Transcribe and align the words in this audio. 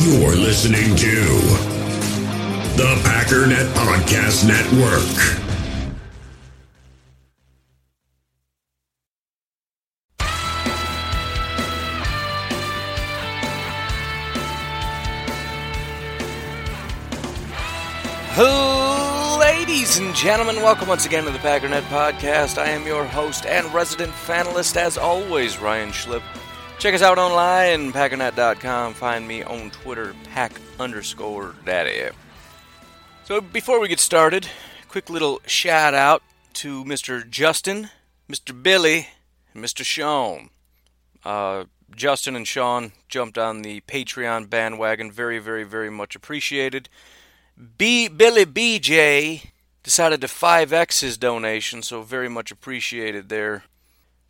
You're 0.00 0.36
listening 0.36 0.94
to 0.94 1.24
the 2.76 2.94
Packernet 3.02 3.66
Podcast 3.74 4.46
Network. 4.46 5.48
Ladies 19.40 19.98
and 19.98 20.14
gentlemen, 20.14 20.56
welcome 20.56 20.86
once 20.86 21.06
again 21.06 21.24
to 21.24 21.30
the 21.30 21.38
Packernet 21.38 21.82
Podcast. 21.88 22.56
I 22.56 22.68
am 22.68 22.86
your 22.86 23.04
host 23.04 23.46
and 23.46 23.66
resident 23.74 24.12
fanalist, 24.12 24.76
as 24.76 24.96
always, 24.96 25.58
Ryan 25.58 25.90
Schlip. 25.90 26.22
Check 26.78 26.94
us 26.94 27.02
out 27.02 27.18
online, 27.18 27.92
packernet.com. 27.92 28.94
Find 28.94 29.26
me 29.26 29.42
on 29.42 29.72
Twitter, 29.72 30.14
pack 30.32 30.52
underscore 30.78 31.56
daddy. 31.64 32.10
So 33.24 33.40
before 33.40 33.80
we 33.80 33.88
get 33.88 33.98
started, 33.98 34.46
quick 34.88 35.10
little 35.10 35.40
shout 35.44 35.92
out 35.92 36.22
to 36.54 36.84
Mr. 36.84 37.28
Justin, 37.28 37.90
Mr. 38.30 38.62
Billy, 38.62 39.08
and 39.52 39.64
Mr. 39.64 39.84
Sean. 39.84 40.50
Uh, 41.24 41.64
Justin 41.96 42.36
and 42.36 42.46
Sean 42.46 42.92
jumped 43.08 43.38
on 43.38 43.62
the 43.62 43.80
Patreon 43.80 44.48
bandwagon. 44.48 45.10
Very, 45.10 45.40
very, 45.40 45.64
very 45.64 45.90
much 45.90 46.14
appreciated. 46.14 46.88
B 47.76 48.06
Billy 48.06 48.46
BJ 48.46 49.50
decided 49.82 50.20
to 50.20 50.28
5x 50.28 51.00
his 51.00 51.18
donation, 51.18 51.82
so 51.82 52.02
very 52.02 52.28
much 52.28 52.52
appreciated 52.52 53.30
there. 53.30 53.64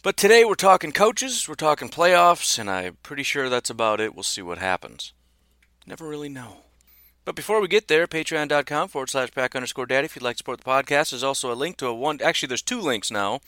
But 0.09 0.17
today 0.17 0.43
we're 0.43 0.55
talking 0.55 0.93
coaches, 0.93 1.47
we're 1.47 1.55
talking 1.55 1.91
playoffs, 1.91 2.59
and 2.59 2.71
I'm 2.71 2.97
pretty 3.03 3.23
sure 3.23 3.51
that's 3.51 3.69
about 3.69 4.01
it. 4.01 4.15
We'll 4.15 4.23
see 4.23 4.41
what 4.41 4.57
happens. 4.57 5.13
Never 5.87 6.09
really 6.09 6.31
know. 6.31 6.63
But 7.27 7.35
before 7.35 7.61
we 7.61 7.69
get 7.69 7.89
there, 7.89 8.07
patreon.com 8.07 8.89
forward 8.89 9.11
slash 9.11 9.33
pack 9.33 9.55
underscore 9.55 9.85
daddy 9.85 10.07
if 10.07 10.17
you'd 10.17 10.23
like 10.23 10.37
to 10.37 10.39
support 10.39 10.61
the 10.61 10.65
podcast. 10.65 11.11
There's 11.11 11.23
also 11.23 11.53
a 11.53 11.55
link 11.55 11.77
to 11.77 11.89
a 11.89 11.95
one. 11.95 12.21
Actually, 12.23 12.47
there's 12.47 12.63
two 12.63 12.81
links 12.81 13.11
now 13.11 13.41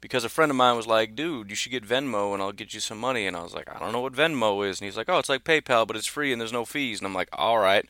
because 0.00 0.24
a 0.24 0.30
friend 0.30 0.50
of 0.50 0.56
mine 0.56 0.74
was 0.74 0.86
like, 0.86 1.14
dude, 1.14 1.50
you 1.50 1.54
should 1.54 1.72
get 1.72 1.86
Venmo 1.86 2.32
and 2.32 2.40
I'll 2.40 2.52
get 2.52 2.72
you 2.72 2.80
some 2.80 2.98
money. 2.98 3.26
And 3.26 3.36
I 3.36 3.42
was 3.42 3.52
like, 3.52 3.68
I 3.68 3.78
don't 3.78 3.92
know 3.92 4.00
what 4.00 4.14
Venmo 4.14 4.66
is. 4.66 4.80
And 4.80 4.86
he's 4.86 4.96
like, 4.96 5.10
oh, 5.10 5.18
it's 5.18 5.28
like 5.28 5.44
PayPal, 5.44 5.86
but 5.86 5.96
it's 5.96 6.06
free 6.06 6.32
and 6.32 6.40
there's 6.40 6.50
no 6.50 6.64
fees. 6.64 7.00
And 7.00 7.06
I'm 7.06 7.14
like, 7.14 7.28
all 7.34 7.58
right. 7.58 7.84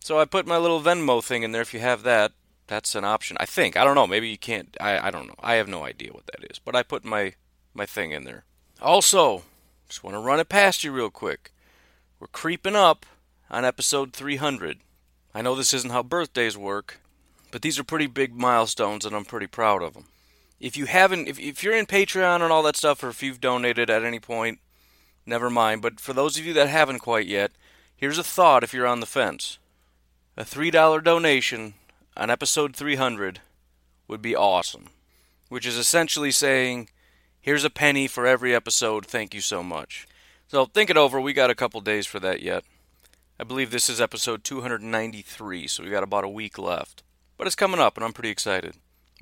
So 0.00 0.20
I 0.20 0.26
put 0.26 0.46
my 0.46 0.58
little 0.58 0.82
Venmo 0.82 1.24
thing 1.24 1.42
in 1.42 1.52
there. 1.52 1.62
If 1.62 1.72
you 1.72 1.80
have 1.80 2.02
that, 2.02 2.32
that's 2.70 2.94
an 2.94 3.04
option. 3.04 3.36
I 3.40 3.46
think. 3.46 3.76
I 3.76 3.82
don't 3.82 3.96
know. 3.96 4.06
Maybe 4.06 4.28
you 4.28 4.38
can't. 4.38 4.76
I, 4.80 5.08
I 5.08 5.10
don't 5.10 5.26
know. 5.26 5.34
I 5.40 5.54
have 5.54 5.66
no 5.66 5.84
idea 5.84 6.12
what 6.12 6.26
that 6.26 6.48
is. 6.48 6.60
But 6.60 6.76
I 6.76 6.84
put 6.84 7.04
my, 7.04 7.34
my 7.74 7.84
thing 7.84 8.12
in 8.12 8.22
there. 8.22 8.44
Also, 8.80 9.42
just 9.88 10.04
want 10.04 10.14
to 10.14 10.20
run 10.20 10.38
it 10.38 10.48
past 10.48 10.84
you 10.84 10.92
real 10.92 11.10
quick. 11.10 11.52
We're 12.20 12.28
creeping 12.28 12.76
up 12.76 13.04
on 13.50 13.64
episode 13.64 14.12
300. 14.12 14.78
I 15.34 15.42
know 15.42 15.56
this 15.56 15.74
isn't 15.74 15.90
how 15.90 16.04
birthdays 16.04 16.56
work, 16.56 17.00
but 17.50 17.62
these 17.62 17.76
are 17.76 17.84
pretty 17.84 18.06
big 18.06 18.36
milestones 18.36 19.04
and 19.04 19.16
I'm 19.16 19.24
pretty 19.24 19.48
proud 19.48 19.82
of 19.82 19.94
them. 19.94 20.04
If 20.60 20.76
you 20.76 20.86
haven't, 20.86 21.26
if, 21.26 21.40
if 21.40 21.64
you're 21.64 21.76
in 21.76 21.86
Patreon 21.86 22.40
and 22.40 22.52
all 22.52 22.62
that 22.62 22.76
stuff, 22.76 23.02
or 23.02 23.08
if 23.08 23.20
you've 23.20 23.40
donated 23.40 23.90
at 23.90 24.04
any 24.04 24.20
point, 24.20 24.60
never 25.26 25.50
mind. 25.50 25.82
But 25.82 25.98
for 25.98 26.12
those 26.12 26.38
of 26.38 26.46
you 26.46 26.52
that 26.52 26.68
haven't 26.68 27.00
quite 27.00 27.26
yet, 27.26 27.50
here's 27.96 28.18
a 28.18 28.22
thought 28.22 28.62
if 28.62 28.72
you're 28.72 28.86
on 28.86 29.00
the 29.00 29.06
fence. 29.06 29.58
A 30.36 30.44
$3 30.44 31.02
donation 31.02 31.74
on 32.16 32.30
episode 32.30 32.74
300 32.74 33.40
would 34.08 34.22
be 34.22 34.36
awesome. 34.36 34.86
Which 35.48 35.66
is 35.66 35.76
essentially 35.76 36.30
saying, 36.30 36.88
here's 37.40 37.64
a 37.64 37.70
penny 37.70 38.06
for 38.06 38.26
every 38.26 38.54
episode, 38.54 39.06
thank 39.06 39.34
you 39.34 39.40
so 39.40 39.62
much. 39.62 40.06
So 40.48 40.64
think 40.66 40.90
it 40.90 40.96
over, 40.96 41.20
we 41.20 41.32
got 41.32 41.50
a 41.50 41.54
couple 41.54 41.80
days 41.80 42.06
for 42.06 42.20
that 42.20 42.42
yet. 42.42 42.64
I 43.38 43.44
believe 43.44 43.70
this 43.70 43.88
is 43.88 44.00
episode 44.00 44.44
293, 44.44 45.66
so 45.66 45.82
we 45.82 45.90
got 45.90 46.02
about 46.02 46.24
a 46.24 46.28
week 46.28 46.58
left. 46.58 47.02
But 47.38 47.46
it's 47.46 47.56
coming 47.56 47.80
up, 47.80 47.96
and 47.96 48.04
I'm 48.04 48.12
pretty 48.12 48.28
excited. 48.28 48.74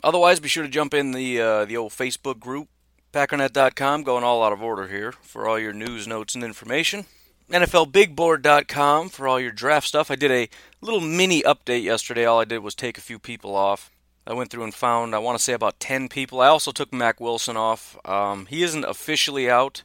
Otherwise, 0.03 0.41
be 0.41 0.49
sure 0.49 0.65
to 0.65 0.69
jump 0.69 0.93
in 0.93 1.13
the 1.13 1.41
uh, 1.41 1.65
the 1.65 1.77
old 1.77 1.93
Facebook 1.93 2.41
group, 2.41 2.69
Packernet.com, 3.13 4.03
going 4.03 4.25
all 4.25 4.43
out 4.43 4.53
of 4.53 4.63
order 4.63 4.89
here 4.89 5.13
for 5.13 5.47
all 5.47 5.59
your 5.59 5.73
news, 5.73 6.09
notes, 6.09 6.35
and 6.35 6.43
information. 6.43 7.05
NFLBigBoard.com 7.51 9.09
for 9.09 9.27
all 9.27 9.41
your 9.41 9.53
draft 9.53 9.87
stuff. 9.87 10.11
I 10.11 10.17
did 10.17 10.31
a 10.31 10.49
little 10.81 11.01
mini 11.01 11.43
update 11.43 11.83
yesterday. 11.83 12.25
All 12.25 12.41
I 12.41 12.45
did 12.45 12.59
was 12.59 12.75
take 12.75 12.99
a 12.99 13.03
few 13.03 13.19
people 13.19 13.55
off. 13.55 13.91
I 14.27 14.35
went 14.35 14.51
through 14.51 14.65
and 14.65 14.75
found, 14.75 15.15
I 15.15 15.19
want 15.19 15.39
to 15.39 15.43
say, 15.43 15.55
about 15.55 15.81
10 15.81 16.09
people. 16.09 16.41
I 16.41 16.49
also 16.49 16.71
took 16.71 16.93
Mack 16.93 17.19
Wilson 17.19 17.57
off. 17.57 17.97
Um, 18.05 18.47
he 18.47 18.63
isn't 18.63 18.85
officially 18.85 19.49
out, 19.49 19.83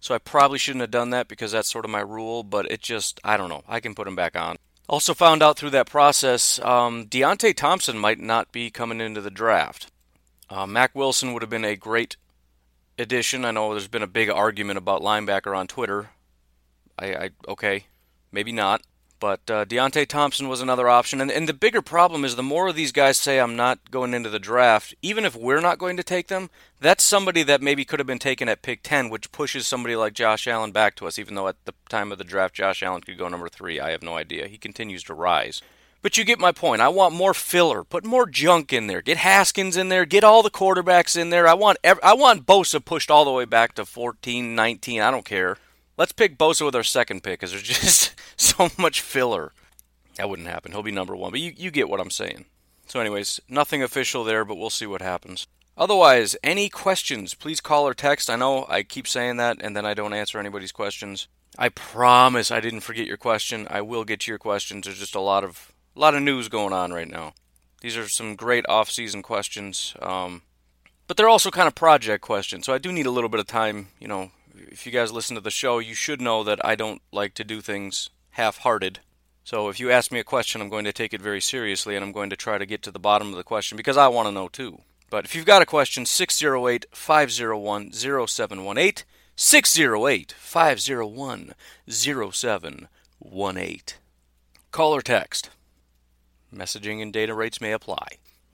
so 0.00 0.14
I 0.14 0.18
probably 0.18 0.58
shouldn't 0.58 0.82
have 0.82 0.90
done 0.90 1.10
that 1.10 1.28
because 1.28 1.52
that's 1.52 1.70
sort 1.70 1.86
of 1.86 1.90
my 1.90 2.00
rule, 2.00 2.42
but 2.42 2.70
it 2.70 2.82
just, 2.82 3.20
I 3.24 3.38
don't 3.38 3.48
know. 3.48 3.64
I 3.66 3.80
can 3.80 3.94
put 3.94 4.06
him 4.06 4.14
back 4.14 4.36
on. 4.36 4.56
Also 4.88 5.14
found 5.14 5.42
out 5.42 5.58
through 5.58 5.70
that 5.70 5.88
process, 5.88 6.60
um, 6.60 7.06
Deionte 7.06 7.56
Thompson 7.56 7.98
might 7.98 8.20
not 8.20 8.52
be 8.52 8.70
coming 8.70 9.00
into 9.00 9.20
the 9.20 9.30
draft. 9.30 9.90
Uh, 10.48 10.66
Mack 10.66 10.94
Wilson 10.94 11.32
would 11.32 11.42
have 11.42 11.50
been 11.50 11.64
a 11.64 11.74
great 11.74 12.16
addition. 12.98 13.44
I 13.44 13.50
know 13.50 13.70
there's 13.70 13.88
been 13.88 14.02
a 14.02 14.06
big 14.06 14.30
argument 14.30 14.78
about 14.78 15.02
linebacker 15.02 15.56
on 15.56 15.66
Twitter. 15.66 16.10
I, 16.98 17.14
I 17.14 17.30
okay, 17.48 17.86
maybe 18.30 18.52
not. 18.52 18.82
But 19.18 19.50
uh, 19.50 19.64
Deionte 19.64 20.06
Thompson 20.06 20.48
was 20.48 20.60
another 20.60 20.88
option. 20.88 21.20
And, 21.20 21.30
and 21.30 21.48
the 21.48 21.54
bigger 21.54 21.82
problem 21.82 22.24
is 22.24 22.36
the 22.36 22.42
more 22.42 22.68
of 22.68 22.76
these 22.76 22.92
guys 22.92 23.16
say, 23.16 23.38
I'm 23.38 23.56
not 23.56 23.90
going 23.90 24.14
into 24.14 24.28
the 24.28 24.38
draft, 24.38 24.94
even 25.02 25.24
if 25.24 25.34
we're 25.34 25.60
not 25.60 25.78
going 25.78 25.96
to 25.96 26.02
take 26.02 26.28
them, 26.28 26.50
that's 26.80 27.02
somebody 27.02 27.42
that 27.44 27.62
maybe 27.62 27.84
could 27.84 27.98
have 27.98 28.06
been 28.06 28.18
taken 28.18 28.48
at 28.48 28.62
pick 28.62 28.82
10, 28.82 29.08
which 29.08 29.32
pushes 29.32 29.66
somebody 29.66 29.96
like 29.96 30.12
Josh 30.12 30.46
Allen 30.46 30.72
back 30.72 30.94
to 30.96 31.06
us, 31.06 31.18
even 31.18 31.34
though 31.34 31.48
at 31.48 31.64
the 31.64 31.74
time 31.88 32.12
of 32.12 32.18
the 32.18 32.24
draft, 32.24 32.54
Josh 32.54 32.82
Allen 32.82 33.00
could 33.00 33.18
go 33.18 33.28
number 33.28 33.48
three. 33.48 33.80
I 33.80 33.90
have 33.90 34.02
no 34.02 34.16
idea. 34.16 34.48
He 34.48 34.58
continues 34.58 35.02
to 35.04 35.14
rise. 35.14 35.62
But 36.02 36.16
you 36.16 36.24
get 36.24 36.38
my 36.38 36.52
point. 36.52 36.82
I 36.82 36.88
want 36.88 37.14
more 37.14 37.34
filler. 37.34 37.82
Put 37.82 38.04
more 38.04 38.26
junk 38.26 38.72
in 38.72 38.86
there. 38.86 39.02
Get 39.02 39.16
Haskins 39.16 39.76
in 39.76 39.88
there. 39.88 40.04
Get 40.04 40.22
all 40.22 40.42
the 40.42 40.50
quarterbacks 40.50 41.16
in 41.16 41.30
there. 41.30 41.48
I 41.48 41.54
want 41.54 41.78
ev- 41.82 41.98
I 42.00 42.14
want 42.14 42.46
Bosa 42.46 42.84
pushed 42.84 43.10
all 43.10 43.24
the 43.24 43.32
way 43.32 43.44
back 43.44 43.74
to 43.74 43.84
14, 43.84 44.54
19. 44.54 45.00
I 45.00 45.10
don't 45.10 45.24
care. 45.24 45.56
Let's 45.96 46.12
pick 46.12 46.36
Bosa 46.36 46.64
with 46.64 46.74
our 46.74 46.82
second 46.82 47.22
pick 47.22 47.40
because 47.40 47.52
there's 47.52 47.62
just 47.62 48.14
so 48.36 48.70
much 48.76 49.00
filler. 49.00 49.52
That 50.16 50.28
wouldn't 50.28 50.48
happen. 50.48 50.72
He'll 50.72 50.82
be 50.82 50.90
number 50.90 51.16
one. 51.16 51.30
But 51.30 51.40
you, 51.40 51.52
you 51.56 51.70
get 51.70 51.88
what 51.88 52.00
I'm 52.00 52.10
saying. 52.10 52.46
So, 52.86 53.00
anyways, 53.00 53.40
nothing 53.48 53.82
official 53.82 54.24
there, 54.24 54.44
but 54.44 54.56
we'll 54.56 54.70
see 54.70 54.86
what 54.86 55.02
happens. 55.02 55.46
Otherwise, 55.76 56.36
any 56.42 56.68
questions, 56.68 57.34
please 57.34 57.60
call 57.60 57.86
or 57.86 57.94
text. 57.94 58.30
I 58.30 58.36
know 58.36 58.64
I 58.68 58.82
keep 58.82 59.06
saying 59.06 59.36
that 59.36 59.58
and 59.60 59.76
then 59.76 59.84
I 59.84 59.92
don't 59.92 60.14
answer 60.14 60.38
anybody's 60.38 60.72
questions. 60.72 61.28
I 61.58 61.68
promise 61.68 62.50
I 62.50 62.60
didn't 62.60 62.80
forget 62.80 63.06
your 63.06 63.16
question. 63.16 63.66
I 63.70 63.82
will 63.82 64.04
get 64.04 64.20
to 64.20 64.30
your 64.30 64.38
questions. 64.38 64.84
There's 64.84 64.98
just 64.98 65.14
a 65.14 65.20
lot 65.20 65.44
of 65.44 65.72
a 65.94 66.00
lot 66.00 66.14
of 66.14 66.22
news 66.22 66.48
going 66.48 66.72
on 66.72 66.92
right 66.92 67.08
now. 67.08 67.32
These 67.80 67.96
are 67.96 68.08
some 68.08 68.36
great 68.36 68.64
off-season 68.68 69.22
questions, 69.22 69.94
um, 70.00 70.42
but 71.06 71.16
they're 71.16 71.28
also 71.28 71.50
kind 71.50 71.68
of 71.68 71.74
project 71.74 72.22
questions. 72.22 72.66
So 72.66 72.74
I 72.74 72.78
do 72.78 72.92
need 72.92 73.06
a 73.06 73.10
little 73.10 73.30
bit 73.30 73.40
of 73.40 73.46
time, 73.46 73.88
you 73.98 74.08
know, 74.08 74.30
if 74.56 74.86
you 74.86 74.92
guys 74.92 75.12
listen 75.12 75.34
to 75.34 75.40
the 75.40 75.50
show, 75.50 75.78
you 75.78 75.94
should 75.94 76.20
know 76.20 76.42
that 76.44 76.64
I 76.64 76.74
don't 76.74 77.02
like 77.12 77.34
to 77.34 77.44
do 77.44 77.60
things 77.60 78.10
half 78.30 78.58
hearted. 78.58 79.00
So 79.44 79.68
if 79.68 79.78
you 79.78 79.90
ask 79.90 80.10
me 80.10 80.18
a 80.18 80.24
question, 80.24 80.60
I'm 80.60 80.68
going 80.68 80.84
to 80.84 80.92
take 80.92 81.14
it 81.14 81.22
very 81.22 81.40
seriously 81.40 81.94
and 81.94 82.04
I'm 82.04 82.12
going 82.12 82.30
to 82.30 82.36
try 82.36 82.58
to 82.58 82.66
get 82.66 82.82
to 82.82 82.90
the 82.90 82.98
bottom 82.98 83.30
of 83.30 83.36
the 83.36 83.44
question 83.44 83.76
because 83.76 83.96
I 83.96 84.08
want 84.08 84.26
to 84.26 84.32
know 84.32 84.48
too. 84.48 84.80
But 85.08 85.24
if 85.24 85.34
you've 85.34 85.46
got 85.46 85.62
a 85.62 85.66
question, 85.66 86.04
608 86.04 86.86
501 86.92 87.92
0718. 87.92 89.04
608 89.36 90.32
501 90.32 91.54
0718. 91.88 93.82
Call 94.72 94.94
or 94.94 95.02
text. 95.02 95.50
Messaging 96.54 97.02
and 97.02 97.12
data 97.12 97.34
rates 97.34 97.60
may 97.60 97.72
apply. 97.72 98.08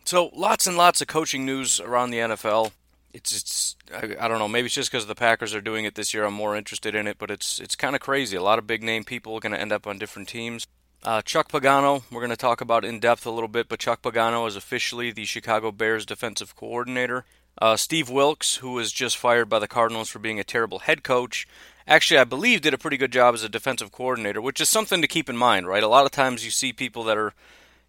So, 0.05 0.31
lots 0.35 0.67
and 0.67 0.77
lots 0.77 1.01
of 1.01 1.07
coaching 1.07 1.47
news 1.47 1.81
around 1.81 2.11
the 2.11 2.19
NFL 2.19 2.73
it's 3.15 3.33
it's 3.33 3.77
I, 3.93 4.25
I, 4.25 4.29
don't 4.29 4.39
know 4.39 4.49
maybe 4.49 4.67
it's 4.67 4.75
just 4.75 4.91
because 4.91 5.07
the 5.07 5.15
Packers 5.15 5.55
are 5.55 5.61
doing 5.61 5.85
it 5.85 5.95
this 5.95 6.15
year 6.15 6.25
I'm 6.25 6.35
more 6.35 6.57
interested 6.57 6.95
in 6.95 7.07
it 7.07 7.19
but 7.19 7.31
it's 7.31 7.61
it's 7.61 7.77
kind 7.77 7.95
of 7.95 8.01
crazy 8.01 8.37
a 8.37 8.43
lot 8.43 8.59
of 8.59 8.67
big 8.67 8.83
name 8.83 9.05
people 9.05 9.35
are 9.35 9.41
going 9.41 9.53
to 9.53 9.61
end 9.61 9.73
up 9.73 9.87
on 9.87 9.99
different 9.99 10.29
teams. 10.29 10.67
Uh, 11.05 11.21
Chuck 11.21 11.51
Pagano 11.51 12.03
we're 12.11 12.21
going 12.21 12.31
to 12.31 12.37
talk 12.37 12.61
about 12.61 12.85
in 12.85 13.01
depth 13.01 13.27
a 13.27 13.31
little 13.31 13.49
bit 13.49 13.69
but 13.69 13.81
Chuck 13.81 14.03
Pagano 14.03 14.47
is 14.47 14.57
officially 14.57 15.11
the 15.11 15.25
Chicago 15.25 15.73
Bears 15.73 16.07
defensive 16.07 16.57
coordinator. 16.57 17.25
Uh, 17.59 17.77
Steve 17.77 18.09
Wilks 18.09 18.57
who 18.57 18.73
was 18.73 18.93
just 18.93 19.17
fired 19.17 19.49
by 19.49 19.59
the 19.59 19.69
Cardinals 19.69 20.09
for 20.09 20.19
being 20.19 20.41
a 20.41 20.45
terrible 20.45 20.81
head 20.81 21.03
coach 21.03 21.47
actually 21.87 22.19
I 22.19 22.25
believe 22.25 22.63
did 22.63 22.75
a 22.75 22.79
pretty 22.79 22.97
good 22.97 23.13
job 23.13 23.35
as 23.35 23.43
a 23.43 23.49
defensive 23.49 23.93
coordinator 23.93 24.41
which 24.41 24.61
is 24.61 24.69
something 24.69 25.03
to 25.03 25.09
keep 25.09 25.29
in 25.29 25.37
mind 25.37 25.67
right? 25.67 25.83
A 25.83 25.89
lot 25.89 26.07
of 26.07 26.13
times 26.13 26.45
you 26.45 26.51
see 26.51 26.73
people 26.73 27.05
that 27.05 27.19
are 27.19 27.35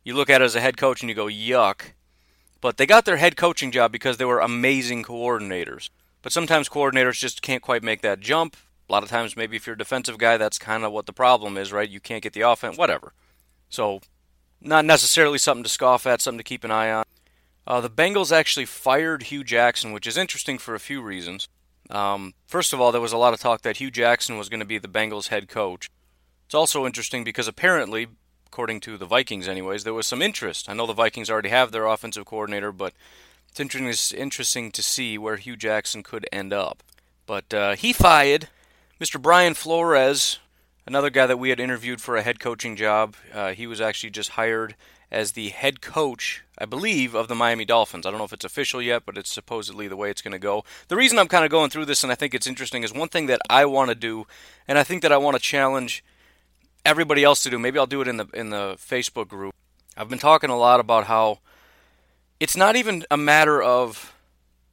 you 0.04 0.16
look 0.16 0.30
at 0.30 0.42
as 0.42 0.56
a 0.56 0.62
head 0.62 0.76
coach 0.76 1.02
and 1.02 1.10
you 1.10 1.16
go 1.16 1.28
yuck 1.28 1.94
but 2.64 2.78
they 2.78 2.86
got 2.86 3.04
their 3.04 3.18
head 3.18 3.36
coaching 3.36 3.72
job 3.72 3.92
because 3.92 4.16
they 4.16 4.24
were 4.24 4.40
amazing 4.40 5.04
coordinators. 5.04 5.90
But 6.22 6.32
sometimes 6.32 6.70
coordinators 6.70 7.20
just 7.20 7.42
can't 7.42 7.62
quite 7.62 7.84
make 7.84 8.02
that 8.04 8.22
jump. 8.22 8.56
A 8.88 8.92
lot 8.94 9.04
of 9.04 9.10
times, 9.10 9.36
maybe 9.36 9.58
if 9.58 9.68
you're 9.68 9.74
a 9.74 9.78
defensive 9.78 10.18
guy, 10.18 10.38
that's 10.38 10.58
kind 10.58 10.86
of 10.86 10.94
what 10.94 11.06
the 11.06 11.12
problem 11.12 11.58
is, 11.58 11.74
right? 11.74 11.90
You 11.90 12.00
can't 12.00 12.24
get 12.24 12.32
the 12.32 12.42
offense, 12.42 12.78
whatever. 12.78 13.12
So, 13.68 14.00
not 14.62 14.86
necessarily 14.86 15.40
something 15.40 15.66
to 15.66 15.70
scoff 15.70 16.08
at, 16.08 16.22
something 16.22 16.38
to 16.38 16.44
keep 16.44 16.64
an 16.64 16.72
eye 16.72 16.90
on. 16.90 17.04
Uh, 17.68 17.82
the 17.82 17.90
Bengals 17.90 18.32
actually 18.32 18.66
fired 18.66 19.24
Hue 19.24 19.44
Jackson, 19.44 19.92
which 19.92 20.08
is 20.08 20.16
interesting 20.16 20.58
for 20.58 20.74
a 20.74 20.80
few 20.80 21.02
reasons. 21.02 21.50
Um, 21.90 22.34
first 22.48 22.72
of 22.72 22.80
all, 22.80 22.94
there 22.94 23.02
was 23.02 23.12
a 23.12 23.18
lot 23.18 23.34
of 23.34 23.42
talk 23.42 23.64
that 23.64 23.78
Hue 23.78 23.92
Jackson 23.92 24.38
was 24.38 24.48
going 24.48 24.62
to 24.62 24.66
be 24.66 24.78
the 24.78 24.88
Bengals 24.88 25.28
head 25.28 25.50
coach. 25.50 25.90
It's 26.46 26.56
also 26.56 26.86
interesting 26.86 27.26
because 27.26 27.50
apparently, 27.50 28.08
according 28.54 28.80
to 28.80 29.00
the 29.00 29.06
Vikings, 29.08 29.48
anyways, 29.48 29.84
there 29.84 29.96
was 29.96 30.06
some 30.06 30.22
interest. 30.22 30.70
I 30.70 30.74
know 30.74 30.86
the 30.86 30.94
Vikings 30.94 31.28
already 31.28 31.50
have 31.50 31.72
their 31.72 31.88
offensive 31.88 32.26
coordinator, 32.26 32.72
but 32.72 32.94
it's 33.50 33.60
interesting, 33.60 33.90
it's 33.90 34.12
interesting 34.12 34.72
to 34.74 34.84
see 34.84 35.18
where 35.18 35.38
Hue 35.38 35.56
Jackson 35.56 36.04
could 36.04 36.28
end 36.32 36.54
up. 36.54 36.84
But 37.26 37.52
uh, 37.52 37.76
he 37.76 37.94
fired 37.94 38.50
Mr. 39.02 39.20
Brian 39.20 39.56
Flores, 39.56 40.38
another 40.86 41.10
guy 41.10 41.26
that 41.26 41.40
we 41.40 41.50
had 41.50 41.60
interviewed 41.60 42.00
for 42.00 42.16
a 42.16 42.22
head 42.22 42.40
coaching 42.40 42.76
job. 42.76 43.16
Uh, 43.34 43.54
he 43.54 43.66
was 43.66 43.82
actually 43.82 44.12
just 44.12 44.32
hired 44.32 44.76
as 45.10 45.32
the 45.32 45.50
head 45.50 45.82
coach, 45.82 46.44
I 46.56 46.66
believe, 46.66 47.16
of 47.16 47.30
the 47.30 47.36
Miami 47.36 47.66
Dolphins. 47.66 48.06
I 48.06 48.12
don't 48.12 48.20
know 48.20 48.26
if 48.26 48.34
it's 48.34 48.46
official 48.46 48.84
yet, 48.84 49.02
but 49.04 49.18
it's 49.18 49.34
supposedly 49.34 49.88
the 49.88 49.98
way 49.98 50.12
it's 50.12 50.22
going 50.22 50.32
to 50.32 50.38
go. 50.38 50.64
The 50.90 50.96
reason 50.96 51.18
I'm 51.18 51.28
kind 51.28 51.44
of 51.44 51.50
going 51.50 51.72
through 51.72 51.86
this 51.86 52.04
and 52.04 52.12
I 52.12 52.16
think 52.16 52.36
it's 52.36 52.46
interesting 52.46 52.84
is 52.84 52.94
one 52.94 53.10
thing 53.10 53.26
that 53.26 53.42
I 53.50 53.66
want 53.66 53.90
to 53.90 53.96
do, 53.96 54.28
and 54.68 54.78
I 54.78 54.84
think 54.84 55.02
that 55.02 55.12
I 55.12 55.18
want 55.18 55.36
to 55.38 55.42
challenge 55.42 56.04
everybody 56.86 57.24
else 57.24 57.44
to 57.44 57.50
do. 57.50 57.60
Maybe 57.60 57.80
I'll 57.80 57.86
do 57.88 58.02
it 58.02 58.08
in 58.08 58.18
the 58.18 58.28
in 58.34 58.50
the 58.50 58.76
Facebook 58.78 59.28
group. 59.28 59.54
I've 59.96 60.10
been 60.10 60.20
talking 60.20 60.50
a 60.50 60.58
lot 60.58 60.80
about 60.80 61.06
how 61.06 61.40
it's 62.40 62.58
not 62.58 62.76
even 62.76 63.06
a 63.12 63.18
matter 63.18 63.62
of 63.62 64.14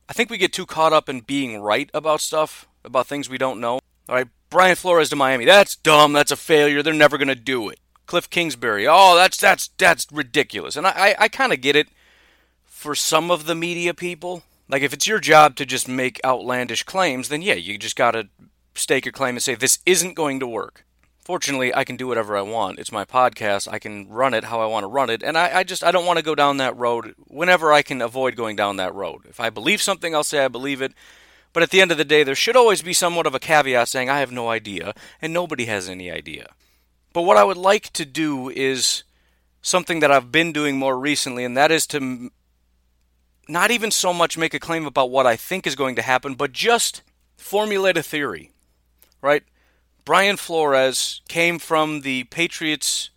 I 0.09 0.13
think 0.13 0.31
we 0.31 0.39
get 0.39 0.53
too 0.53 0.67
caught 0.67 0.93
up 0.93 1.09
in 1.09 1.21
being 1.21 1.61
right 1.61 1.91
about 1.95 2.21
stuff, 2.21 2.69
about 2.85 3.07
things 3.07 3.29
we 3.29 3.39
don't 3.39 3.61
know. 3.61 3.75
All 4.09 4.17
right, 4.17 4.29
Brian 4.49 4.77
Flores 4.77 5.09
to 5.11 5.17
Miami. 5.17 5.45
That's 5.45 5.77
dumb. 5.77 6.13
That's 6.13 6.33
a 6.33 6.37
failure. 6.37 6.83
They're 6.83 6.93
never 6.93 7.17
going 7.17 7.29
to 7.29 7.37
do 7.37 7.69
it. 7.69 7.79
Cliff 8.07 8.29
Kingsbury. 8.29 8.89
Oh, 8.89 9.15
that's 9.15 9.37
that's 9.37 9.69
that's 9.79 10.07
ridiculous. 10.11 10.77
And 10.77 10.87
I 10.87 10.91
I, 10.91 11.15
I 11.21 11.29
kind 11.29 11.53
of 11.53 11.61
get 11.61 11.77
it 11.77 11.89
for 12.65 12.95
some 12.95 13.31
of 13.31 13.47
the 13.47 13.55
media 13.55 13.95
people. 13.95 14.43
Like 14.69 14.83
if 14.83 14.93
it's 14.93 15.07
your 15.07 15.21
job 15.21 15.55
to 15.57 15.67
just 15.67 15.87
make 15.87 16.21
outlandish 16.25 16.83
claims, 16.85 17.29
then 17.29 17.43
yeah, 17.43 17.55
you 17.55 17.79
just 17.79 17.97
got 17.97 18.13
to 18.13 18.29
stake 18.75 19.07
a 19.07 19.13
claim 19.13 19.37
and 19.37 19.43
say 19.43 19.55
this 19.55 19.79
isn't 19.85 20.15
going 20.15 20.41
to 20.41 20.47
work. 20.47 20.85
Fortunately, 21.31 21.73
I 21.73 21.85
can 21.85 21.95
do 21.95 22.09
whatever 22.09 22.37
I 22.37 22.43
want. 22.43 22.81
It's 22.81 22.91
my 22.91 23.05
podcast. 23.05 23.69
I 23.73 23.79
can 23.79 24.09
run 24.09 24.35
it 24.35 24.43
how 24.43 24.61
I 24.61 24.67
want 24.67 24.83
to 24.83 24.89
run 24.89 25.11
it, 25.11 25.23
and 25.23 25.39
I, 25.39 25.59
I 25.59 25.63
just 25.63 25.85
I 25.85 25.93
don't 25.93 26.05
want 26.05 26.19
to 26.19 26.25
go 26.25 26.35
down 26.35 26.57
that 26.57 26.77
road 26.77 27.15
whenever 27.29 27.73
I 27.73 27.83
can 27.83 28.03
avoid 28.03 28.35
going 28.35 28.57
down 28.57 28.79
that 28.79 28.93
road. 28.97 29.27
If 29.29 29.39
I 29.39 29.49
believe 29.49 29.81
something, 29.81 30.13
I'll 30.13 30.25
say 30.25 30.45
I 30.45 30.49
believe 30.49 30.83
it. 30.83 30.93
But 31.53 31.63
at 31.63 31.71
the 31.71 31.81
end 31.81 31.93
of 31.93 31.99
the 31.99 32.05
day, 32.05 32.25
there 32.25 32.35
should 32.35 32.57
always 32.57 32.83
be 32.83 32.93
somewhat 32.93 33.29
of 33.29 33.35
a 33.37 33.39
caveat 33.39 33.87
saying 33.87 34.11
I 34.11 34.19
have 34.19 34.33
no 34.33 34.49
idea, 34.49 34.93
and 35.23 35.33
nobody 35.33 35.67
has 35.67 35.89
any 35.89 36.11
idea. 36.11 36.53
But 37.13 37.23
what 37.23 37.37
I 37.37 37.45
would 37.45 37.57
like 37.57 37.93
to 37.93 38.05
do 38.05 38.49
is 38.49 39.05
something 39.63 40.01
that 40.01 40.11
I've 40.11 40.33
been 40.33 40.53
doing 40.53 40.79
more 40.79 40.99
recently, 40.99 41.45
and 41.45 41.57
that 41.57 41.71
is 41.71 41.87
to 41.95 42.33
not 43.47 43.71
even 43.71 43.93
so 43.93 44.13
much 44.13 44.37
make 44.37 44.53
a 44.53 44.59
claim 44.59 44.85
about 44.85 45.13
what 45.13 45.29
I 45.29 45.37
think 45.37 45.65
is 45.65 45.77
going 45.77 45.95
to 45.95 46.03
happen, 46.03 46.35
but 46.35 46.51
just 46.51 47.03
formulate 47.37 47.97
a 47.97 48.03
theory. 48.03 48.51
Right? 49.23 49.45
Brian 50.11 50.37
Flores 50.37 51.21
came 51.29 51.61
from 51.61 52.01
the 52.01 52.25
Patriots 52.25 53.11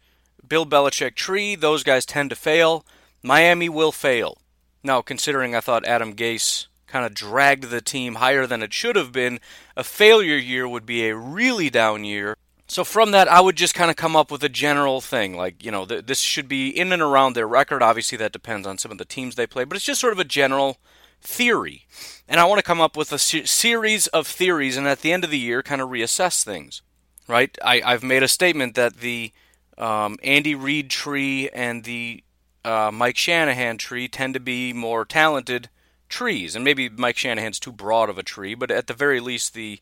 Bill 0.48 0.64
Belichick 0.64 1.16
tree. 1.16 1.56
Those 1.56 1.82
guys 1.82 2.06
tend 2.06 2.30
to 2.30 2.36
fail. 2.36 2.86
Miami 3.24 3.68
will 3.68 3.92
fail. 3.92 4.38
Now, 4.84 5.02
considering 5.02 5.56
I 5.56 5.60
thought 5.60 5.88
Adam 5.88 6.14
Gase 6.14 6.68
kind 6.86 7.04
of 7.04 7.16
dragged 7.16 7.72
the 7.72 7.82
team 7.82 8.14
higher 8.14 8.46
than 8.46 8.62
it 8.62 8.74
should 8.74 8.96
have 8.96 9.12
been, 9.12 9.40
a 9.76 9.84
failure 9.84 10.38
year 10.38 10.68
would 10.68 10.86
be 10.86 11.08
a 11.08 11.16
really 11.16 11.72
down 11.72 12.04
year. 12.04 12.38
So 12.68 12.84
from 12.84 13.10
that, 13.10 13.28
I 13.28 13.42
would 13.42 13.56
just 13.56 13.74
kind 13.74 13.90
of 13.90 13.98
come 13.98 14.16
up 14.16 14.30
with 14.30 14.44
a 14.44 14.48
general 14.48 15.02
thing, 15.02 15.36
like 15.36 15.66
you 15.66 15.72
know, 15.72 15.88
th- 15.88 16.06
this 16.06 16.20
should 16.20 16.48
be 16.48 16.70
in 16.70 16.94
and 16.94 17.02
around 17.02 17.34
their 17.34 17.48
record. 17.48 17.82
Obviously, 17.82 18.20
that 18.20 18.32
depends 18.32 18.68
on 18.68 18.78
some 18.78 18.92
of 18.92 19.00
the 19.00 19.06
teams 19.06 19.34
they 19.34 19.48
play, 19.48 19.64
but 19.64 19.76
it's 19.76 19.86
just 19.86 20.00
sort 20.00 20.14
of 20.14 20.20
a 20.20 20.24
general 20.24 20.78
theory. 21.24 21.86
And 22.28 22.40
I 22.40 22.46
want 22.46 22.60
to 22.60 22.64
come 22.64 22.82
up 22.82 22.96
with 22.96 23.12
a 23.12 23.18
se- 23.18 23.46
series 23.46 24.08
of 24.08 24.28
theories, 24.28 24.78
and 24.78 24.88
at 24.88 25.02
the 25.02 25.12
end 25.12 25.24
of 25.24 25.32
the 25.32 25.40
year, 25.40 25.64
kind 25.64 25.82
of 25.82 25.90
reassess 25.90 26.44
things. 26.44 26.82
Right? 27.28 27.58
I, 27.64 27.80
have 27.80 28.04
made 28.04 28.22
a 28.22 28.28
statement 28.28 28.76
that 28.76 28.98
the 28.98 29.32
um, 29.78 30.18
Andy 30.24 30.56
Reid 30.56 30.90
tree 30.90 31.50
and 31.50 31.84
the 31.84 32.24
uh, 32.66 32.92
Mike 32.94 33.18
Shanahan 33.18 33.78
tree 33.78 34.08
tend 34.08 34.34
to 34.34 34.40
be 34.40 34.74
more 34.74 35.06
talented 35.06 35.70
trees, 36.10 36.56
and 36.56 36.64
maybe 36.64 36.90
Mike 36.90 37.18
Shanahan's 37.18 37.60
too 37.60 37.72
broad 37.72 38.10
of 38.10 38.18
a 38.18 38.24
tree, 38.24 38.56
but 38.56 38.72
at 38.72 38.88
the 38.88 38.94
very 38.94 39.20
least, 39.20 39.54
the 39.54 39.80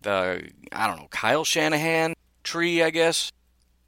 the 0.00 0.50
I 0.72 0.86
don't 0.86 0.98
know 0.98 1.08
Kyle 1.10 1.44
Shanahan 1.44 2.14
tree, 2.44 2.82
I 2.82 2.90
guess. 2.90 3.32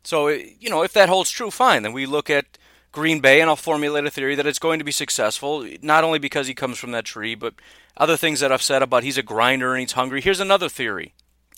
So 0.03 0.29
you 0.29 0.69
know, 0.69 0.83
if 0.83 0.93
that 0.93 1.09
holds 1.09 1.31
true, 1.31 1.51
fine. 1.51 1.83
Then 1.83 1.93
we 1.93 2.07
look 2.07 2.29
at 2.31 2.59
Green 2.93 3.21
Bay, 3.21 3.41
and 3.41 3.49
I'll 3.49 3.57
formulate 3.57 4.05
a 4.05 4.11
theory 4.11 4.35
that 4.35 4.47
it's 4.47 4.59
going 4.59 4.79
to 4.81 4.85
be 4.85 4.93
successful, 4.93 5.67
not 5.81 6.03
only 6.03 6.19
because 6.19 6.47
he 6.49 6.55
comes 6.55 6.79
from 6.79 6.91
that 6.91 7.05
tree, 7.05 7.35
but 7.35 7.55
other 7.97 8.17
things 8.17 8.41
that 8.41 8.51
I've 8.51 8.63
said 8.63 8.83
about 8.83 9.05
he's 9.05 9.19
a 9.19 9.23
grinder 9.23 9.75
and 9.75 9.81
he's 9.81 9.93
hungry. 9.93 10.21
Here's 10.21 10.41
another 10.41 10.69
theory. 10.69 11.15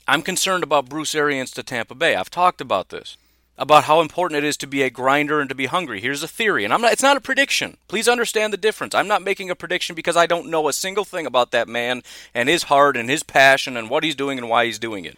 I'm 0.07 0.23
concerned 0.23 0.63
about 0.63 0.89
Bruce 0.89 1.15
Arians 1.15 1.51
to 1.53 1.63
Tampa 1.63 1.95
Bay. 1.95 2.17
I've 2.17 2.31
talked 2.31 2.61
about 2.61 2.91
this 2.91 3.17
about 3.59 3.85
how 3.85 4.01
important 4.01 4.39
it 4.39 4.45
is 4.45 4.57
to 4.57 4.67
be 4.67 4.83
a 4.83 4.91
grinder 4.91 5.41
and 5.41 5.49
to 5.49 5.55
be 5.55 5.67
hungry. 5.67 6.01
Here's 6.01 6.23
a 6.23 6.29
theory, 6.29 6.65
and 6.65 6.73
I'm 6.73 6.81
not 6.81 6.93
it's 6.93 7.03
not 7.03 7.17
a 7.17 7.21
prediction. 7.21 7.77
Please 7.87 8.09
understand 8.09 8.53
the 8.53 8.57
difference. 8.57 8.95
I'm 8.95 9.09
not 9.09 9.23
making 9.23 9.51
a 9.51 9.55
prediction 9.55 9.95
because 9.95 10.17
I 10.17 10.27
don't 10.27 10.51
know 10.51 10.69
a 10.69 10.73
single 10.73 11.05
thing 11.05 11.27
about 11.27 11.51
that 11.53 11.69
man 11.69 12.03
and 12.35 12.49
his 12.49 12.65
heart 12.65 12.97
and 12.97 13.09
his 13.09 13.23
passion 13.23 13.77
and 13.77 13.89
what 13.89 14.05
he's 14.05 14.17
doing 14.17 14.39
and 14.39 14.49
why 14.49 14.67
he's 14.67 14.79
doing 14.79 15.05
it. 15.05 15.17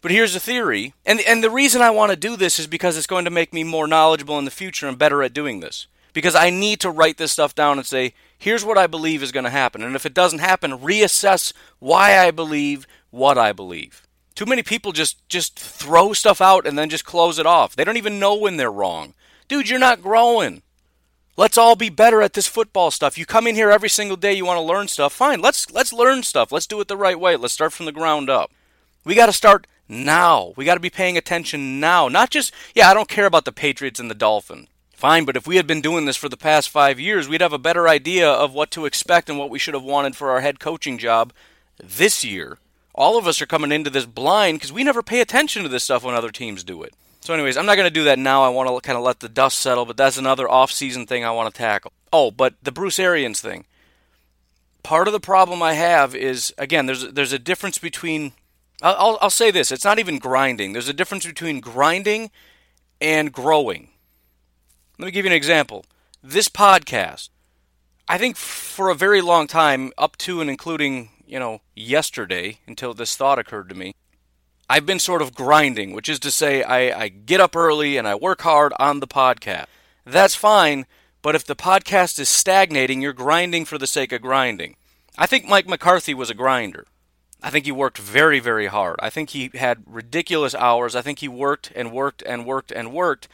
But 0.00 0.12
here's 0.12 0.36
a 0.36 0.40
theory, 0.40 0.94
and 1.04 1.20
and 1.20 1.42
the 1.42 1.50
reason 1.50 1.82
I 1.82 1.90
want 1.90 2.10
to 2.10 2.16
do 2.16 2.36
this 2.36 2.58
is 2.58 2.66
because 2.68 2.96
it's 2.96 3.06
going 3.06 3.24
to 3.24 3.30
make 3.30 3.52
me 3.52 3.64
more 3.64 3.88
knowledgeable 3.88 4.38
in 4.38 4.44
the 4.44 4.50
future 4.50 4.86
and 4.86 4.96
better 4.96 5.22
at 5.22 5.34
doing 5.34 5.60
this. 5.60 5.86
Because 6.12 6.34
I 6.34 6.50
need 6.50 6.80
to 6.80 6.90
write 6.90 7.16
this 7.16 7.32
stuff 7.32 7.54
down 7.54 7.78
and 7.78 7.86
say, 7.86 8.14
here's 8.38 8.64
what 8.64 8.78
I 8.78 8.86
believe 8.86 9.22
is 9.22 9.32
going 9.32 9.44
to 9.44 9.50
happen. 9.50 9.82
And 9.82 9.94
if 9.94 10.06
it 10.06 10.14
doesn't 10.14 10.38
happen, 10.38 10.72
reassess 10.72 11.52
why 11.80 12.18
I 12.18 12.30
believe 12.30 12.86
what 13.10 13.36
I 13.36 13.52
believe. 13.52 14.06
Too 14.34 14.46
many 14.46 14.62
people 14.62 14.92
just 14.92 15.28
just 15.28 15.58
throw 15.58 16.12
stuff 16.12 16.40
out 16.40 16.66
and 16.66 16.78
then 16.78 16.88
just 16.88 17.04
close 17.04 17.38
it 17.38 17.46
off. 17.46 17.74
They 17.74 17.84
don't 17.84 17.96
even 17.96 18.20
know 18.20 18.36
when 18.36 18.56
they're 18.56 18.70
wrong. 18.70 19.14
Dude, 19.48 19.68
you're 19.68 19.80
not 19.80 20.02
growing. 20.02 20.62
Let's 21.36 21.58
all 21.58 21.76
be 21.76 21.88
better 21.88 22.22
at 22.22 22.34
this 22.34 22.46
football 22.46 22.90
stuff. 22.90 23.18
You 23.18 23.26
come 23.26 23.46
in 23.46 23.54
here 23.54 23.70
every 23.70 23.88
single 23.88 24.16
day, 24.16 24.32
you 24.32 24.44
want 24.44 24.58
to 24.58 24.62
learn 24.62 24.88
stuff. 24.88 25.12
Fine, 25.12 25.40
let's 25.40 25.70
let's 25.72 25.92
learn 25.92 26.22
stuff. 26.22 26.52
Let's 26.52 26.66
do 26.66 26.80
it 26.80 26.88
the 26.88 26.96
right 26.96 27.18
way. 27.18 27.36
Let's 27.36 27.54
start 27.54 27.72
from 27.72 27.86
the 27.86 27.92
ground 27.92 28.30
up. 28.30 28.52
We 29.04 29.14
got 29.14 29.26
to 29.26 29.32
start 29.32 29.66
now. 29.88 30.52
We 30.56 30.64
got 30.64 30.74
to 30.74 30.80
be 30.80 30.90
paying 30.90 31.16
attention 31.16 31.80
now. 31.80 32.08
Not 32.08 32.30
just, 32.30 32.52
yeah, 32.74 32.90
I 32.90 32.94
don't 32.94 33.08
care 33.08 33.26
about 33.26 33.44
the 33.44 33.52
Patriots 33.52 34.00
and 34.00 34.10
the 34.10 34.14
Dolphins. 34.14 34.68
Fine, 34.92 35.24
but 35.26 35.36
if 35.36 35.46
we 35.46 35.56
had 35.56 35.66
been 35.66 35.80
doing 35.80 36.06
this 36.06 36.16
for 36.16 36.28
the 36.28 36.36
past 36.36 36.68
five 36.68 36.98
years, 36.98 37.28
we'd 37.28 37.40
have 37.40 37.52
a 37.52 37.58
better 37.58 37.86
idea 37.86 38.28
of 38.28 38.52
what 38.52 38.72
to 38.72 38.84
expect 38.84 39.30
and 39.30 39.38
what 39.38 39.48
we 39.48 39.58
should 39.58 39.74
have 39.74 39.84
wanted 39.84 40.16
for 40.16 40.30
our 40.30 40.40
head 40.40 40.58
coaching 40.58 40.98
job 40.98 41.32
this 41.78 42.24
year 42.24 42.58
all 42.98 43.16
of 43.16 43.28
us 43.28 43.40
are 43.40 43.46
coming 43.46 43.70
into 43.70 43.90
this 43.90 44.04
blind 44.04 44.58
because 44.58 44.72
we 44.72 44.82
never 44.82 45.04
pay 45.04 45.20
attention 45.20 45.62
to 45.62 45.68
this 45.68 45.84
stuff 45.84 46.02
when 46.02 46.16
other 46.16 46.32
teams 46.32 46.64
do 46.64 46.82
it. 46.82 46.92
So, 47.20 47.32
anyways, 47.32 47.56
I'm 47.56 47.64
not 47.64 47.76
going 47.76 47.86
to 47.86 47.94
do 47.94 48.04
that 48.04 48.18
now. 48.18 48.42
I 48.42 48.48
want 48.48 48.68
to 48.68 48.80
kind 48.80 48.98
of 48.98 49.04
let 49.04 49.20
the 49.20 49.28
dust 49.28 49.60
settle, 49.60 49.86
but 49.86 49.96
that's 49.96 50.18
another 50.18 50.48
off-season 50.48 51.06
thing 51.06 51.24
I 51.24 51.30
want 51.30 51.52
to 51.52 51.56
tackle. 51.56 51.92
Oh, 52.12 52.32
but 52.32 52.54
the 52.60 52.72
Bruce 52.72 52.98
Arians 52.98 53.40
thing. 53.40 53.66
Part 54.82 55.06
of 55.06 55.12
the 55.12 55.20
problem 55.20 55.62
I 55.62 55.74
have 55.74 56.14
is 56.14 56.52
again, 56.58 56.86
there's 56.86 57.12
there's 57.12 57.32
a 57.32 57.38
difference 57.38 57.78
between. 57.78 58.32
I'll, 58.82 59.18
I'll 59.20 59.30
say 59.30 59.50
this: 59.50 59.72
it's 59.72 59.84
not 59.84 59.98
even 59.98 60.18
grinding. 60.18 60.72
There's 60.72 60.88
a 60.88 60.94
difference 60.94 61.26
between 61.26 61.60
grinding 61.60 62.30
and 63.00 63.32
growing. 63.32 63.90
Let 64.98 65.06
me 65.06 65.12
give 65.12 65.24
you 65.24 65.30
an 65.30 65.36
example. 65.36 65.84
This 66.22 66.48
podcast, 66.48 67.28
I 68.08 68.18
think 68.18 68.36
for 68.36 68.90
a 68.90 68.94
very 68.94 69.20
long 69.20 69.46
time, 69.46 69.92
up 69.96 70.16
to 70.18 70.40
and 70.40 70.50
including 70.50 71.10
you 71.28 71.38
know, 71.38 71.60
yesterday 71.76 72.58
until 72.66 72.94
this 72.94 73.14
thought 73.14 73.38
occurred 73.38 73.68
to 73.68 73.74
me. 73.74 73.94
I've 74.68 74.86
been 74.86 74.98
sort 74.98 75.22
of 75.22 75.34
grinding, 75.34 75.92
which 75.92 76.08
is 76.08 76.18
to 76.20 76.30
say, 76.30 76.62
I, 76.62 77.04
I 77.04 77.08
get 77.08 77.40
up 77.40 77.54
early 77.54 77.96
and 77.96 78.08
I 78.08 78.14
work 78.14 78.42
hard 78.42 78.72
on 78.78 79.00
the 79.00 79.06
podcast. 79.06 79.66
That's 80.04 80.34
fine, 80.34 80.86
but 81.22 81.34
if 81.34 81.44
the 81.44 81.56
podcast 81.56 82.18
is 82.18 82.28
stagnating, 82.28 83.00
you're 83.00 83.12
grinding 83.12 83.64
for 83.66 83.78
the 83.78 83.86
sake 83.86 84.12
of 84.12 84.22
grinding. 84.22 84.76
I 85.16 85.26
think 85.26 85.46
Mike 85.46 85.68
McCarthy 85.68 86.14
was 86.14 86.30
a 86.30 86.34
grinder. 86.34 86.86
I 87.42 87.50
think 87.50 87.66
he 87.66 87.72
worked 87.72 87.98
very, 87.98 88.40
very 88.40 88.66
hard. 88.66 88.96
I 89.00 89.10
think 89.10 89.30
he 89.30 89.50
had 89.54 89.84
ridiculous 89.86 90.54
hours. 90.54 90.96
I 90.96 91.02
think 91.02 91.20
he 91.20 91.28
worked 91.28 91.70
and 91.74 91.92
worked 91.92 92.22
and 92.26 92.44
worked 92.44 92.72
and 92.72 92.92
worked. 92.92 93.28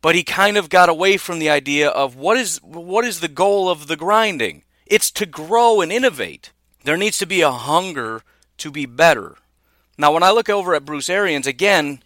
But 0.00 0.14
he 0.14 0.22
kind 0.22 0.56
of 0.56 0.70
got 0.70 0.88
away 0.88 1.16
from 1.16 1.38
the 1.38 1.50
idea 1.50 1.88
of 1.88 2.16
what 2.16 2.38
is 2.38 2.58
what 2.62 3.04
is 3.04 3.20
the 3.20 3.28
goal 3.28 3.68
of 3.68 3.86
the 3.86 3.96
grinding? 3.96 4.62
It's 4.86 5.10
to 5.12 5.26
grow 5.26 5.80
and 5.80 5.92
innovate. 5.92 6.52
There 6.84 6.96
needs 6.96 7.18
to 7.18 7.26
be 7.26 7.42
a 7.42 7.50
hunger 7.50 8.22
to 8.58 8.70
be 8.70 8.86
better. 8.86 9.36
Now, 9.98 10.12
when 10.12 10.22
I 10.22 10.30
look 10.30 10.48
over 10.48 10.74
at 10.74 10.84
Bruce 10.84 11.10
Arians, 11.10 11.46
again, 11.46 12.00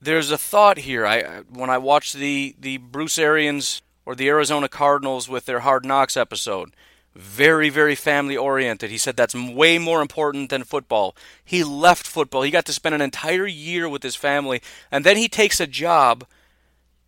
there's 0.00 0.30
a 0.30 0.38
thought 0.38 0.78
here. 0.78 1.06
I 1.06 1.40
when 1.48 1.70
I 1.70 1.78
watched 1.78 2.14
the 2.14 2.54
the 2.60 2.76
Bruce 2.76 3.18
Arians 3.18 3.82
or 4.04 4.14
the 4.14 4.28
Arizona 4.28 4.68
Cardinals 4.68 5.28
with 5.28 5.46
their 5.46 5.60
Hard 5.60 5.84
Knocks 5.84 6.16
episode, 6.16 6.74
very 7.14 7.68
very 7.68 7.94
family 7.94 8.36
oriented. 8.36 8.90
He 8.90 8.98
said 8.98 9.16
that's 9.16 9.34
way 9.34 9.78
more 9.78 10.00
important 10.00 10.50
than 10.50 10.64
football. 10.64 11.14
He 11.44 11.62
left 11.62 12.06
football. 12.06 12.42
He 12.42 12.50
got 12.50 12.64
to 12.66 12.72
spend 12.72 12.94
an 12.94 13.00
entire 13.00 13.46
year 13.46 13.88
with 13.88 14.02
his 14.02 14.16
family, 14.16 14.62
and 14.90 15.04
then 15.04 15.16
he 15.16 15.28
takes 15.28 15.60
a 15.60 15.66
job. 15.66 16.26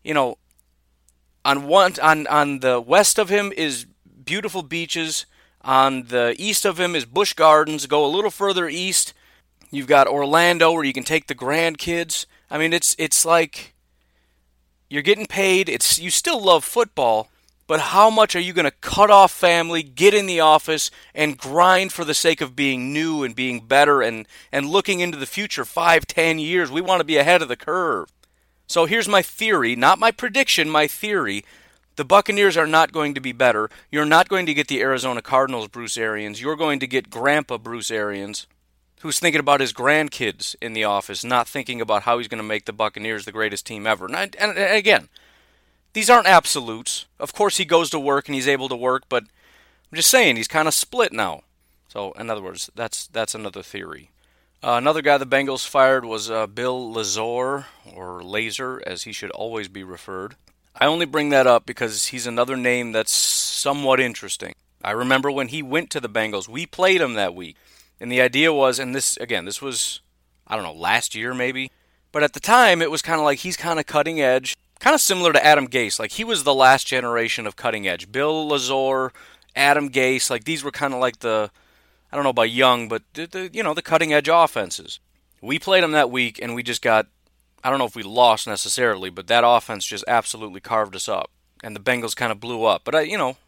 You 0.02 0.14
know, 0.14 0.38
on 1.44 1.66
one 1.66 1.94
on 2.02 2.26
on 2.26 2.60
the 2.60 2.80
west 2.80 3.18
of 3.18 3.28
him 3.28 3.52
is 3.56 3.86
beautiful 4.24 4.62
beaches 4.62 5.26
on 5.64 6.04
the 6.04 6.34
east 6.38 6.64
of 6.64 6.78
him 6.78 6.94
is 6.94 7.06
Busch 7.06 7.32
Gardens. 7.32 7.86
Go 7.86 8.04
a 8.04 8.06
little 8.06 8.30
further 8.30 8.68
east, 8.68 9.14
you've 9.70 9.86
got 9.86 10.06
Orlando 10.06 10.72
where 10.72 10.84
you 10.84 10.92
can 10.92 11.04
take 11.04 11.26
the 11.26 11.34
grandkids. 11.34 12.26
I 12.50 12.58
mean, 12.58 12.72
it's 12.72 12.94
it's 12.98 13.24
like 13.24 13.74
you're 14.88 15.02
getting 15.02 15.26
paid. 15.26 15.68
It's 15.68 15.98
you 15.98 16.10
still 16.10 16.42
love 16.42 16.64
football, 16.64 17.28
but 17.66 17.80
how 17.80 18.10
much 18.10 18.36
are 18.36 18.40
you 18.40 18.52
going 18.52 18.64
to 18.64 18.70
cut 18.70 19.10
off 19.10 19.32
family, 19.32 19.82
get 19.82 20.14
in 20.14 20.26
the 20.26 20.40
office, 20.40 20.90
and 21.14 21.38
grind 21.38 21.92
for 21.92 22.04
the 22.04 22.14
sake 22.14 22.40
of 22.40 22.56
being 22.56 22.92
new 22.92 23.22
and 23.22 23.34
being 23.34 23.60
better 23.60 24.02
and, 24.02 24.26
and 24.52 24.68
looking 24.68 25.00
into 25.00 25.18
the 25.18 25.26
future 25.26 25.64
five, 25.64 26.06
ten 26.06 26.38
years? 26.38 26.70
We 26.70 26.80
want 26.80 27.00
to 27.00 27.04
be 27.04 27.16
ahead 27.16 27.42
of 27.42 27.48
the 27.48 27.56
curve. 27.56 28.10
So 28.66 28.86
here's 28.86 29.08
my 29.08 29.22
theory, 29.22 29.76
not 29.76 29.98
my 29.98 30.10
prediction, 30.10 30.70
my 30.70 30.86
theory. 30.86 31.44
The 31.96 32.04
Buccaneers 32.04 32.56
are 32.56 32.66
not 32.66 32.92
going 32.92 33.14
to 33.14 33.20
be 33.20 33.32
better. 33.32 33.70
You're 33.90 34.04
not 34.04 34.28
going 34.28 34.46
to 34.46 34.54
get 34.54 34.68
the 34.68 34.80
Arizona 34.80 35.22
Cardinals, 35.22 35.68
Bruce 35.68 35.96
Arians. 35.96 36.40
You're 36.40 36.56
going 36.56 36.80
to 36.80 36.86
get 36.86 37.08
Grandpa 37.08 37.56
Bruce 37.58 37.90
Arians, 37.90 38.46
who's 39.00 39.20
thinking 39.20 39.38
about 39.38 39.60
his 39.60 39.72
grandkids 39.72 40.56
in 40.60 40.72
the 40.72 40.82
office, 40.82 41.22
not 41.22 41.46
thinking 41.46 41.80
about 41.80 42.02
how 42.02 42.18
he's 42.18 42.26
going 42.26 42.42
to 42.42 42.42
make 42.42 42.64
the 42.64 42.72
Buccaneers 42.72 43.24
the 43.24 43.32
greatest 43.32 43.64
team 43.64 43.86
ever. 43.86 44.06
And, 44.06 44.16
I, 44.16 44.30
and 44.38 44.58
again, 44.58 45.08
these 45.94 46.10
aren't 46.10 46.26
absolutes. 46.26 47.06
Of 47.18 47.32
course, 47.32 47.56
he 47.56 47.64
goes 47.64 47.88
to 47.90 47.98
work 47.98 48.28
and 48.28 48.34
he's 48.34 48.48
able 48.48 48.68
to 48.68 48.76
work, 48.76 49.04
but 49.08 49.24
I'm 49.24 49.96
just 49.96 50.10
saying 50.10 50.36
he's 50.36 50.48
kind 50.48 50.68
of 50.68 50.74
split 50.74 51.12
now. 51.12 51.42
So, 51.88 52.12
in 52.12 52.28
other 52.28 52.42
words, 52.42 52.70
that's 52.74 53.06
that's 53.06 53.34
another 53.34 53.62
theory. 53.62 54.10
Uh, 54.62 54.76
another 54.78 55.02
guy 55.02 55.18
the 55.18 55.26
Bengals 55.26 55.68
fired 55.68 56.04
was 56.04 56.30
uh, 56.30 56.46
Bill 56.46 56.92
Lazor, 56.92 57.66
or 57.94 58.22
Laser, 58.22 58.82
as 58.86 59.02
he 59.02 59.12
should 59.12 59.30
always 59.30 59.68
be 59.68 59.84
referred. 59.84 60.36
I 60.74 60.86
only 60.86 61.06
bring 61.06 61.28
that 61.28 61.46
up 61.46 61.66
because 61.66 62.06
he's 62.06 62.26
another 62.26 62.56
name 62.56 62.92
that's 62.92 63.12
somewhat 63.12 64.00
interesting. 64.00 64.54
I 64.82 64.90
remember 64.90 65.30
when 65.30 65.48
he 65.48 65.62
went 65.62 65.90
to 65.90 66.00
the 66.00 66.08
Bengals, 66.08 66.48
we 66.48 66.66
played 66.66 67.00
him 67.00 67.14
that 67.14 67.34
week. 67.34 67.56
And 68.00 68.10
the 68.10 68.20
idea 68.20 68.52
was, 68.52 68.78
and 68.78 68.94
this, 68.94 69.16
again, 69.18 69.44
this 69.44 69.62
was, 69.62 70.00
I 70.46 70.56
don't 70.56 70.64
know, 70.64 70.72
last 70.72 71.14
year 71.14 71.32
maybe. 71.32 71.70
But 72.10 72.22
at 72.22 72.32
the 72.32 72.40
time, 72.40 72.82
it 72.82 72.90
was 72.90 73.02
kind 73.02 73.20
of 73.20 73.24
like 73.24 73.40
he's 73.40 73.56
kind 73.56 73.78
of 73.78 73.86
cutting 73.86 74.20
edge, 74.20 74.56
kind 74.84 74.94
of 74.94 75.00
similar 75.00 75.32
to 75.32 75.42
Adam 75.42 75.66
Gase. 75.66 75.98
Like 75.98 76.12
he 76.12 76.24
was 76.24 76.44
the 76.44 76.54
last 76.54 76.86
generation 76.86 77.46
of 77.46 77.56
cutting 77.56 77.88
edge. 77.88 78.12
Bill 78.12 78.46
Lazor, 78.46 79.12
Adam 79.56 79.88
Gase, 79.88 80.28
like 80.28 80.44
these 80.44 80.62
were 80.62 80.70
kind 80.70 80.92
of 80.92 81.00
like 81.00 81.20
the, 81.20 81.50
I 82.12 82.16
don't 82.16 82.22
know 82.22 82.30
about 82.30 82.50
young, 82.50 82.86
but 82.86 83.02
the, 83.14 83.26
the, 83.26 83.50
you 83.50 83.62
know, 83.62 83.72
the 83.72 83.80
cutting 83.80 84.12
edge 84.12 84.28
offenses. 84.30 85.00
We 85.40 85.58
played 85.58 85.82
them 85.82 85.92
that 85.92 86.10
week 86.10 86.38
and 86.40 86.54
we 86.54 86.62
just 86.62 86.82
got 86.82 87.06
I 87.64 87.70
don't 87.70 87.78
know 87.78 87.86
if 87.86 87.96
we 87.96 88.02
lost 88.02 88.46
necessarily, 88.46 89.08
but 89.08 89.26
that 89.28 89.42
offense 89.42 89.86
just 89.86 90.04
absolutely 90.06 90.60
carved 90.60 90.94
us 90.94 91.08
up, 91.08 91.30
and 91.62 91.74
the 91.74 91.80
Bengals 91.80 92.14
kind 92.14 92.30
of 92.30 92.38
blew 92.38 92.64
up. 92.64 92.82
But 92.84 92.94
I, 92.94 93.00
you 93.00 93.16
know, 93.16 93.38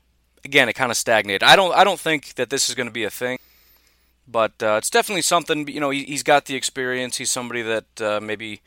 again, 0.43 0.71
it 0.71 0.73
kind 0.73 0.91
of 0.91 0.97
stagnated. 0.97 1.43
I 1.43 1.55
don't, 1.55 1.75
I 1.75 1.85
don't 1.85 2.01
think 2.01 2.35
that 2.37 2.49
this 2.49 2.71
is 2.71 2.75
going 2.75 2.87
to 2.87 2.93
be 2.93 3.05
a 3.05 3.11
thing, 3.11 3.39
but 4.27 4.55
uh, 4.63 4.77
it's 4.79 4.89
definitely 4.89 5.21
something. 5.21 5.69
You 5.69 5.81
know, 5.81 5.91
he, 5.91 6.11
has 6.13 6.23
got 6.23 6.47
the 6.47 6.57
experience. 6.57 7.19
He's 7.19 7.31
somebody 7.31 7.61
that 7.61 8.01
uh, 8.01 8.21
maybe 8.23 8.63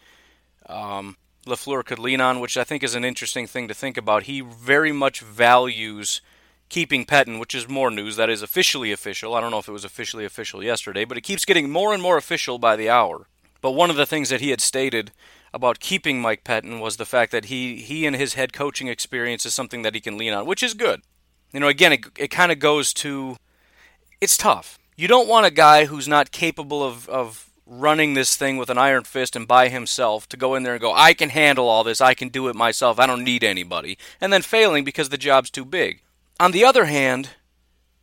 um, 0.67 1.17
Lafleur 1.49 1.83
could 1.83 1.99
lean 1.99 2.21
on, 2.21 2.39
which 2.39 2.57
I 2.57 2.63
think 2.63 2.83
is 2.83 2.95
an 2.95 3.03
interesting 3.03 3.47
thing 3.47 3.67
to 3.67 3.73
think 3.73 3.97
about. 3.97 4.23
He 4.23 4.41
very 4.41 4.91
much 4.91 5.21
values 5.21 6.21
keeping 6.69 7.05
Pettine, 7.05 7.39
which 7.39 7.55
is 7.55 7.67
more 7.67 7.91
news. 7.91 8.15
That 8.15 8.29
is 8.29 8.41
officially 8.41 8.91
official. 8.91 9.33
I 9.33 9.41
don't 9.41 9.51
know 9.51 9.59
if 9.59 9.67
it 9.67 9.73
was 9.73 9.83
officially 9.83 10.25
official 10.25 10.63
yesterday, 10.63 11.03
but 11.03 11.17
it 11.17 11.21
keeps 11.21 11.45
getting 11.45 11.69
more 11.69 11.93
and 11.93 12.01
more 12.01 12.17
official 12.17 12.59
by 12.59 12.75
the 12.75 12.89
hour. 12.89 13.27
But 13.61 13.71
one 13.71 13.89
of 13.89 13.95
the 13.95 14.05
things 14.05 14.29
that 14.29 14.41
he 14.41 14.51
had 14.51 14.61
stated 14.61 15.11
about 15.53 15.79
keeping 15.79 16.21
Mike 16.21 16.43
Pettine 16.43 16.79
was 16.79 16.97
the 16.97 17.05
fact 17.05 17.31
that 17.31 17.45
he 17.45 17.77
he 17.77 18.05
and 18.05 18.15
his 18.15 18.35
head 18.35 18.53
coaching 18.53 18.87
experience 18.87 19.45
is 19.45 19.53
something 19.53 19.81
that 19.81 19.95
he 19.95 20.01
can 20.01 20.17
lean 20.17 20.33
on, 20.33 20.45
which 20.45 20.63
is 20.63 20.73
good. 20.73 21.01
You 21.51 21.59
know, 21.59 21.67
again, 21.67 21.93
it, 21.93 22.05
it 22.17 22.27
kind 22.29 22.51
of 22.51 22.59
goes 22.59 22.93
to 22.93 23.37
it's 24.21 24.37
tough. 24.37 24.77
You 24.95 25.07
don't 25.07 25.27
want 25.27 25.45
a 25.45 25.51
guy 25.51 25.85
who's 25.85 26.07
not 26.07 26.31
capable 26.31 26.83
of, 26.83 27.07
of 27.09 27.48
running 27.69 28.13
this 28.13 28.35
thing 28.35 28.57
with 28.57 28.69
an 28.69 28.77
iron 28.77 29.03
fist 29.03 29.35
and 29.35 29.47
by 29.47 29.69
himself 29.69 30.27
to 30.29 30.37
go 30.37 30.55
in 30.55 30.63
there 30.63 30.73
and 30.73 30.81
go, 30.81 30.93
I 30.93 31.13
can 31.13 31.29
handle 31.29 31.69
all 31.69 31.83
this, 31.83 32.01
I 32.01 32.13
can 32.13 32.29
do 32.29 32.47
it 32.47 32.55
myself, 32.55 32.99
I 32.99 33.05
don't 33.05 33.23
need 33.23 33.43
anybody, 33.43 33.97
and 34.19 34.33
then 34.33 34.41
failing 34.41 34.83
because 34.83 35.09
the 35.09 35.17
job's 35.17 35.49
too 35.49 35.65
big. 35.65 36.01
On 36.39 36.51
the 36.51 36.65
other 36.65 36.85
hand, 36.85 37.29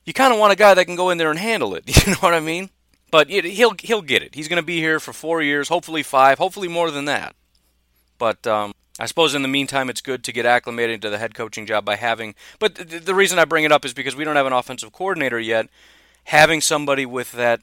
you 0.05 0.13
kind 0.13 0.33
of 0.33 0.39
want 0.39 0.53
a 0.53 0.57
guy 0.57 0.73
that 0.75 0.85
can 0.85 0.97
go 0.97 1.11
in 1.11 1.19
there 1.19 1.31
and 1.31 1.39
handle 1.39 1.75
it. 1.75 1.85
You 2.07 2.13
know 2.13 2.19
what 2.21 2.35
I 2.35 2.41
mean? 2.41 2.71
But 3.11 3.29
he'll 3.31 3.75
he'll 3.81 4.03
get 4.03 4.23
it. 4.23 4.35
He's 4.35 4.49
going 4.49 4.61
to 4.61 4.67
be 4.67 4.79
here 4.79 5.01
for 5.01 5.13
four 5.13 5.41
years, 5.41 5.69
hopefully 5.69 6.03
five, 6.03 6.39
hopefully 6.39 6.69
more 6.69 6.91
than 6.91 7.05
that. 7.07 7.35
But 8.19 8.47
um, 8.47 8.75
I 8.99 9.07
suppose 9.07 9.35
in 9.35 9.43
the 9.43 9.49
meantime, 9.49 9.91
it's 9.91 10.01
good 10.01 10.25
to 10.25 10.33
get 10.33 10.47
acclimated 10.47 11.03
to 11.03 11.11
the 11.11 11.19
head 11.19 11.35
coaching 11.35 11.67
job 11.67 11.85
by 11.85 11.97
having. 11.97 12.35
But 12.59 12.75
th- 12.75 13.05
the 13.05 13.15
reason 13.15 13.39
I 13.39 13.45
bring 13.45 13.65
it 13.65 13.73
up 13.73 13.85
is 13.85 13.95
because 13.95 14.17
we 14.17 14.25
don't 14.25 14.37
have 14.37 14.47
an 14.47 14.53
offensive 14.53 14.93
coordinator 14.93 15.39
yet. 15.39 15.69
Having 16.25 16.63
somebody 16.63 17.07
with 17.07 17.33
that, 17.33 17.61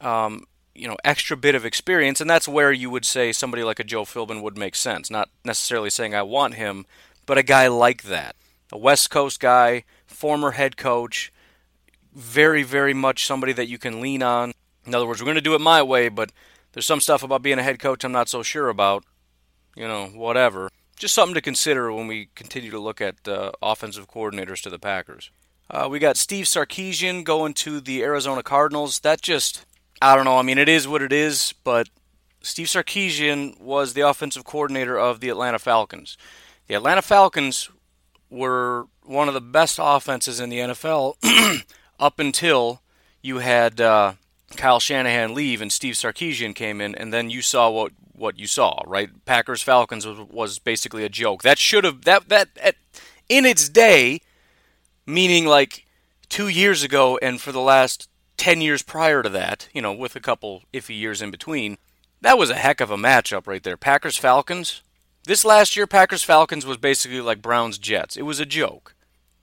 um, 0.00 0.44
you 0.74 0.88
know, 0.88 0.96
extra 1.04 1.36
bit 1.36 1.54
of 1.54 1.64
experience, 1.64 2.20
and 2.20 2.30
that's 2.30 2.48
where 2.48 2.72
you 2.72 2.90
would 2.90 3.04
say 3.04 3.32
somebody 3.32 3.62
like 3.62 3.80
a 3.80 3.84
Joe 3.84 4.04
Philbin 4.04 4.42
would 4.42 4.56
make 4.56 4.74
sense. 4.74 5.10
Not 5.10 5.28
necessarily 5.44 5.90
saying 5.90 6.14
I 6.14 6.22
want 6.22 6.54
him, 6.54 6.86
but 7.26 7.38
a 7.38 7.42
guy 7.42 7.68
like 7.68 8.04
that, 8.04 8.36
a 8.72 8.78
West 8.78 9.10
Coast 9.10 9.40
guy, 9.40 9.84
former 10.06 10.52
head 10.52 10.76
coach, 10.76 11.32
very, 12.14 12.62
very 12.62 12.94
much 12.94 13.26
somebody 13.26 13.52
that 13.52 13.68
you 13.68 13.78
can 13.78 14.00
lean 14.00 14.22
on. 14.22 14.52
In 14.86 14.94
other 14.94 15.06
words, 15.06 15.20
we're 15.20 15.26
going 15.26 15.34
to 15.36 15.40
do 15.40 15.54
it 15.54 15.60
my 15.60 15.82
way, 15.82 16.08
but 16.08 16.32
there's 16.72 16.86
some 16.86 17.00
stuff 17.00 17.22
about 17.22 17.42
being 17.42 17.58
a 17.58 17.62
head 17.62 17.78
coach 17.78 18.04
I'm 18.04 18.12
not 18.12 18.28
so 18.28 18.42
sure 18.42 18.68
about. 18.68 19.04
You 19.76 19.86
know, 19.86 20.08
whatever. 20.08 20.70
Just 20.96 21.14
something 21.14 21.34
to 21.34 21.40
consider 21.40 21.92
when 21.92 22.06
we 22.06 22.28
continue 22.34 22.70
to 22.70 22.80
look 22.80 23.00
at 23.00 23.26
uh, 23.26 23.52
offensive 23.62 24.10
coordinators 24.10 24.60
to 24.62 24.70
the 24.70 24.78
Packers. 24.78 25.30
Uh, 25.70 25.88
we 25.88 25.98
got 25.98 26.16
Steve 26.16 26.46
Sarkisian 26.46 27.22
going 27.22 27.54
to 27.54 27.80
the 27.80 28.02
Arizona 28.02 28.42
Cardinals. 28.42 29.00
That 29.00 29.22
just, 29.22 29.64
I 30.02 30.16
don't 30.16 30.24
know. 30.24 30.38
I 30.38 30.42
mean, 30.42 30.58
it 30.58 30.68
is 30.68 30.88
what 30.88 31.02
it 31.02 31.12
is, 31.12 31.54
but 31.64 31.88
Steve 32.42 32.68
Sarkisian 32.68 33.60
was 33.60 33.92
the 33.92 34.00
offensive 34.00 34.44
coordinator 34.44 34.98
of 34.98 35.20
the 35.20 35.28
Atlanta 35.28 35.58
Falcons. 35.58 36.16
The 36.66 36.74
Atlanta 36.74 37.02
Falcons 37.02 37.70
were 38.30 38.86
one 39.02 39.28
of 39.28 39.34
the 39.34 39.40
best 39.40 39.78
offenses 39.82 40.40
in 40.40 40.48
the 40.48 40.58
NFL 40.58 41.16
up 42.00 42.18
until 42.18 42.80
you 43.22 43.38
had 43.38 43.80
uh, 43.80 44.14
Kyle 44.56 44.80
Shanahan 44.80 45.34
leave 45.34 45.60
and 45.60 45.72
Steve 45.72 45.94
Sarkisian 45.94 46.54
came 46.54 46.80
in, 46.80 46.94
and 46.94 47.12
then 47.12 47.30
you 47.30 47.42
saw 47.42 47.70
what 47.70 47.92
what 48.14 48.38
you 48.38 48.46
saw, 48.46 48.82
right? 48.86 49.08
Packers 49.24 49.62
Falcons 49.62 50.06
was, 50.06 50.18
was 50.18 50.58
basically 50.58 51.04
a 51.04 51.08
joke. 51.08 51.42
That 51.42 51.58
should 51.58 51.84
have 51.84 52.04
that 52.04 52.28
that 52.28 52.48
at, 52.62 52.76
in 53.28 53.46
its 53.46 53.68
day, 53.68 54.20
meaning 55.06 55.46
like 55.46 55.86
two 56.28 56.48
years 56.48 56.82
ago, 56.82 57.18
and 57.22 57.40
for 57.40 57.50
the 57.50 57.60
last 57.60 58.09
ten 58.40 58.62
years 58.62 58.82
prior 58.82 59.22
to 59.22 59.28
that, 59.28 59.68
you 59.74 59.82
know, 59.82 59.92
with 59.92 60.16
a 60.16 60.20
couple 60.20 60.62
iffy 60.72 60.98
years 60.98 61.20
in 61.20 61.30
between, 61.30 61.76
that 62.22 62.38
was 62.38 62.48
a 62.48 62.54
heck 62.54 62.80
of 62.80 62.90
a 62.90 62.96
matchup 62.96 63.46
right 63.46 63.62
there. 63.62 63.76
Packers 63.76 64.16
Falcons. 64.16 64.80
This 65.24 65.44
last 65.44 65.76
year, 65.76 65.86
Packers 65.86 66.22
Falcons 66.22 66.64
was 66.64 66.78
basically 66.78 67.20
like 67.20 67.42
Browns 67.42 67.76
Jets. 67.76 68.16
It 68.16 68.22
was 68.22 68.40
a 68.40 68.46
joke. 68.46 68.94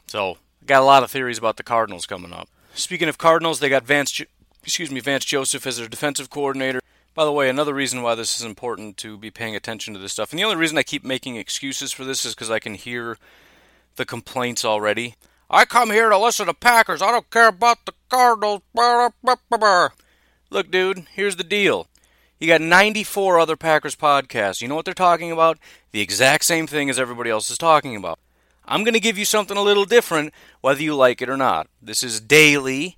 So, 0.07 0.39
got 0.65 0.81
a 0.81 0.85
lot 0.85 1.03
of 1.03 1.11
theories 1.11 1.37
about 1.37 1.57
the 1.57 1.63
Cardinals 1.63 2.07
coming 2.07 2.33
up. 2.33 2.49
Speaking 2.73 3.07
of 3.07 3.19
Cardinals, 3.19 3.59
they 3.59 3.69
got 3.69 3.85
Vance 3.85 4.19
excuse 4.63 4.89
me, 4.89 4.99
Vance 4.99 5.25
Joseph 5.25 5.67
as 5.67 5.77
their 5.77 5.87
defensive 5.87 6.31
coordinator. 6.31 6.81
By 7.13 7.23
the 7.23 7.31
way, 7.31 7.49
another 7.49 7.75
reason 7.75 8.01
why 8.01 8.15
this 8.15 8.39
is 8.39 8.45
important 8.45 8.97
to 8.97 9.15
be 9.15 9.29
paying 9.29 9.55
attention 9.55 9.93
to 9.93 9.99
this 9.99 10.13
stuff, 10.13 10.31
and 10.31 10.39
the 10.39 10.43
only 10.43 10.57
reason 10.57 10.77
I 10.77 10.83
keep 10.83 11.03
making 11.03 11.35
excuses 11.35 11.91
for 11.91 12.03
this 12.03 12.25
is 12.25 12.33
because 12.33 12.49
I 12.49 12.57
can 12.57 12.73
hear 12.73 13.19
the 13.95 14.05
complaints 14.05 14.65
already. 14.65 15.15
I 15.51 15.65
come 15.65 15.91
here 15.91 16.09
to 16.09 16.17
listen 16.17 16.47
to 16.47 16.53
Packers. 16.55 17.03
I 17.03 17.11
don't 17.11 17.29
care 17.29 17.47
about 17.47 17.85
the 17.85 17.93
Cardinals. 18.09 18.61
Look, 20.49 20.71
dude, 20.71 21.07
here's 21.13 21.35
the 21.35 21.43
deal. 21.43 21.87
You 22.39 22.47
got 22.47 22.61
94 22.61 23.39
other 23.39 23.55
Packers 23.55 23.95
podcasts. 23.95 24.61
You 24.61 24.67
know 24.67 24.75
what 24.75 24.85
they're 24.85 24.93
talking 24.93 25.31
about? 25.31 25.57
The 25.91 26.01
exact 26.01 26.45
same 26.45 26.67
thing 26.67 26.89
as 26.89 26.99
everybody 26.99 27.29
else 27.29 27.49
is 27.49 27.57
talking 27.57 27.95
about. 27.95 28.19
I'm 28.65 28.83
going 28.83 28.93
to 28.93 28.99
give 28.99 29.17
you 29.17 29.25
something 29.25 29.57
a 29.57 29.61
little 29.61 29.85
different, 29.85 30.33
whether 30.61 30.81
you 30.81 30.95
like 30.95 31.21
it 31.21 31.29
or 31.29 31.37
not. 31.37 31.67
This 31.81 32.03
is 32.03 32.21
daily. 32.21 32.97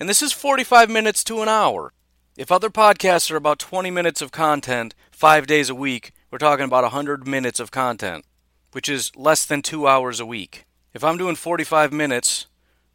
And 0.00 0.08
this 0.08 0.22
is 0.22 0.32
45 0.32 0.88
minutes 0.88 1.24
to 1.24 1.42
an 1.42 1.48
hour. 1.48 1.92
If 2.36 2.52
other 2.52 2.70
podcasts 2.70 3.30
are 3.30 3.36
about 3.36 3.58
20 3.58 3.90
minutes 3.90 4.22
of 4.22 4.30
content 4.30 4.94
five 5.10 5.46
days 5.46 5.68
a 5.68 5.74
week, 5.74 6.12
we're 6.30 6.38
talking 6.38 6.64
about 6.64 6.84
100 6.84 7.26
minutes 7.26 7.58
of 7.58 7.72
content, 7.72 8.24
which 8.72 8.88
is 8.88 9.10
less 9.16 9.44
than 9.44 9.60
two 9.60 9.88
hours 9.88 10.20
a 10.20 10.26
week. 10.26 10.64
If 10.94 11.02
I'm 11.02 11.18
doing 11.18 11.34
45 11.34 11.92
minutes 11.92 12.46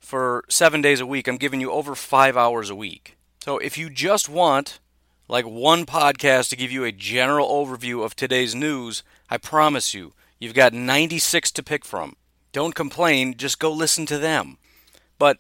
for 0.04 0.44
seven 0.50 0.82
days 0.82 1.00
a 1.00 1.06
week, 1.06 1.28
I'm 1.28 1.38
giving 1.38 1.62
you 1.62 1.72
over 1.72 1.96
five 1.96 2.36
hours 2.36 2.70
a 2.70 2.76
week. 2.76 3.18
So 3.44 3.58
if 3.58 3.78
you 3.78 3.90
just 3.90 4.30
want 4.30 4.80
like 5.28 5.46
one 5.46 5.86
podcast 5.86 6.50
to 6.50 6.56
give 6.56 6.72
you 6.72 6.84
a 6.84 6.92
general 6.92 7.48
overview 7.50 8.04
of 8.04 8.16
today's 8.16 8.54
news, 8.54 9.02
I 9.30 9.38
promise 9.38 9.94
you, 9.94 10.14
you've 10.40 10.54
got 10.54 10.74
96 10.74 11.52
to 11.52 11.64
pick 11.64 11.86
from. 11.86 12.16
Don't 12.52 12.76
complain, 12.76 13.36
just 13.36 13.60
go 13.60 13.72
listen 13.72 14.06
to 14.08 14.18
them. 14.18 14.58
But 15.18 15.40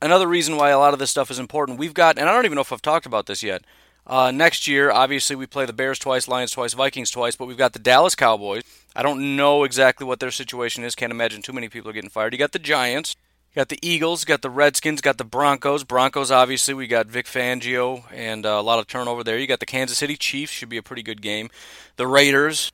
another 0.00 0.28
reason 0.28 0.56
why 0.56 0.70
a 0.70 0.78
lot 0.78 0.92
of 0.92 0.98
this 0.98 1.10
stuff 1.10 1.30
is 1.30 1.38
important. 1.38 1.78
We've 1.78 1.94
got, 1.94 2.18
and 2.18 2.28
I 2.28 2.32
don't 2.32 2.44
even 2.44 2.56
know 2.56 2.60
if 2.62 2.72
I've 2.72 2.82
talked 2.82 3.06
about 3.06 3.26
this 3.26 3.42
yet. 3.42 3.64
Uh, 4.06 4.30
next 4.30 4.68
year, 4.68 4.92
obviously, 4.92 5.34
we 5.34 5.46
play 5.46 5.66
the 5.66 5.72
Bears 5.72 5.98
twice, 5.98 6.28
Lions 6.28 6.52
twice, 6.52 6.74
Vikings 6.74 7.10
twice, 7.10 7.34
but 7.34 7.46
we've 7.46 7.56
got 7.56 7.72
the 7.72 7.80
Dallas 7.80 8.14
Cowboys. 8.14 8.62
I 8.94 9.02
don't 9.02 9.36
know 9.36 9.64
exactly 9.64 10.06
what 10.06 10.20
their 10.20 10.30
situation 10.30 10.84
is. 10.84 10.94
Can't 10.94 11.10
imagine 11.10 11.42
too 11.42 11.52
many 11.52 11.68
people 11.68 11.90
are 11.90 11.94
getting 11.94 12.10
fired. 12.10 12.32
You 12.32 12.38
got 12.38 12.52
the 12.52 12.60
Giants, 12.60 13.16
Got 13.56 13.70
the 13.70 13.78
Eagles, 13.80 14.26
got 14.26 14.42
the 14.42 14.50
Redskins, 14.50 15.00
got 15.00 15.16
the 15.16 15.24
Broncos. 15.24 15.82
Broncos, 15.82 16.30
obviously, 16.30 16.74
we 16.74 16.86
got 16.86 17.06
Vic 17.06 17.24
Fangio 17.24 18.04
and 18.12 18.44
uh, 18.44 18.50
a 18.50 18.60
lot 18.60 18.78
of 18.78 18.86
turnover 18.86 19.24
there. 19.24 19.38
You 19.38 19.46
got 19.46 19.60
the 19.60 19.66
Kansas 19.66 19.96
City 19.96 20.14
Chiefs, 20.14 20.52
should 20.52 20.68
be 20.68 20.76
a 20.76 20.82
pretty 20.82 21.02
good 21.02 21.22
game. 21.22 21.48
The 21.96 22.06
Raiders, 22.06 22.70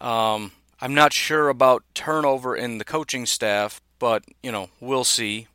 um, 0.00 0.50
I'm 0.80 0.92
not 0.92 1.12
sure 1.12 1.48
about 1.48 1.84
turnover 1.94 2.56
in 2.56 2.78
the 2.78 2.84
coaching 2.84 3.26
staff, 3.26 3.80
but, 4.00 4.24
you 4.42 4.50
know, 4.50 4.70
we'll 4.80 5.04
see. 5.04 5.46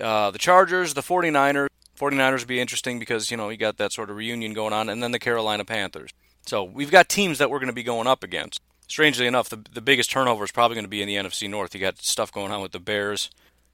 Uh, 0.00 0.30
the 0.30 0.38
Chargers, 0.38 0.94
the 0.94 1.00
49ers. 1.00 1.66
49ers 1.98 2.38
would 2.38 2.46
be 2.46 2.60
interesting 2.60 3.00
because, 3.00 3.32
you 3.32 3.36
know, 3.36 3.48
you 3.48 3.56
got 3.56 3.78
that 3.78 3.92
sort 3.92 4.10
of 4.10 4.16
reunion 4.16 4.54
going 4.54 4.72
on. 4.72 4.88
And 4.88 5.02
then 5.02 5.10
the 5.10 5.18
Carolina 5.18 5.64
Panthers. 5.64 6.10
So 6.46 6.62
we've 6.62 6.92
got 6.92 7.08
teams 7.08 7.38
that 7.38 7.50
we're 7.50 7.58
going 7.58 7.66
to 7.66 7.72
be 7.72 7.82
going 7.82 8.06
up 8.06 8.22
against. 8.22 8.60
Strangely 8.86 9.26
enough, 9.26 9.48
the, 9.48 9.58
the 9.72 9.80
biggest 9.80 10.08
turnover 10.08 10.44
is 10.44 10.52
probably 10.52 10.76
going 10.76 10.84
to 10.84 10.88
be 10.88 11.02
in 11.02 11.08
the 11.08 11.16
NFC 11.16 11.50
North. 11.50 11.74
You 11.74 11.80
got 11.80 12.00
stuff 12.00 12.30
going 12.30 12.52
on 12.52 12.62
with 12.62 12.70
the 12.70 12.78
Bears, 12.78 13.28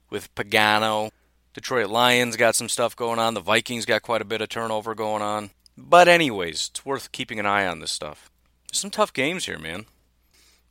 with 0.09 0.33
Pagano. 0.35 1.11
Detroit 1.53 1.89
Lions 1.89 2.35
got 2.35 2.55
some 2.55 2.69
stuff 2.69 2.95
going 2.95 3.19
on. 3.19 3.33
The 3.33 3.39
Vikings 3.39 3.85
got 3.85 4.03
quite 4.03 4.21
a 4.21 4.25
bit 4.25 4.41
of 4.41 4.49
turnover 4.49 4.93
going 4.93 5.21
on. 5.21 5.49
But, 5.77 6.07
anyways, 6.07 6.69
it's 6.71 6.85
worth 6.85 7.11
keeping 7.11 7.39
an 7.39 7.45
eye 7.45 7.65
on 7.65 7.79
this 7.79 7.91
stuff. 7.91 8.29
Some 8.71 8.91
tough 8.91 9.13
games 9.13 9.45
here, 9.45 9.59
man. 9.59 9.85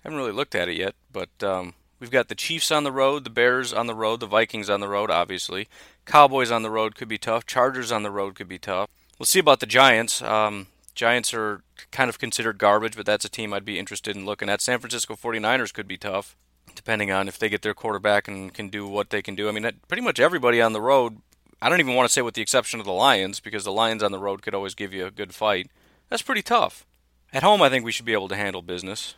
Haven't 0.03 0.19
really 0.19 0.33
looked 0.33 0.55
at 0.55 0.69
it 0.69 0.77
yet, 0.77 0.95
but 1.13 1.31
um, 1.43 1.75
we've 1.99 2.11
got 2.11 2.29
the 2.29 2.35
Chiefs 2.35 2.71
on 2.71 2.85
the 2.85 2.93
road, 2.93 3.25
the 3.25 3.31
Bears 3.31 3.73
on 3.73 3.87
the 3.87 3.95
road, 3.95 4.21
the 4.21 4.27
Vikings 4.27 4.71
on 4.71 4.81
the 4.81 4.89
road, 4.89 5.11
obviously. 5.11 5.67
Cowboys 6.05 6.51
on 6.51 6.63
the 6.63 6.71
road 6.71 6.95
could 6.95 7.09
be 7.09 7.19
tough. 7.19 7.47
Chargers 7.47 7.91
on 7.91 8.05
the 8.05 8.11
road 8.11 8.35
could 8.37 8.49
be 8.49 8.59
tough. 8.59 8.89
We'll 9.19 9.27
see 9.27 9.41
about 9.41 9.61
the 9.61 9.67
Giants. 9.67 10.23
Um, 10.23 10.69
Giants 10.95 11.35
are 11.35 11.63
kind 11.91 12.09
of 12.09 12.19
considered 12.19 12.59
garbage, 12.59 12.97
but 12.97 13.07
that's 13.07 13.25
a 13.25 13.29
team 13.29 13.53
I'd 13.53 13.65
be 13.65 13.79
interested 13.79 14.17
in 14.17 14.25
looking 14.25 14.49
at. 14.49 14.61
San 14.61 14.79
Francisco 14.79 15.15
49ers 15.15 15.73
could 15.73 15.89
be 15.89 15.97
tough, 15.97 16.37
depending 16.77 17.11
on 17.11 17.27
if 17.27 17.39
they 17.39 17.49
get 17.49 17.63
their 17.63 17.75
quarterback 17.75 18.29
and 18.29 18.55
can 18.55 18.69
do 18.69 18.87
what 18.87 19.11
they 19.11 19.23
can 19.23 19.35
do. 19.35 19.49
I 19.49 19.53
mean, 19.53 19.69
pretty 19.89 20.03
much 20.03 20.21
everybody 20.21 20.63
on 20.63 20.73
the 20.73 20.81
road, 20.81 21.21
I 21.61 21.69
don't 21.69 21.81
even 21.81 21.95
want 21.95 22.09
to 22.09 22.13
say 22.13 22.23
with 22.23 22.35
the 22.35 22.43
exception 22.43 22.79
of 22.79 22.87
the 22.87 22.93
Lions, 22.93 23.41
because 23.41 23.65
the 23.65 23.73
Lions 23.73 24.03
on 24.03 24.13
the 24.13 24.19
road 24.19 24.43
could 24.43 24.55
always 24.55 24.75
give 24.75 24.93
you 24.93 25.07
a 25.07 25.11
good 25.11 25.35
fight. 25.35 25.71
That's 26.09 26.23
pretty 26.23 26.43
tough. 26.43 26.87
At 27.33 27.43
home, 27.43 27.61
I 27.63 27.69
think 27.69 27.85
we 27.85 27.93
should 27.93 28.05
be 28.05 28.13
able 28.13 28.29
to 28.29 28.37
handle 28.37 28.63
business. 28.63 29.17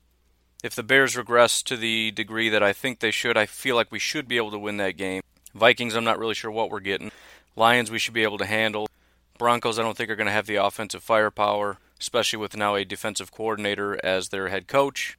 If 0.65 0.75
the 0.75 0.83
Bears 0.83 1.17
regress 1.17 1.63
to 1.65 1.77
the 1.77 2.11
degree 2.11 2.49
that 2.49 2.63
I 2.63 2.73
think 2.73 2.99
they 2.99 3.11
should, 3.11 3.37
I 3.37 3.47
feel 3.47 3.77
like 3.77 3.93
we 3.93 3.99
should 3.99 4.27
be 4.27 4.39
able 4.39 4.51
to 4.53 4.59
win 4.59 4.79
that 4.79 4.97
game. 4.97 5.23
Vikings, 5.55 5.95
I'm 5.95 6.05
not 6.05 6.19
really 6.19 6.35
sure 6.35 6.51
what 6.51 6.71
we're 6.71 6.81
getting. 6.81 7.13
Lions, 7.55 7.91
we 7.91 7.99
should 7.99 8.15
be 8.15 8.23
able 8.23 8.39
to 8.39 8.47
handle. 8.47 8.89
Broncos, 9.39 9.79
I 9.79 9.83
don't 9.83 9.97
think 9.97 10.11
are 10.11 10.17
going 10.17 10.27
to 10.27 10.33
have 10.33 10.47
the 10.47 10.57
offensive 10.57 11.03
firepower, 11.03 11.79
especially 12.01 12.39
with 12.39 12.57
now 12.57 12.75
a 12.75 12.85
defensive 12.85 13.31
coordinator 13.31 14.05
as 14.05 14.29
their 14.29 14.49
head 14.49 14.67
coach. 14.67 15.17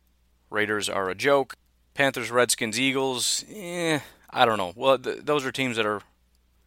Raiders 0.50 0.90
are 0.90 1.10
a 1.10 1.16
joke. 1.16 1.56
Panthers, 1.94 2.32
Redskins, 2.32 2.80
Eagles, 2.80 3.44
eh, 3.54 4.00
I 4.30 4.46
don't 4.46 4.58
know. 4.58 4.74
Well, 4.76 4.98
th- 4.98 5.20
those 5.24 5.46
are 5.46 5.52
teams 5.52 5.78
that 5.78 5.86
are, 5.86 6.02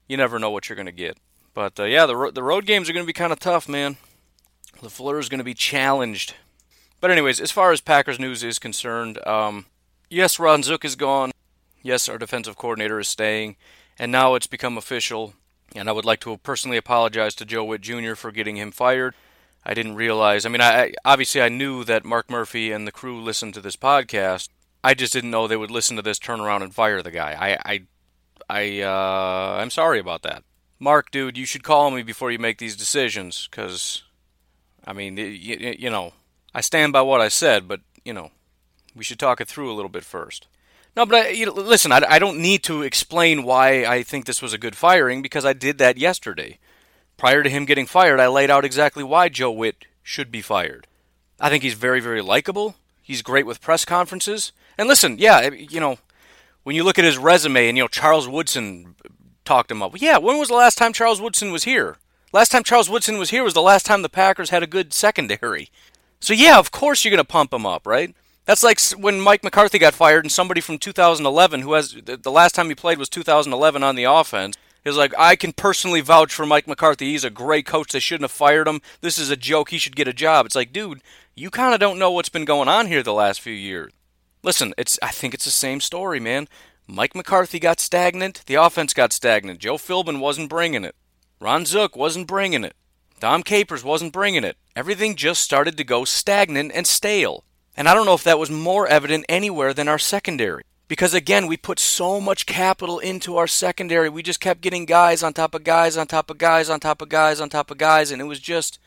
you 0.08 0.16
never 0.16 0.38
know 0.38 0.50
what 0.50 0.68
you're 0.68 0.76
going 0.76 0.86
to 0.86 0.92
get. 0.92 1.16
But 1.54 1.78
uh, 1.78 1.84
yeah, 1.84 2.06
the, 2.06 2.16
ro- 2.16 2.30
the 2.30 2.42
road 2.42 2.66
games 2.66 2.88
are 2.88 2.92
going 2.92 3.04
to 3.04 3.06
be 3.06 3.12
kind 3.12 3.32
of 3.32 3.38
tough, 3.38 3.68
man. 3.68 3.96
LaFleur 4.80 5.20
is 5.20 5.28
going 5.28 5.38
to 5.38 5.44
be 5.44 5.54
challenged. 5.54 6.34
But 7.00 7.10
anyways, 7.10 7.40
as 7.40 7.50
far 7.50 7.72
as 7.72 7.80
Packers 7.80 8.18
news 8.18 8.42
is 8.42 8.58
concerned, 8.58 9.24
um, 9.26 9.66
yes, 10.08 10.38
Ron 10.38 10.62
Zook 10.62 10.84
is 10.84 10.96
gone. 10.96 11.32
Yes, 11.82 12.08
our 12.08 12.18
defensive 12.18 12.56
coordinator 12.56 13.00
is 13.00 13.08
staying. 13.08 13.56
And 13.98 14.10
now 14.10 14.34
it's 14.34 14.46
become 14.46 14.78
official 14.78 15.34
and 15.74 15.88
I 15.88 15.92
would 15.92 16.04
like 16.04 16.20
to 16.20 16.36
personally 16.38 16.76
apologize 16.76 17.34
to 17.36 17.44
Joe 17.44 17.64
Whitt 17.64 17.80
Jr. 17.80 18.14
for 18.14 18.30
getting 18.30 18.56
him 18.56 18.70
fired. 18.70 19.14
I 19.64 19.74
didn't 19.74 19.94
realize. 19.94 20.44
I 20.44 20.48
mean, 20.48 20.60
I 20.60 20.92
obviously 21.04 21.40
I 21.40 21.48
knew 21.48 21.84
that 21.84 22.04
Mark 22.04 22.28
Murphy 22.28 22.72
and 22.72 22.86
the 22.86 22.92
crew 22.92 23.20
listened 23.20 23.54
to 23.54 23.60
this 23.60 23.76
podcast. 23.76 24.48
I 24.84 24.94
just 24.94 25.12
didn't 25.12 25.30
know 25.30 25.46
they 25.46 25.56
would 25.56 25.70
listen 25.70 25.96
to 25.96 26.02
this, 26.02 26.18
turn 26.18 26.40
around, 26.40 26.62
and 26.62 26.74
fire 26.74 27.02
the 27.02 27.10
guy. 27.10 27.58
I, 27.66 27.72
I, 27.72 27.82
I, 28.48 28.80
uh, 28.82 29.60
I'm 29.60 29.70
sorry 29.70 29.98
about 29.98 30.22
that. 30.22 30.42
Mark, 30.78 31.10
dude, 31.10 31.38
you 31.38 31.46
should 31.46 31.62
call 31.62 31.90
me 31.90 32.02
before 32.02 32.30
you 32.32 32.38
make 32.38 32.58
these 32.58 32.76
decisions, 32.76 33.48
because, 33.50 34.02
I 34.84 34.92
mean, 34.92 35.16
you, 35.16 35.76
you 35.78 35.90
know, 35.90 36.12
I 36.54 36.60
stand 36.60 36.92
by 36.92 37.02
what 37.02 37.20
I 37.20 37.28
said, 37.28 37.68
but 37.68 37.80
you 38.04 38.12
know, 38.12 38.30
we 38.94 39.04
should 39.04 39.18
talk 39.18 39.40
it 39.40 39.48
through 39.48 39.70
a 39.70 39.74
little 39.74 39.88
bit 39.88 40.04
first. 40.04 40.48
No, 40.96 41.06
but 41.06 41.26
I, 41.26 41.28
you 41.28 41.46
know, 41.46 41.52
listen, 41.52 41.92
I, 41.92 42.02
I 42.08 42.18
don't 42.18 42.38
need 42.38 42.62
to 42.64 42.82
explain 42.82 43.44
why 43.44 43.84
I 43.84 44.02
think 44.02 44.26
this 44.26 44.42
was 44.42 44.52
a 44.52 44.58
good 44.58 44.76
firing 44.76 45.22
because 45.22 45.44
I 45.44 45.54
did 45.54 45.78
that 45.78 45.96
yesterday. 45.96 46.58
Prior 47.16 47.42
to 47.42 47.50
him 47.50 47.64
getting 47.64 47.86
fired, 47.86 48.20
I 48.20 48.26
laid 48.26 48.50
out 48.50 48.64
exactly 48.64 49.04
why 49.04 49.28
Joe 49.28 49.50
Whitt 49.50 49.86
should 50.02 50.30
be 50.30 50.42
fired. 50.42 50.86
I 51.40 51.48
think 51.48 51.62
he's 51.62 51.74
very, 51.74 52.00
very 52.00 52.20
likable. 52.20 52.74
He's 53.00 53.22
great 53.22 53.46
with 53.46 53.60
press 53.60 53.84
conferences. 53.84 54.52
And 54.78 54.88
listen, 54.88 55.18
yeah, 55.18 55.50
you 55.50 55.80
know, 55.80 55.98
when 56.62 56.76
you 56.76 56.84
look 56.84 56.98
at 56.98 57.04
his 57.04 57.18
resume 57.18 57.68
and, 57.68 57.76
you 57.76 57.84
know, 57.84 57.88
Charles 57.88 58.28
Woodson 58.28 58.94
talked 59.44 59.70
him 59.70 59.82
up. 59.82 60.00
Yeah, 60.00 60.18
when 60.18 60.38
was 60.38 60.48
the 60.48 60.54
last 60.54 60.78
time 60.78 60.92
Charles 60.92 61.20
Woodson 61.20 61.52
was 61.52 61.64
here? 61.64 61.96
Last 62.32 62.50
time 62.50 62.62
Charles 62.62 62.88
Woodson 62.88 63.18
was 63.18 63.30
here 63.30 63.44
was 63.44 63.54
the 63.54 63.62
last 63.62 63.84
time 63.84 64.02
the 64.02 64.08
Packers 64.08 64.50
had 64.50 64.62
a 64.62 64.66
good 64.66 64.92
secondary. 64.92 65.70
So, 66.20 66.32
yeah, 66.32 66.58
of 66.58 66.70
course 66.70 67.04
you're 67.04 67.10
going 67.10 67.18
to 67.18 67.24
pump 67.24 67.52
him 67.52 67.66
up, 67.66 67.86
right? 67.86 68.14
That's 68.44 68.62
like 68.62 68.80
when 68.98 69.20
Mike 69.20 69.44
McCarthy 69.44 69.78
got 69.78 69.94
fired 69.94 70.24
and 70.24 70.32
somebody 70.32 70.60
from 70.60 70.78
2011, 70.78 71.60
who 71.60 71.74
has 71.74 71.92
the 71.92 72.30
last 72.30 72.54
time 72.54 72.68
he 72.68 72.74
played 72.74 72.98
was 72.98 73.08
2011 73.08 73.82
on 73.82 73.94
the 73.94 74.04
offense, 74.04 74.56
is 74.84 74.96
like, 74.96 75.14
I 75.16 75.36
can 75.36 75.52
personally 75.52 76.00
vouch 76.00 76.34
for 76.34 76.44
Mike 76.44 76.66
McCarthy. 76.66 77.12
He's 77.12 77.22
a 77.22 77.30
great 77.30 77.66
coach. 77.66 77.92
They 77.92 78.00
shouldn't 78.00 78.24
have 78.24 78.32
fired 78.32 78.66
him. 78.66 78.80
This 79.00 79.18
is 79.18 79.30
a 79.30 79.36
joke. 79.36 79.70
He 79.70 79.78
should 79.78 79.94
get 79.94 80.08
a 80.08 80.12
job. 80.12 80.46
It's 80.46 80.56
like, 80.56 80.72
dude, 80.72 81.02
you 81.36 81.50
kind 81.50 81.72
of 81.72 81.80
don't 81.80 81.98
know 81.98 82.10
what's 82.10 82.28
been 82.28 82.44
going 82.44 82.68
on 82.68 82.86
here 82.86 83.02
the 83.02 83.12
last 83.12 83.40
few 83.40 83.52
years. 83.52 83.92
Listen, 84.42 84.74
it's 84.76 84.98
I 85.02 85.10
think 85.10 85.34
it's 85.34 85.44
the 85.44 85.50
same 85.50 85.80
story, 85.80 86.18
man. 86.18 86.48
Mike 86.88 87.14
McCarthy 87.14 87.60
got 87.60 87.78
stagnant. 87.78 88.42
The 88.46 88.56
offense 88.56 88.92
got 88.92 89.12
stagnant. 89.12 89.60
Joe 89.60 89.76
Philbin 89.76 90.18
wasn't 90.18 90.50
bringing 90.50 90.84
it. 90.84 90.96
Ron 91.40 91.64
Zook 91.64 91.96
wasn't 91.96 92.26
bringing 92.26 92.64
it. 92.64 92.74
Dom 93.20 93.44
Capers 93.44 93.84
wasn't 93.84 94.12
bringing 94.12 94.42
it. 94.42 94.56
Everything 94.74 95.14
just 95.14 95.42
started 95.42 95.76
to 95.76 95.84
go 95.84 96.04
stagnant 96.04 96.72
and 96.74 96.86
stale. 96.86 97.44
And 97.76 97.88
I 97.88 97.94
don't 97.94 98.04
know 98.04 98.14
if 98.14 98.24
that 98.24 98.38
was 98.38 98.50
more 98.50 98.88
evident 98.88 99.24
anywhere 99.28 99.72
than 99.72 99.86
our 99.86 99.98
secondary. 99.98 100.64
Because 100.88 101.14
again, 101.14 101.46
we 101.46 101.56
put 101.56 101.78
so 101.78 102.20
much 102.20 102.46
capital 102.46 102.98
into 102.98 103.36
our 103.36 103.46
secondary. 103.46 104.08
We 104.08 104.22
just 104.22 104.40
kept 104.40 104.60
getting 104.60 104.84
guys 104.84 105.22
on 105.22 105.32
top 105.32 105.54
of 105.54 105.64
guys 105.64 105.96
on 105.96 106.06
top 106.08 106.30
of 106.30 106.38
guys 106.38 106.68
on 106.68 106.80
top 106.80 107.00
of 107.00 107.08
guys 107.08 107.40
on 107.40 107.48
top 107.48 107.70
of 107.70 107.78
guys. 107.78 108.10
And 108.10 108.20
it 108.20 108.26
was 108.26 108.40
just, 108.40 108.78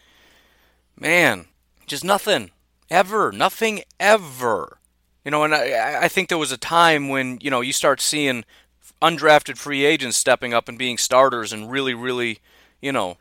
man, 1.00 1.46
just 1.88 2.04
nothing. 2.04 2.52
Ever. 2.92 3.32
Nothing 3.32 3.82
ever. 4.00 4.80
You 5.26 5.32
know, 5.32 5.44
and 5.44 5.56
I, 5.56 6.04
I 6.04 6.08
think 6.08 6.30
there 6.30 6.38
was 6.38 6.52
a 6.52 6.58
time 6.58 7.10
when, 7.10 7.40
you 7.42 7.50
know, 7.50 7.62
you 7.62 7.74
start 7.74 8.00
seeing 8.00 8.46
undrafted 9.02 9.58
free 9.58 9.84
agents 9.84 10.18
stepping 10.18 10.54
up 10.54 10.70
and 10.70 10.78
being 10.78 10.98
starters 10.98 11.52
and 11.52 11.70
really, 11.70 11.96
really, 11.96 12.40
you 12.80 12.92
know, 12.92 13.18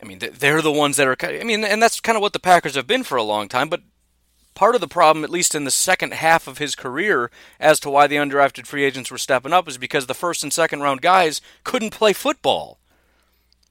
I 0.00 0.06
mean, 0.06 0.20
they're 0.20 0.62
the 0.62 0.72
ones 0.72 0.96
that 0.96 1.06
are. 1.06 1.16
I 1.20 1.44
mean, 1.44 1.64
and 1.64 1.82
that's 1.82 2.00
kind 2.00 2.16
of 2.16 2.22
what 2.22 2.32
the 2.32 2.40
Packers 2.40 2.74
have 2.74 2.86
been 2.86 3.04
for 3.04 3.16
a 3.16 3.22
long 3.22 3.48
time. 3.48 3.68
But 3.68 3.82
part 4.54 4.74
of 4.74 4.80
the 4.80 4.88
problem, 4.88 5.24
at 5.24 5.30
least 5.30 5.54
in 5.54 5.64
the 5.64 5.70
second 5.70 6.14
half 6.14 6.48
of 6.48 6.58
his 6.58 6.74
career, 6.74 7.30
as 7.60 7.78
to 7.80 7.90
why 7.90 8.06
the 8.06 8.16
undrafted 8.16 8.66
free 8.66 8.84
agents 8.84 9.10
were 9.10 9.18
stepping 9.18 9.52
up, 9.52 9.68
is 9.68 9.78
because 9.78 10.06
the 10.06 10.14
first 10.14 10.42
and 10.42 10.52
second 10.52 10.80
round 10.80 11.02
guys 11.02 11.40
couldn't 11.62 11.90
play 11.90 12.12
football. 12.12 12.78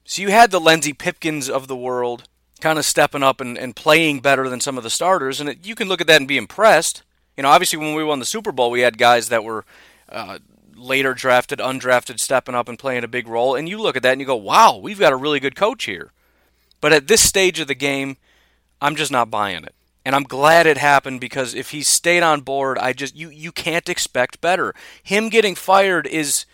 So 0.04 0.22
you 0.22 0.30
had 0.30 0.50
the 0.50 0.60
Lenzy 0.60 0.92
Pipkins 0.92 1.48
of 1.48 1.68
the 1.68 1.76
world 1.76 2.28
kind 2.60 2.78
of 2.78 2.84
stepping 2.84 3.22
up 3.22 3.40
and, 3.40 3.58
and 3.58 3.76
playing 3.76 4.20
better 4.20 4.48
than 4.48 4.60
some 4.60 4.78
of 4.78 4.84
the 4.84 4.90
starters, 4.90 5.40
and 5.40 5.48
it, 5.50 5.66
you 5.66 5.74
can 5.74 5.88
look 5.88 6.00
at 6.00 6.06
that 6.06 6.20
and 6.20 6.28
be 6.28 6.38
impressed. 6.38 7.02
You 7.36 7.42
know, 7.42 7.48
obviously 7.48 7.78
when 7.78 7.94
we 7.94 8.04
won 8.04 8.18
the 8.18 8.24
Super 8.24 8.52
Bowl, 8.52 8.70
we 8.70 8.80
had 8.80 8.98
guys 8.98 9.28
that 9.28 9.44
were 9.44 9.64
uh, 10.08 10.38
later 10.74 11.14
drafted, 11.14 11.58
undrafted, 11.58 12.20
stepping 12.20 12.54
up 12.54 12.68
and 12.68 12.78
playing 12.78 13.04
a 13.04 13.08
big 13.08 13.26
role, 13.26 13.54
and 13.54 13.68
you 13.68 13.80
look 13.80 13.96
at 13.96 14.02
that 14.02 14.12
and 14.12 14.20
you 14.20 14.26
go, 14.26 14.36
wow, 14.36 14.76
we've 14.76 14.98
got 14.98 15.12
a 15.12 15.16
really 15.16 15.40
good 15.40 15.56
coach 15.56 15.84
here. 15.84 16.12
But 16.80 16.92
at 16.92 17.06
this 17.06 17.22
stage 17.22 17.60
of 17.60 17.68
the 17.68 17.74
game, 17.74 18.16
I'm 18.80 18.96
just 18.96 19.12
not 19.12 19.30
buying 19.30 19.64
it 19.64 19.74
and 20.04 20.14
I'm 20.14 20.24
glad 20.24 20.66
it 20.66 20.78
happened 20.78 21.20
because 21.20 21.54
if 21.54 21.70
he 21.70 21.82
stayed 21.82 22.22
on 22.22 22.40
board, 22.40 22.78
I 22.78 22.92
just 22.92 23.16
you 23.16 23.28
you 23.30 23.52
can't 23.52 23.88
expect 23.88 24.40
better. 24.40 24.74
Him 25.02 25.28
getting 25.28 25.54
fired 25.54 26.06
is 26.06 26.44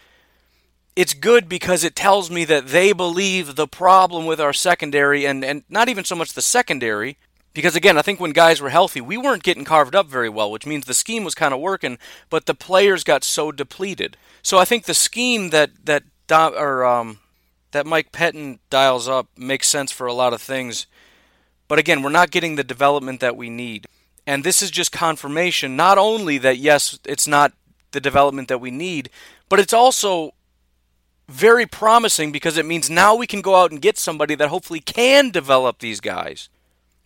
it's 0.97 1.15
good 1.15 1.49
because 1.49 1.85
it 1.85 1.97
tells 1.97 2.31
me 2.31 2.45
that 2.45 2.69
they 2.69 2.93
believe 2.93 3.55
the 3.55 3.69
problem 3.69 4.27
with 4.27 4.41
our 4.41 4.53
secondary 4.53 5.27
and 5.27 5.45
and 5.45 5.65
not 5.69 5.89
even 5.89 6.05
so 6.05 6.17
much 6.17 6.35
the 6.35 6.43
secondary 6.43 7.17
because 7.55 7.77
again, 7.77 7.99
I 7.99 8.03
think 8.03 8.21
when 8.21 8.33
guys 8.33 8.61
were 8.61 8.71
healthy, 8.71 9.01
we 9.01 9.17
weren't 9.17 9.43
getting 9.43 9.65
carved 9.65 9.95
up 9.95 10.07
very 10.07 10.29
well, 10.29 10.51
which 10.51 10.67
means 10.67 10.85
the 10.85 10.95
scheme 10.95 11.25
was 11.25 11.35
kind 11.35 11.53
of 11.53 11.61
working, 11.61 11.99
but 12.31 12.47
the 12.47 12.55
players 12.55 13.05
got 13.05 13.25
so 13.25 13.51
depleted. 13.51 14.17
So 14.43 14.59
I 14.59 14.65
think 14.65 14.85
the 14.85 14.95
scheme 14.95 15.51
that 15.51 15.71
that 15.87 16.05
or 16.31 16.85
um, 16.85 17.19
that 17.73 17.87
Mike 17.87 18.13
Pettine 18.13 18.59
dials 18.71 19.09
up 19.09 19.29
makes 19.37 19.69
sense 19.69 19.91
for 19.91 20.07
a 20.07 20.13
lot 20.13 20.33
of 20.33 20.43
things 20.43 20.87
but 21.69 21.79
again, 21.79 22.03
we're 22.03 22.11
not 22.11 22.31
getting 22.31 22.57
the 22.57 22.65
development 22.65 23.21
that 23.21 23.37
we 23.37 23.51
need. 23.51 23.87
And 24.27 24.43
this 24.43 24.63
is 24.63 24.71
just 24.71 24.91
confirmation 24.91 25.77
not 25.77 25.99
only 25.99 26.39
that, 26.39 26.59
yes, 26.59 26.99
it's 27.05 27.29
not 27.29 27.53
the 27.93 28.01
development 28.01 28.49
that 28.49 28.61
we 28.61 28.71
need, 28.71 29.11
but 29.49 29.61
it's 29.61 29.73
also 29.73 30.33
very 31.29 31.67
promising 31.67 32.33
because 32.33 32.57
it 32.57 32.67
means 32.67 32.89
now 32.89 33.15
we 33.15 33.27
can 33.27 33.43
go 33.43 33.55
out 33.55 33.71
and 33.71 33.83
get 33.83 33.99
somebody 33.99 34.35
that 34.35 34.49
hopefully 34.49 34.81
can 34.81 35.31
develop 35.31 35.79
these 35.79 36.01
guys. 36.01 36.49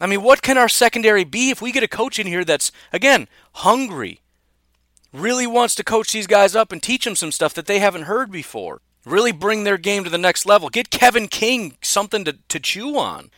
I 0.02 0.06
mean, 0.06 0.22
what 0.22 0.42
can 0.42 0.58
our 0.58 0.68
secondary 0.68 1.22
be 1.22 1.50
if 1.50 1.62
we 1.62 1.70
get 1.70 1.84
a 1.84 1.88
coach 1.88 2.18
in 2.18 2.26
here 2.26 2.44
that's, 2.44 2.72
again, 2.92 3.28
hungry, 3.52 4.20
really 5.12 5.46
wants 5.46 5.76
to 5.76 5.84
coach 5.84 6.10
these 6.10 6.26
guys 6.26 6.56
up 6.56 6.72
and 6.72 6.82
teach 6.82 7.04
them 7.04 7.14
some 7.14 7.30
stuff 7.30 7.54
that 7.54 7.66
they 7.66 7.78
haven't 7.78 8.02
heard 8.02 8.32
before. 8.32 8.80
Really 9.04 9.30
bring 9.30 9.62
their 9.62 9.78
game 9.78 10.02
to 10.02 10.10
the 10.10 10.18
next 10.18 10.44
level. 10.44 10.70
Get 10.70 10.90
Kevin 10.90 11.28
King 11.28 11.76
something 11.82 12.24
to, 12.24 12.36
to 12.48 12.58
chew 12.58 12.98
on. 12.98 13.30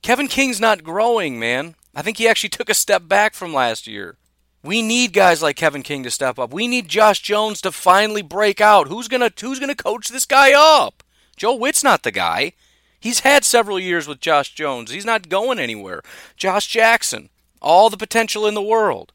Kevin 0.00 0.28
King's 0.28 0.60
not 0.60 0.82
growing, 0.82 1.38
man. 1.38 1.74
I 1.94 2.00
think 2.00 2.16
he 2.16 2.26
actually 2.26 2.50
took 2.50 2.70
a 2.70 2.74
step 2.74 3.06
back 3.06 3.34
from 3.34 3.52
last 3.52 3.86
year. 3.86 4.16
We 4.62 4.80
need 4.80 5.12
guys 5.12 5.42
like 5.42 5.56
Kevin 5.56 5.82
King 5.82 6.04
to 6.04 6.10
step 6.10 6.38
up. 6.38 6.54
We 6.54 6.68
need 6.68 6.88
Josh 6.88 7.20
Jones 7.20 7.60
to 7.60 7.70
finally 7.70 8.22
break 8.22 8.62
out. 8.62 8.88
Who's 8.88 9.08
gonna 9.08 9.30
who's 9.38 9.60
gonna 9.60 9.74
coach 9.74 10.08
this 10.08 10.26
guy 10.26 10.52
up? 10.52 11.02
Joe 11.36 11.54
Whitt's 11.54 11.84
not 11.84 12.02
the 12.02 12.10
guy. 12.10 12.54
He's 13.00 13.20
had 13.20 13.44
several 13.44 13.78
years 13.78 14.08
with 14.08 14.20
Josh 14.20 14.54
Jones. 14.54 14.90
He's 14.90 15.04
not 15.04 15.28
going 15.28 15.58
anywhere. 15.58 16.02
Josh 16.36 16.66
Jackson, 16.66 17.30
all 17.62 17.90
the 17.90 17.96
potential 17.96 18.46
in 18.46 18.54
the 18.54 18.62
world. 18.62 19.12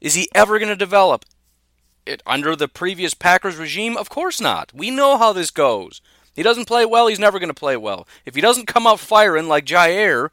Is 0.00 0.14
he 0.14 0.28
ever 0.34 0.58
going 0.58 0.68
to 0.68 0.76
develop? 0.76 1.24
It, 2.06 2.22
under 2.26 2.54
the 2.54 2.68
previous 2.68 3.14
Packers 3.14 3.56
regime? 3.56 3.96
Of 3.96 4.10
course 4.10 4.40
not. 4.40 4.72
We 4.74 4.90
know 4.90 5.16
how 5.16 5.32
this 5.32 5.50
goes. 5.50 6.00
He 6.36 6.42
doesn't 6.42 6.66
play 6.66 6.84
well, 6.84 7.06
he's 7.06 7.18
never 7.18 7.38
going 7.38 7.48
to 7.48 7.54
play 7.54 7.76
well. 7.76 8.06
If 8.26 8.34
he 8.34 8.40
doesn't 8.40 8.66
come 8.66 8.86
out 8.86 9.00
firing 9.00 9.48
like 9.48 9.64
Jaire, 9.64 10.30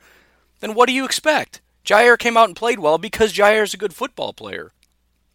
then 0.60 0.74
what 0.74 0.88
do 0.88 0.94
you 0.94 1.06
expect? 1.06 1.62
Jaire 1.86 2.18
came 2.18 2.38
out 2.38 2.50
and 2.50 2.56
played 2.56 2.80
well 2.80 2.98
because 2.98 3.34
Jaire's 3.34 3.74
a 3.74 3.78
good 3.78 3.94
football 3.94 4.34
player. 4.34 4.72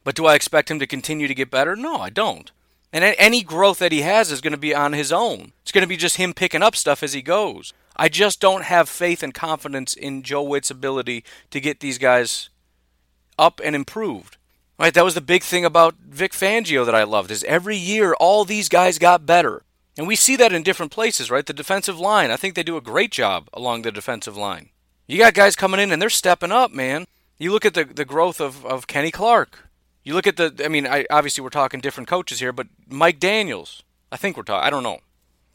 But 0.05 0.15
do 0.15 0.27
I 0.27 0.35
expect 0.35 0.71
him 0.71 0.79
to 0.79 0.87
continue 0.87 1.29
to 1.29 1.35
get 1.35 1.51
better? 1.51 1.75
No, 1.75 1.97
I 1.97 2.11
don't. 2.11 2.51
And 2.93 3.05
any 3.05 3.43
growth 3.43 3.79
that 3.81 3.93
he 3.93 4.03
has 4.03 4.31
is 4.31 4.41
going 4.41 4.53
to 4.53 4.59
be 4.59 4.75
on 4.75 4.93
his 4.93 5.13
own. 5.13 5.53
It's 5.63 5.73
going 5.73 5.83
to 5.83 5.89
be 5.89 5.97
just 5.97 6.17
him 6.17 6.33
picking 6.33 6.63
up 6.63 6.77
stuff 6.77 7.03
as 7.03 7.13
he 7.13 7.23
goes. 7.23 7.73
I 7.97 8.09
just 8.09 8.41
don't 8.41 8.65
have 8.65 8.89
faith 8.89 9.23
and 9.23 9.35
confidence 9.35 9.95
in 9.95 10.23
Joe 10.23 10.43
Whitt's 10.43 10.71
ability 10.71 11.25
to 11.51 11.61
get 11.61 11.81
these 11.81 11.99
guys 11.99 12.49
up 13.39 13.61
and 13.65 13.75
improved. 13.75 14.37
Right, 14.79 14.93
that 14.93 15.05
was 15.05 15.15
the 15.15 15.23
big 15.23 15.43
thing 15.43 15.65
about 15.65 15.95
Vic 16.07 16.33
Fangio 16.33 16.85
that 16.85 16.95
I 16.95 17.05
loved 17.05 17.31
is 17.31 17.43
every 17.45 17.79
year 17.79 18.15
all 18.15 18.45
these 18.45 18.69
guys 18.69 18.99
got 18.99 19.25
better. 19.25 19.63
And 19.97 20.07
we 20.07 20.17
see 20.17 20.37
that 20.37 20.53
in 20.53 20.63
different 20.63 20.93
places, 20.93 21.31
right? 21.31 21.47
The 21.47 21.55
defensive 21.55 21.99
line, 21.99 22.31
I 22.31 22.37
think 22.37 22.55
they 22.55 22.63
do 22.63 22.77
a 22.77 22.83
great 22.83 23.11
job 23.11 23.49
along 23.55 23.83
the 23.83 23.93
defensive 23.93 24.37
line. 24.37 24.69
You 25.07 25.19
got 25.19 25.33
guys 25.33 25.57
coming 25.57 25.81
in 25.81 25.93
and 25.93 26.03
they're 26.03 26.11
stepping 26.11 26.53
up, 26.53 26.73
man. 26.73 27.07
You 27.39 27.53
look 27.53 27.65
at 27.65 27.73
the, 27.73 27.85
the 27.85 28.05
growth 28.05 28.39
of, 28.39 28.67
of 28.67 28.87
Kenny 28.87 29.11
Clark. 29.11 29.66
You 30.07 30.15
look 30.15 30.29
at 30.29 30.37
the, 30.37 30.55
I 30.65 30.69
mean, 30.69 30.87
I, 30.87 31.05
obviously 31.11 31.43
we're 31.43 31.51
talking 31.51 31.81
different 31.81 32.09
coaches 32.09 32.39
here, 32.39 32.53
but 32.53 32.69
Mike 32.89 33.19
Daniels. 33.19 33.83
I 34.13 34.17
think 34.17 34.37
we're 34.37 34.45
talking, 34.45 34.65
I 34.65 34.71
don't 34.71 34.85
know. 34.85 35.01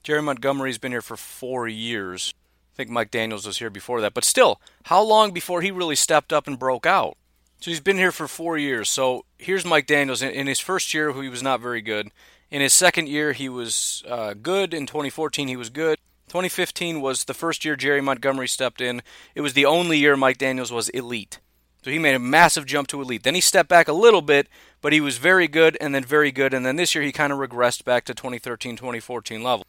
Jerry 0.04 0.22
Montgomery's 0.22 0.78
been 0.78 0.92
here 0.92 1.02
for 1.02 1.16
four 1.16 1.70
years. 1.70 2.34
I 2.74 2.76
think 2.76 2.90
Mike 2.90 3.12
Daniels 3.12 3.48
was 3.48 3.60
here 3.60 3.70
before 3.70 4.02
that. 4.02 4.14
But 4.14 4.26
still, 4.26 4.60
how 4.84 5.02
long 5.04 5.32
before 5.32 5.62
he 5.62 5.72
really 5.72 5.96
stepped 5.96 6.34
up 6.34 6.48
and 6.48 6.60
broke 6.60 6.86
out? 6.86 7.16
So 7.62 7.72
he's 7.72 7.80
been 7.80 7.96
here 7.96 8.12
for 8.12 8.28
four 8.28 8.58
years. 8.58 8.90
So 8.90 9.24
here's 9.38 9.64
Mike 9.64 9.88
Daniels. 9.88 10.22
In, 10.22 10.48
his 10.48 10.60
first 10.60 10.94
year, 10.94 11.14
he 11.14 11.30
was 11.30 11.42
not 11.42 11.62
very 11.62 11.82
good. 11.82 12.12
In 12.50 12.60
his 12.60 12.74
second 12.74 13.08
year, 13.08 13.32
he 13.32 13.48
was 13.48 14.04
uh, 14.06 14.34
good. 14.34 14.74
In 14.74 14.86
2014, 14.86 15.48
he 15.48 15.56
was 15.56 15.70
good. 15.70 15.98
2015 16.28 17.00
was 17.00 17.24
the 17.24 17.34
first 17.34 17.64
year 17.64 17.78
Jerry 17.78 18.02
Montgomery 18.02 18.50
stepped 18.50 18.82
in. 18.82 19.02
It 19.34 19.42
was 19.42 19.54
the 19.54 19.66
only 19.66 19.98
year 19.98 20.18
Mike 20.18 20.40
Daniels 20.40 20.74
was 20.74 20.90
elite. 20.90 21.40
So 21.84 21.92
he 21.92 22.00
made 22.00 22.16
a 22.16 22.20
massive 22.20 22.66
jump 22.66 22.88
to 22.90 23.02
elite. 23.02 23.24
Then 23.24 23.36
he 23.36 23.42
stepped 23.42 23.70
back 23.70 23.88
a 23.88 23.94
little 23.94 24.22
bit, 24.22 24.48
but 24.82 24.94
he 24.94 25.02
was 25.02 25.18
very 25.18 25.48
good 25.48 25.78
and 25.82 25.96
then 25.96 26.04
very 26.04 26.32
good. 26.32 26.54
And 26.54 26.66
then 26.66 26.76
this 26.76 26.94
year 26.94 27.04
he 27.04 27.12
kind 27.12 27.34
of 27.34 27.40
regressed 27.40 27.84
back 27.84 28.06
to 28.06 28.14
2013, 28.14 28.76
2014 28.76 29.42
level. 29.42 29.66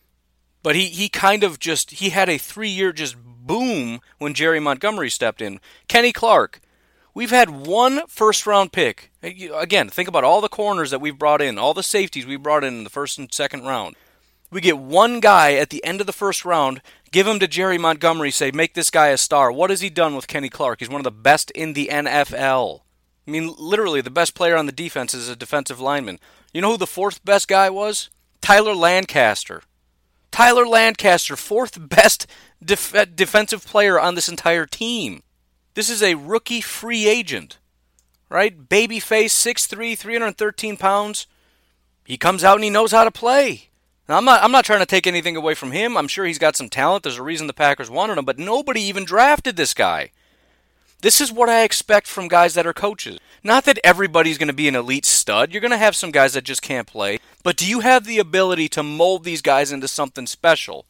But 0.63 0.77
he, 0.77 0.87
he 0.87 1.09
kind 1.09 1.43
of 1.43 1.59
just, 1.59 1.93
he 1.93 2.11
had 2.11 2.29
a 2.29 2.39
three 2.39 2.69
year 2.69 2.93
just 2.93 3.17
boom 3.19 4.01
when 4.19 4.35
Jerry 4.35 4.61
Montgomery 4.61 5.11
stepped 5.11 5.41
in. 5.41 5.59
Kenny 5.89 6.13
Clark, 6.13 6.61
We've 7.15 7.31
had 7.31 7.51
one 7.51 8.07
first 8.07 8.47
round 8.47 8.73
pick. 8.73 9.11
Again, 9.23 9.91
think 9.91 10.09
about 10.09 10.25
all 10.25 10.41
the 10.41 10.49
corners 10.49 10.91
that 10.91 11.01
we've 11.01 11.19
brought 11.19 11.43
in, 11.43 11.59
all 11.59 11.75
the 11.75 11.83
safeties 11.83 12.25
we 12.25 12.37
brought 12.37 12.65
in 12.65 12.79
in 12.79 12.85
the 12.85 12.91
first 12.91 13.19
and 13.19 13.33
second 13.33 13.65
round. 13.65 13.97
We 14.51 14.63
get 14.63 14.79
one 14.79 15.21
guy 15.21 15.55
at 15.55 15.71
the 15.71 15.85
end 15.85 16.01
of 16.01 16.07
the 16.07 16.13
first 16.13 16.45
round, 16.45 16.81
give 17.13 17.27
him 17.27 17.39
to 17.39 17.47
Jerry 17.47 17.79
Montgomery, 17.79 18.33
say, 18.33 18.51
make 18.51 18.75
this 18.75 18.91
guy 18.91 19.09
a 19.09 19.17
star. 19.17 19.53
What 19.53 19.71
has 19.71 19.81
he 19.81 19.91
done 19.91 20.17
with 20.17 20.27
Kenny 20.27 20.49
Clark? 20.49 20.81
He's 20.81 20.89
one 20.89 21.01
of 21.01 21.05
the 21.05 21.13
best 21.13 21.51
in 21.53 21.75
the 21.75 21.89
NFL. 21.93 22.81
I 23.27 23.31
mean, 23.31 23.55
literally, 23.57 24.01
the 24.01 24.11
best 24.11 24.35
player 24.35 24.57
on 24.57 24.67
the 24.67 24.73
defense 24.73 25.15
is 25.15 25.29
a 25.29 25.37
defensive 25.37 25.79
lineman. 25.79 26.19
You 26.53 26.61
know 26.61 26.73
who 26.73 26.79
the 26.79 26.87
fourth 26.87 27.25
best 27.25 27.47
guy 27.47 27.71
was? 27.71 28.11
Tyler 28.41 28.75
Lancaster. 28.75 29.63
Tyler 30.33 30.67
Lancaster, 30.67 31.37
fourth 31.37 31.89
best 31.89 32.27
def- 32.65 32.95
uh, 32.95 33.05
defensive 33.05 33.65
player 33.65 34.01
on 34.01 34.15
this 34.15 34.29
entire 34.29 34.67
team. 34.67 35.23
This 35.75 35.89
is 35.89 36.03
a 36.03 36.15
rookie 36.15 36.61
free 36.61 37.07
agent, 37.07 37.59
right? 38.29 38.69
Babyface, 38.69 39.31
6'3", 39.31 39.97
313 39.97 40.77
pounds. 40.77 41.27
He 42.05 42.17
comes 42.17 42.43
out 42.43 42.57
and 42.57 42.65
he 42.65 42.71
knows 42.71 42.93
how 42.93 43.05
to 43.05 43.11
play. 43.11 43.69
Now, 44.09 44.17
I'm 44.17 44.25
not 44.25 44.43
I'm 44.43 44.53
not 44.53 44.65
trying 44.65 44.81
to 44.81 44.87
take 44.87 45.07
anything 45.07 45.37
away 45.37 45.55
from 45.55 45.73
him. 45.73 45.97
I'm 45.97 46.09
sure 46.09 46.25
he's 46.25 46.39
got 46.39 46.57
some 46.57 46.69
talent. 46.69 47.03
There's 47.05 47.19
a 47.19 47.23
reason 47.23 47.47
the 47.47 47.53
Packers 47.53 47.91
wanted 47.91 48.19
him, 48.19 48.25
but 48.25 48.39
nobody 48.39 48.81
even 48.83 49.05
drafted 49.05 49.57
this 49.57 49.75
guy. 49.75 50.11
This 51.03 51.21
is 51.21 51.33
what 51.33 51.49
I 51.49 51.63
expect 51.63 52.07
from 52.07 52.29
guys 52.29 52.55
that 52.55 52.67
are 52.67 52.73
coaches. 52.73 53.19
Not 53.43 53.65
that 53.65 53.81
everybody's 53.83 54.39
going 54.39 54.49
to 54.49 54.53
be 54.53 54.69
an 54.69 54.77
elite 54.77 55.05
stud. 55.05 55.51
You're 55.51 55.61
going 55.61 55.73
to 55.73 55.77
have 55.77 55.97
some 55.97 56.13
guys 56.13 56.35
that 56.35 56.45
just 56.45 56.63
can't 56.63 56.87
play. 56.87 57.19
But 57.43 57.57
do 57.57 57.69
you 57.69 57.81
have 57.81 58.05
the 58.05 58.21
ability 58.21 58.69
to 58.71 58.85
mold 58.85 59.25
these 59.25 59.43
guys 59.43 59.73
into 59.73 59.89
something 59.89 60.29
special? 60.29 60.87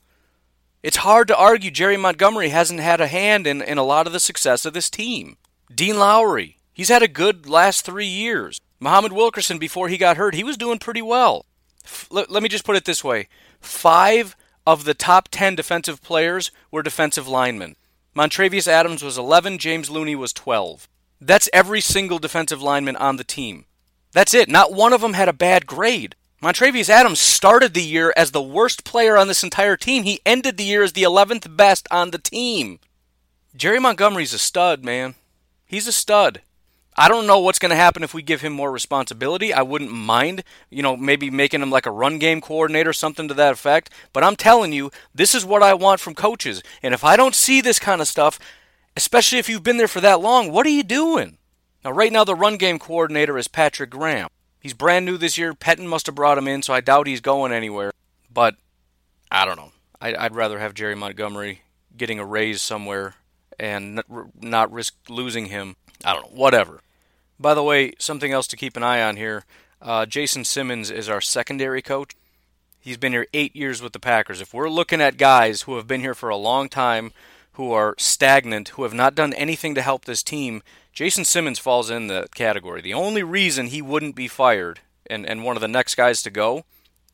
It's 0.82 0.98
hard 0.98 1.28
to 1.28 1.36
argue 1.36 1.70
Jerry 1.70 1.96
Montgomery 1.96 2.50
hasn't 2.50 2.80
had 2.80 3.00
a 3.00 3.06
hand 3.06 3.46
in, 3.46 3.62
in 3.62 3.78
a 3.78 3.84
lot 3.84 4.06
of 4.06 4.12
the 4.12 4.20
success 4.20 4.66
of 4.66 4.74
this 4.74 4.90
team. 4.90 5.38
Dean 5.74 5.98
Lowry, 5.98 6.58
he's 6.74 6.90
had 6.90 7.02
a 7.02 7.08
good 7.08 7.48
last 7.48 7.86
three 7.86 8.06
years. 8.06 8.60
Muhammad 8.80 9.12
Wilkerson, 9.12 9.58
before 9.58 9.88
he 9.88 9.96
got 9.96 10.18
hurt, 10.18 10.34
he 10.34 10.44
was 10.44 10.58
doing 10.58 10.78
pretty 10.78 11.00
well. 11.00 11.46
Let, 12.10 12.42
me 12.42 12.48
just 12.48 12.64
put 12.64 12.76
it 12.76 12.84
this 12.84 13.02
way 13.02 13.28
five 13.60 14.36
of 14.66 14.84
the 14.84 14.94
top 14.94 15.28
10 15.30 15.54
defensive 15.54 16.02
players 16.02 16.50
were 16.70 16.82
defensive 16.82 17.28
linemen. 17.28 17.76
Montravius 18.14 18.68
Adams 18.68 19.02
was 19.02 19.16
11, 19.16 19.58
James 19.58 19.90
Looney 19.90 20.14
was 20.14 20.32
12. 20.32 20.88
That's 21.20 21.48
every 21.52 21.80
single 21.80 22.18
defensive 22.18 22.62
lineman 22.62 22.96
on 22.96 23.16
the 23.16 23.24
team. 23.24 23.64
That's 24.12 24.34
it. 24.34 24.48
Not 24.48 24.72
one 24.72 24.92
of 24.92 25.00
them 25.00 25.14
had 25.14 25.28
a 25.28 25.32
bad 25.32 25.66
grade. 25.66 26.14
Montravius 26.42 26.88
Adams 26.88 27.20
started 27.20 27.72
the 27.72 27.82
year 27.82 28.12
as 28.16 28.32
the 28.32 28.42
worst 28.42 28.84
player 28.84 29.16
on 29.16 29.28
this 29.28 29.44
entire 29.44 29.76
team. 29.76 30.02
He 30.02 30.20
ended 30.26 30.56
the 30.56 30.64
year 30.64 30.82
as 30.82 30.92
the 30.92 31.04
11th 31.04 31.56
best 31.56 31.86
on 31.90 32.10
the 32.10 32.18
team. 32.18 32.80
Jerry 33.54 33.78
Montgomery's 33.78 34.34
a 34.34 34.38
stud, 34.38 34.84
man. 34.84 35.14
He's 35.64 35.86
a 35.86 35.92
stud. 35.92 36.42
I 36.96 37.08
don't 37.08 37.26
know 37.26 37.38
what's 37.38 37.58
going 37.58 37.70
to 37.70 37.76
happen 37.76 38.02
if 38.02 38.12
we 38.12 38.22
give 38.22 38.42
him 38.42 38.52
more 38.52 38.70
responsibility. 38.70 39.52
I 39.52 39.62
wouldn't 39.62 39.92
mind, 39.92 40.44
you 40.68 40.82
know, 40.82 40.96
maybe 40.96 41.30
making 41.30 41.62
him 41.62 41.70
like 41.70 41.86
a 41.86 41.90
run 41.90 42.18
game 42.18 42.40
coordinator, 42.40 42.92
something 42.92 43.28
to 43.28 43.34
that 43.34 43.52
effect. 43.52 43.90
But 44.12 44.24
I'm 44.24 44.36
telling 44.36 44.72
you, 44.72 44.90
this 45.14 45.34
is 45.34 45.44
what 45.44 45.62
I 45.62 45.72
want 45.72 46.00
from 46.00 46.14
coaches. 46.14 46.62
And 46.82 46.92
if 46.92 47.02
I 47.02 47.16
don't 47.16 47.34
see 47.34 47.60
this 47.60 47.78
kind 47.78 48.02
of 48.02 48.08
stuff, 48.08 48.38
especially 48.94 49.38
if 49.38 49.48
you've 49.48 49.62
been 49.62 49.78
there 49.78 49.88
for 49.88 50.02
that 50.02 50.20
long, 50.20 50.52
what 50.52 50.66
are 50.66 50.70
you 50.70 50.82
doing? 50.82 51.38
Now, 51.82 51.92
right 51.92 52.12
now, 52.12 52.24
the 52.24 52.34
run 52.34 52.58
game 52.58 52.78
coordinator 52.78 53.38
is 53.38 53.48
Patrick 53.48 53.90
Graham. 53.90 54.28
He's 54.60 54.74
brand 54.74 55.06
new 55.06 55.16
this 55.16 55.38
year. 55.38 55.54
Pettine 55.54 55.88
must 55.88 56.06
have 56.06 56.14
brought 56.14 56.38
him 56.38 56.46
in, 56.46 56.62
so 56.62 56.74
I 56.74 56.80
doubt 56.80 57.06
he's 57.06 57.20
going 57.20 57.52
anywhere. 57.52 57.92
But 58.32 58.56
I 59.30 59.44
don't 59.44 59.56
know. 59.56 59.72
I'd 60.00 60.34
rather 60.34 60.58
have 60.58 60.74
Jerry 60.74 60.94
Montgomery 60.94 61.62
getting 61.96 62.18
a 62.18 62.24
raise 62.24 62.60
somewhere 62.60 63.14
and 63.58 64.02
not 64.40 64.72
risk 64.72 64.94
losing 65.08 65.46
him. 65.46 65.76
I 66.04 66.12
don't 66.12 66.30
know. 66.30 66.38
Whatever. 66.38 66.80
By 67.38 67.54
the 67.54 67.62
way, 67.62 67.92
something 67.98 68.32
else 68.32 68.46
to 68.48 68.56
keep 68.56 68.76
an 68.76 68.82
eye 68.82 69.02
on 69.02 69.16
here. 69.16 69.44
Uh, 69.80 70.06
Jason 70.06 70.44
Simmons 70.44 70.90
is 70.90 71.08
our 71.08 71.20
secondary 71.20 71.82
coach. 71.82 72.14
He's 72.80 72.96
been 72.96 73.12
here 73.12 73.26
eight 73.32 73.54
years 73.54 73.80
with 73.80 73.92
the 73.92 74.00
Packers. 74.00 74.40
If 74.40 74.52
we're 74.54 74.68
looking 74.68 75.00
at 75.00 75.16
guys 75.16 75.62
who 75.62 75.76
have 75.76 75.86
been 75.86 76.00
here 76.00 76.14
for 76.14 76.28
a 76.28 76.36
long 76.36 76.68
time, 76.68 77.12
who 77.52 77.72
are 77.72 77.94
stagnant, 77.98 78.70
who 78.70 78.82
have 78.82 78.94
not 78.94 79.14
done 79.14 79.32
anything 79.34 79.74
to 79.74 79.82
help 79.82 80.04
this 80.04 80.22
team, 80.22 80.62
Jason 80.92 81.24
Simmons 81.24 81.58
falls 81.58 81.90
in 81.90 82.06
the 82.06 82.28
category. 82.34 82.80
The 82.80 82.94
only 82.94 83.22
reason 83.22 83.66
he 83.66 83.82
wouldn't 83.82 84.16
be 84.16 84.28
fired 84.28 84.80
and, 85.08 85.26
and 85.26 85.44
one 85.44 85.56
of 85.56 85.62
the 85.62 85.68
next 85.68 85.94
guys 85.94 86.22
to 86.22 86.30
go 86.30 86.64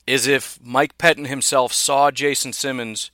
is 0.06 0.26
if 0.26 0.58
Mike 0.62 0.96
Pettine 0.96 1.26
himself 1.26 1.72
saw 1.72 2.10
Jason 2.10 2.52
Simmons 2.52 3.10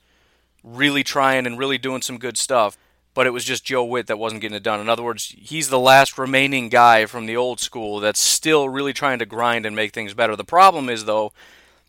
really 0.62 1.02
trying 1.02 1.46
and 1.46 1.58
really 1.58 1.78
doing 1.78 2.02
some 2.02 2.18
good 2.18 2.38
stuff, 2.38 2.78
but 3.14 3.27
it 3.27 3.31
was 3.31 3.44
just 3.44 3.64
Joe 3.64 3.85
Whitt 3.85 4.09
that 4.09 4.18
wasn't 4.18 4.42
getting 4.42 4.57
it 4.57 4.62
done. 4.62 4.81
In 4.81 4.88
other 4.88 5.03
words, 5.03 5.35
he's 5.38 5.68
the 5.68 5.79
last 5.79 6.18
remaining 6.18 6.68
guy 6.68 7.07
from 7.07 7.27
the 7.27 7.37
old 7.37 7.61
school 7.61 8.00
that's 8.00 8.20
still 8.20 8.68
really 8.68 8.92
trying 8.92 9.20
to 9.20 9.27
grind 9.27 9.64
and 9.64 9.74
make 9.74 9.92
things 9.92 10.14
better. 10.14 10.37
The 10.37 10.44
problem 10.44 10.88
is, 10.88 11.05
though, 11.05 11.33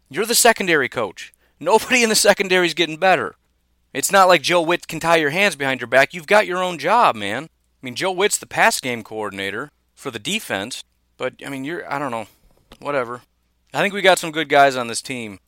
you're 0.10 0.26
the 0.26 0.36
secondary 0.36 0.88
coach. 0.88 1.34
Nobody 1.60 2.04
in 2.04 2.10
the 2.10 2.16
secondary 2.16 2.68
is 2.68 2.74
getting 2.74 2.98
better. 2.98 3.36
It's 3.94 4.12
not 4.12 4.28
like 4.28 4.42
Joe 4.42 4.62
Whitt 4.62 4.88
can 4.88 5.00
tie 5.00 5.16
your 5.16 5.30
hands 5.30 5.56
behind 5.56 5.80
your 5.80 5.88
back. 5.88 6.14
You've 6.14 6.28
got 6.28 6.48
your 6.48 6.62
own 6.62 6.78
job, 6.78 7.16
man. 7.16 7.46
I 7.46 7.50
mean, 7.82 7.96
Joe 7.96 8.12
Whitt's 8.12 8.38
the 8.38 8.46
pass 8.46 8.80
game 8.80 9.04
coordinator 9.04 9.72
for 9.94 10.12
the 10.12 10.20
defense, 10.20 10.84
but 11.18 11.36
I 11.46 11.50
mean, 11.50 11.64
you're 11.64 11.92
I 11.92 11.98
don't 11.98 12.12
know, 12.12 12.28
whatever. 12.80 13.22
I 13.74 13.82
think 13.82 13.94
we 13.94 14.02
got 14.02 14.20
some 14.20 14.32
good 14.32 14.50
guys 14.50 14.76
on 14.76 14.88
this 14.88 15.02
team, 15.02 15.40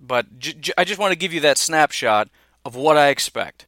but 0.00 0.38
j- 0.38 0.52
j- 0.54 0.72
I 0.76 0.84
just 0.84 1.00
want 1.00 1.12
to 1.12 1.18
give 1.18 1.32
you 1.32 1.40
that 1.40 1.58
snapshot 1.58 2.28
of 2.64 2.74
what 2.74 2.96
I 2.96 3.08
expect, 3.08 3.66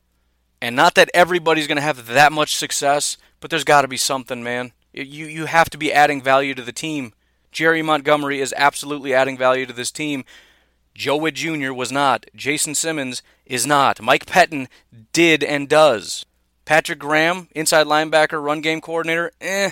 and 0.60 0.74
not 0.74 0.94
that 0.94 1.10
everybody's 1.14 1.66
going 1.66 1.76
to 1.76 1.82
have 1.82 2.06
that 2.06 2.32
much 2.32 2.56
success, 2.56 3.16
but 3.40 3.50
there's 3.50 3.64
got 3.64 3.82
to 3.82 3.88
be 3.88 3.96
something, 3.96 4.42
man. 4.42 4.72
You 4.92 5.26
you 5.26 5.46
have 5.46 5.70
to 5.70 5.78
be 5.78 5.92
adding 5.92 6.22
value 6.22 6.54
to 6.54 6.62
the 6.62 6.72
team 6.72 7.12
Jerry 7.50 7.82
Montgomery 7.82 8.40
is 8.40 8.54
absolutely 8.56 9.14
adding 9.14 9.38
value 9.38 9.66
to 9.66 9.72
this 9.72 9.90
team. 9.90 10.24
Joe 10.94 11.16
Whitt 11.16 11.34
Jr. 11.34 11.72
was 11.72 11.92
not. 11.92 12.26
Jason 12.34 12.74
Simmons 12.74 13.22
is 13.46 13.66
not. 13.66 14.02
Mike 14.02 14.26
Pettine 14.26 14.68
did 15.12 15.42
and 15.42 15.68
does. 15.68 16.26
Patrick 16.64 16.98
Graham, 16.98 17.48
inside 17.54 17.86
linebacker, 17.86 18.42
run 18.42 18.60
game 18.60 18.80
coordinator, 18.80 19.32
eh. 19.40 19.70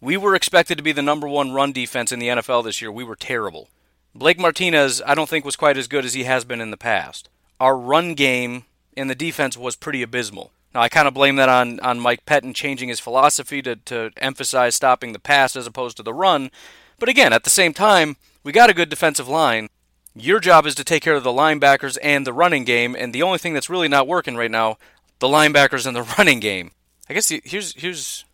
We 0.00 0.16
were 0.16 0.34
expected 0.34 0.78
to 0.78 0.84
be 0.84 0.92
the 0.92 1.02
number 1.02 1.28
one 1.28 1.52
run 1.52 1.72
defense 1.72 2.10
in 2.10 2.20
the 2.20 2.28
NFL 2.28 2.64
this 2.64 2.80
year. 2.80 2.90
We 2.90 3.04
were 3.04 3.16
terrible. 3.16 3.68
Blake 4.14 4.38
Martinez, 4.38 5.02
I 5.04 5.14
don't 5.14 5.28
think, 5.28 5.44
was 5.44 5.56
quite 5.56 5.76
as 5.76 5.88
good 5.88 6.04
as 6.04 6.14
he 6.14 6.24
has 6.24 6.44
been 6.44 6.60
in 6.60 6.70
the 6.70 6.76
past. 6.76 7.28
Our 7.58 7.76
run 7.76 8.14
game 8.14 8.64
in 9.00 9.08
the 9.08 9.14
defense 9.14 9.56
was 9.56 9.76
pretty 9.76 10.02
abysmal. 10.02 10.52
Now, 10.74 10.82
I 10.82 10.88
kind 10.88 11.08
of 11.08 11.14
blame 11.14 11.36
that 11.36 11.48
on, 11.48 11.80
on 11.80 11.98
Mike 11.98 12.26
Pettine 12.26 12.54
changing 12.54 12.90
his 12.90 13.00
philosophy 13.00 13.62
to, 13.62 13.76
to 13.76 14.10
emphasize 14.18 14.76
stopping 14.76 15.12
the 15.12 15.18
pass 15.18 15.56
as 15.56 15.66
opposed 15.66 15.96
to 15.96 16.02
the 16.02 16.14
run. 16.14 16.50
But 16.98 17.08
again, 17.08 17.32
at 17.32 17.44
the 17.44 17.50
same 17.50 17.72
time, 17.72 18.16
we 18.44 18.52
got 18.52 18.70
a 18.70 18.74
good 18.74 18.90
defensive 18.90 19.26
line. 19.26 19.68
Your 20.14 20.38
job 20.38 20.66
is 20.66 20.74
to 20.74 20.84
take 20.84 21.02
care 21.02 21.14
of 21.14 21.24
the 21.24 21.32
linebackers 21.32 21.96
and 22.02 22.26
the 22.26 22.32
running 22.32 22.64
game, 22.64 22.94
and 22.94 23.12
the 23.12 23.22
only 23.22 23.38
thing 23.38 23.54
that's 23.54 23.70
really 23.70 23.88
not 23.88 24.06
working 24.06 24.36
right 24.36 24.50
now, 24.50 24.76
the 25.18 25.28
linebackers 25.28 25.86
and 25.86 25.96
the 25.96 26.02
running 26.18 26.40
game. 26.40 26.72
I 27.08 27.14
guess 27.14 27.28
here's 27.28 27.74
here's 27.74 28.24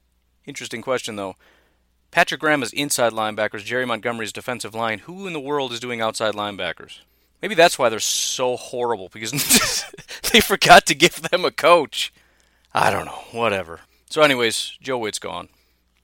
interesting 0.44 0.82
question 0.82 1.16
though. 1.16 1.36
Patrick 2.10 2.40
Graham 2.40 2.62
is 2.62 2.72
inside 2.72 3.12
linebackers, 3.12 3.64
Jerry 3.64 3.86
Montgomery's 3.86 4.32
defensive 4.32 4.74
line. 4.74 5.00
Who 5.00 5.26
in 5.26 5.32
the 5.32 5.40
world 5.40 5.72
is 5.72 5.80
doing 5.80 6.00
outside 6.00 6.34
linebackers? 6.34 7.00
Maybe 7.42 7.54
that's 7.54 7.78
why 7.78 7.88
they're 7.88 8.00
so 8.00 8.56
horrible 8.56 9.10
because 9.12 9.32
they 10.32 10.40
forgot 10.40 10.86
to 10.86 10.94
give 10.94 11.22
them 11.22 11.44
a 11.44 11.50
coach. 11.50 12.12
I 12.72 12.90
don't 12.90 13.06
know, 13.06 13.24
whatever. 13.32 13.80
So, 14.08 14.22
anyways, 14.22 14.78
Joe 14.80 14.98
Whitt's 14.98 15.18
gone, 15.18 15.48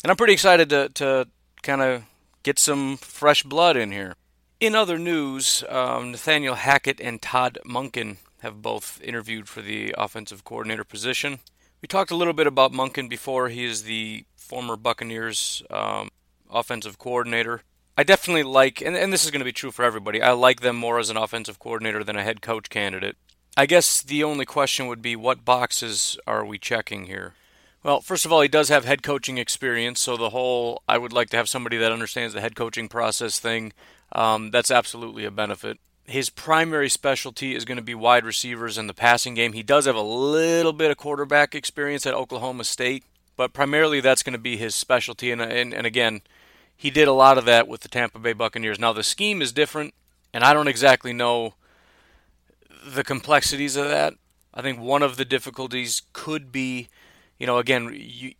and 0.02 0.10
I'm 0.10 0.16
pretty 0.16 0.32
excited 0.32 0.70
to 0.70 0.88
to 0.90 1.28
kind 1.62 1.82
of 1.82 2.04
get 2.42 2.58
some 2.58 2.96
fresh 2.96 3.42
blood 3.42 3.76
in 3.76 3.92
here. 3.92 4.14
In 4.60 4.74
other 4.74 4.98
news, 4.98 5.64
um, 5.68 6.12
Nathaniel 6.12 6.54
Hackett 6.54 7.00
and 7.00 7.20
Todd 7.20 7.58
Monken 7.66 8.18
have 8.40 8.62
both 8.62 9.00
interviewed 9.02 9.48
for 9.48 9.62
the 9.62 9.94
offensive 9.96 10.44
coordinator 10.44 10.84
position. 10.84 11.40
We 11.80 11.88
talked 11.88 12.10
a 12.10 12.16
little 12.16 12.32
bit 12.32 12.46
about 12.46 12.72
Monken 12.72 13.08
before. 13.08 13.48
He 13.48 13.64
is 13.64 13.84
the 13.84 14.24
former 14.36 14.76
Buccaneers 14.76 15.62
um, 15.70 16.10
offensive 16.50 16.98
coordinator. 16.98 17.62
I 17.96 18.04
definitely 18.04 18.42
like, 18.42 18.80
and, 18.80 18.96
and 18.96 19.12
this 19.12 19.24
is 19.24 19.30
going 19.30 19.40
to 19.40 19.44
be 19.44 19.52
true 19.52 19.70
for 19.70 19.84
everybody, 19.84 20.22
I 20.22 20.32
like 20.32 20.60
them 20.60 20.76
more 20.76 20.98
as 20.98 21.10
an 21.10 21.16
offensive 21.16 21.58
coordinator 21.58 22.02
than 22.02 22.16
a 22.16 22.22
head 22.22 22.40
coach 22.40 22.70
candidate. 22.70 23.16
I 23.56 23.66
guess 23.66 24.00
the 24.00 24.24
only 24.24 24.46
question 24.46 24.86
would 24.86 25.02
be 25.02 25.14
what 25.14 25.44
boxes 25.44 26.18
are 26.26 26.44
we 26.44 26.58
checking 26.58 27.04
here? 27.04 27.34
Well, 27.82 28.00
first 28.00 28.24
of 28.24 28.32
all, 28.32 28.40
he 28.40 28.48
does 28.48 28.68
have 28.68 28.84
head 28.84 29.02
coaching 29.02 29.38
experience, 29.38 30.00
so 30.00 30.16
the 30.16 30.30
whole 30.30 30.82
I 30.88 30.96
would 30.96 31.12
like 31.12 31.30
to 31.30 31.36
have 31.36 31.48
somebody 31.48 31.76
that 31.78 31.92
understands 31.92 32.32
the 32.32 32.40
head 32.40 32.54
coaching 32.54 32.88
process 32.88 33.38
thing, 33.38 33.72
um, 34.12 34.50
that's 34.52 34.70
absolutely 34.70 35.24
a 35.24 35.30
benefit. 35.30 35.78
His 36.04 36.30
primary 36.30 36.88
specialty 36.88 37.54
is 37.54 37.64
going 37.64 37.76
to 37.76 37.82
be 37.82 37.94
wide 37.94 38.24
receivers 38.24 38.78
and 38.78 38.88
the 38.88 38.94
passing 38.94 39.34
game. 39.34 39.52
He 39.52 39.62
does 39.62 39.86
have 39.86 39.96
a 39.96 40.02
little 40.02 40.72
bit 40.72 40.90
of 40.90 40.96
quarterback 40.96 41.54
experience 41.54 42.06
at 42.06 42.14
Oklahoma 42.14 42.64
State, 42.64 43.04
but 43.36 43.52
primarily 43.52 44.00
that's 44.00 44.22
going 44.22 44.32
to 44.32 44.38
be 44.38 44.56
his 44.56 44.74
specialty. 44.74 45.30
And, 45.30 45.42
and, 45.42 45.74
and 45.74 45.86
again, 45.86 46.22
he 46.82 46.90
did 46.90 47.06
a 47.06 47.12
lot 47.12 47.38
of 47.38 47.44
that 47.44 47.68
with 47.68 47.82
the 47.82 47.88
Tampa 47.88 48.18
Bay 48.18 48.32
Buccaneers. 48.32 48.80
Now, 48.80 48.92
the 48.92 49.04
scheme 49.04 49.40
is 49.40 49.52
different, 49.52 49.94
and 50.34 50.42
I 50.42 50.52
don't 50.52 50.66
exactly 50.66 51.12
know 51.12 51.54
the 52.84 53.04
complexities 53.04 53.76
of 53.76 53.88
that. 53.88 54.14
I 54.52 54.62
think 54.62 54.80
one 54.80 55.04
of 55.04 55.16
the 55.16 55.24
difficulties 55.24 56.02
could 56.12 56.50
be, 56.50 56.88
you 57.38 57.46
know, 57.46 57.58
again, 57.58 57.96
you, 57.96 58.32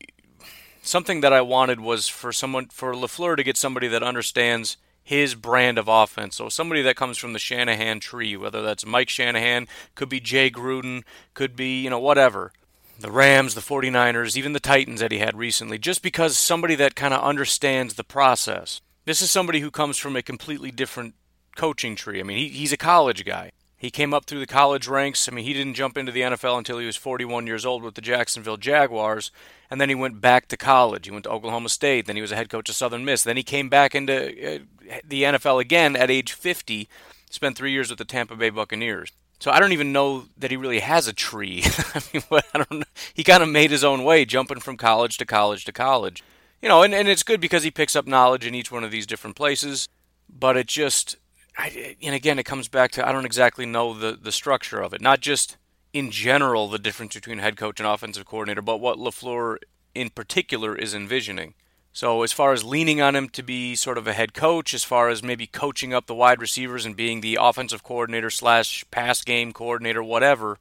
something 0.83 1.21
that 1.21 1.33
I 1.33 1.41
wanted 1.41 1.79
was 1.79 2.09
for 2.09 2.33
someone, 2.33 2.67
for 2.67 2.95
LaFleur 2.95 3.37
to 3.37 3.45
get 3.45 3.57
somebody 3.57 3.87
that 3.87 4.03
understands 4.03 4.77
his 5.05 5.37
brand 5.37 5.79
of 5.79 5.87
offense. 5.87 6.35
So 6.35 6.49
somebody 6.49 6.83
that 6.83 6.97
comes 6.97 7.19
from 7.19 7.35
the 7.35 7.39
Shanahan 7.39 8.01
tree, 8.01 8.37
whether 8.37 8.61
that's 8.61 8.85
Mike 8.85 9.09
Shanahan, 9.09 9.69
could 9.95 10.09
be 10.09 10.19
Jay 10.19 10.51
Gruden, 10.51 11.05
could 11.35 11.55
be, 11.55 11.81
you 11.81 11.91
know, 11.91 12.01
whatever 12.01 12.53
the 12.99 13.11
Rams, 13.11 13.55
the 13.55 13.61
49ers, 13.61 14.37
even 14.37 14.53
the 14.53 14.61
Titans 14.61 15.01
that 15.01 15.13
he 15.13 15.19
had 15.19 15.37
recently, 15.37 15.79
just 15.79 16.03
because 16.03 16.37
somebody 16.39 16.75
that 16.77 16.95
kind 16.95 17.15
of 17.15 17.23
understands 17.23 17.95
the 17.95 18.05
process. 18.05 18.81
This 19.05 19.21
is 19.21 19.31
somebody 19.31 19.61
who 19.61 19.71
comes 19.71 19.99
from 19.99 20.17
a 20.17 20.23
completely 20.23 20.71
different 20.71 21.15
coaching 21.57 21.97
tree. 21.97 22.21
I 22.21 22.23
mean, 22.23 22.39
he, 22.39 22.49
he's 22.49 22.73
a 22.73 22.77
college 22.77 23.25
guy. 23.25 23.53
He 23.77 23.91
came 23.91 24.15
up 24.15 24.27
through 24.27 24.39
the 24.39 24.47
college 24.47 24.87
ranks. 24.87 25.29
I 25.29 25.33
mean, 25.33 25.45
he 25.45 25.53
didn't 25.53 25.75
jump 25.75 25.99
into 25.99 26.13
the 26.13 26.21
NFL 26.21 26.57
until 26.57 26.79
he 26.79 26.87
was 26.87 26.97
41 26.97 27.49
years 27.49 27.67
old 27.67 27.83
with 27.83 27.97
the 27.97 28.01
Jacksonville 28.01 28.57
Jaguars, 28.57 29.33
and 29.69 29.81
then 29.81 29.89
he 29.89 29.97
went 29.97 30.21
back 30.21 30.47
to 30.49 30.57
college. 30.57 31.07
He 31.07 31.11
went 31.11 31.25
to 31.25 31.31
Oklahoma 31.31 31.69
State, 31.69 32.07
then 32.07 32.15
he 32.15 32.23
was 32.23 32.31
a 32.31 32.37
head 32.37 32.49
coach 32.49 32.69
of 32.69 32.77
Southern 32.77 33.05
Miss. 33.05 33.25
Then 33.25 33.37
he 33.37 33.43
came 33.43 33.69
back 33.69 33.97
into 33.97 34.15
uh, 34.15 34.59
the 35.05 35.25
NFL 35.25 35.61
again 35.61 35.97
at 35.97 36.13
age 36.13 36.33
50, 36.33 36.89
spent 37.29 37.57
three 37.57 37.73
years 37.73 37.91
with 37.91 37.99
the 37.99 38.05
Tampa 38.05 38.37
Bay 38.37 38.51
Buccaneers. 38.51 39.11
So 39.43 39.51
I 39.51 39.59
don't 39.59 39.73
even 39.73 39.91
know 39.91 40.27
that 40.39 40.53
he 40.53 40.57
really 40.57 40.79
has 40.79 41.09
a 41.09 41.13
tree. 41.13 41.65
I 41.97 42.01
mean, 42.13 42.23
I 42.31 42.59
don't 42.59 42.71
know. 42.71 42.87
He 43.13 43.25
kind 43.25 43.43
of 43.43 43.49
made 43.49 43.73
his 43.73 43.83
own 43.83 44.05
way, 44.05 44.25
jumping 44.25 44.61
from 44.61 44.77
college 44.77 45.19
to 45.19 45.27
college 45.27 45.65
to 45.65 45.73
college. 45.73 46.23
You 46.63 46.69
know, 46.69 46.85
and, 46.85 46.95
and 46.95 47.09
it's 47.09 47.25
good 47.25 47.41
because 47.41 47.65
he 47.65 47.73
picks 47.73 47.97
up 47.97 48.07
knowledge 48.07 48.47
in 48.47 48.55
each 48.55 48.71
one 48.71 48.85
of 48.85 48.93
these 48.93 49.05
different 49.05 49.35
places. 49.35 49.89
But 50.31 50.57
it 50.57 50.69
just, 50.69 51.17
I, 51.59 51.97
and 52.01 52.15
again, 52.15 52.39
it 52.39 52.45
comes 52.45 52.69
back 52.69 52.93
to 52.93 53.07
I 53.07 53.11
don't 53.11 53.25
exactly 53.25 53.67
know 53.67 53.95
the, 53.95 54.13
the 54.13 54.31
structure 54.31 54.81
of 54.81 54.95
it. 54.95 55.01
Not 55.01 55.19
just 55.19 55.57
in 55.93 56.13
general 56.13 56.69
the 56.69 56.79
difference 56.79 57.17
between 57.17 57.39
head 57.39 57.57
coach 57.57 57.81
and 57.81 57.87
offensive 57.89 58.25
coordinator, 58.25 58.63
but 58.63 58.79
what 58.79 58.97
LaFleur 58.97 59.57
in 59.93 60.11
particular 60.11 60.77
is 60.77 60.95
envisioning. 60.95 61.55
So, 61.95 62.23
as 62.23 62.33
far 62.33 62.53
as 62.53 62.65
leaning 62.65 63.03
on 63.03 63.15
him 63.15 63.29
to 63.31 63.43
be 63.43 63.75
sort 63.75 63.99
of 63.99 64.07
a 64.07 64.15
head 64.15 64.33
coach, 64.33 64.73
as 64.73 64.83
far 64.83 65.11
as 65.11 65.23
maybe 65.23 65.47
coaching 65.47 65.93
up 65.93 66.07
the 66.07 66.15
wide 66.15 66.41
receivers 66.41 66.87
and 66.87 66.97
being 66.97 67.21
the 67.21 67.39
offensive 67.41 67.83
coordinator 67.83 68.31
slash 68.31 68.85
pass 68.91 69.23
game 69.23 69.53
coordinator, 69.53 70.03
whatever, 70.03 70.59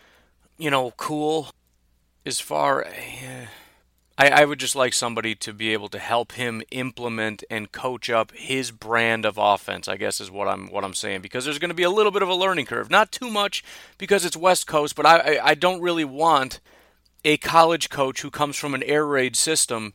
you 0.58 0.70
know, 0.70 0.92
cool. 0.98 1.52
As 2.26 2.40
far, 2.40 2.84
eh, 2.84 3.48
I, 4.18 4.30
I 4.42 4.46
would 4.46 4.60
just 4.60 4.76
like 4.76 4.94
somebody 4.94 5.34
to 5.36 5.54
be 5.54 5.74
able 5.74 5.88
to 5.90 6.00
help 6.00 6.34
him 6.34 6.62
implement 6.70 7.44
and 7.50 7.72
coach 7.72 8.10
up 8.10 8.32
his 8.36 8.70
brand 8.70 9.26
of 9.26 9.38
offense. 9.38 9.88
I 9.88 9.96
guess 9.96 10.20
is 10.20 10.30
what 10.30 10.50
I'm 10.50 10.68
what 10.68 10.84
I'm 10.84 10.94
saying 10.94 11.22
because 11.22 11.46
there's 11.46 11.60
going 11.60 11.70
to 11.70 11.76
be 11.76 11.84
a 11.84 11.90
little 11.90 12.12
bit 12.12 12.22
of 12.22 12.30
a 12.30 12.36
learning 12.36 12.66
curve, 12.66 12.92
not 12.92 13.12
too 13.12 13.32
much 13.32 13.64
because 13.98 14.26
it's 14.26 14.38
West 14.38 14.68
Coast, 14.68 14.98
but 14.98 15.06
I, 15.06 15.18
I, 15.18 15.46
I 15.48 15.56
don't 15.56 15.82
really 15.82 16.06
want 16.06 16.60
a 17.24 17.38
college 17.38 17.90
coach 17.90 18.22
who 18.22 18.30
comes 18.30 18.58
from 18.58 18.76
an 18.76 18.84
air 18.84 19.06
raid 19.06 19.36
system 19.36 19.94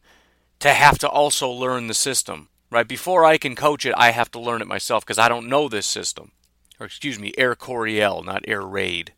to 0.61 0.71
have 0.71 0.99
to 0.99 1.09
also 1.09 1.51
learn 1.51 1.87
the 1.87 1.95
system, 1.95 2.49
right? 2.71 2.87
Before 2.87 3.25
I 3.25 3.39
can 3.39 3.55
coach 3.55 3.85
it, 3.87 3.95
I 3.97 4.11
have 4.11 4.31
to 4.33 4.41
learn 4.41 4.63
it 4.63 4.69
myself 4.69 5.05
because 5.05 5.19
I 5.19 5.29
don't 5.29 5.49
know 5.49 5.69
this 5.69 5.87
system. 5.87 6.33
Or 6.79 6.87
excuse 6.87 7.19
me, 7.19 7.33
Air 7.39 7.55
Coryell, 7.55 8.23
not 8.23 8.45
Air 8.47 8.63
Raid. 8.63 9.13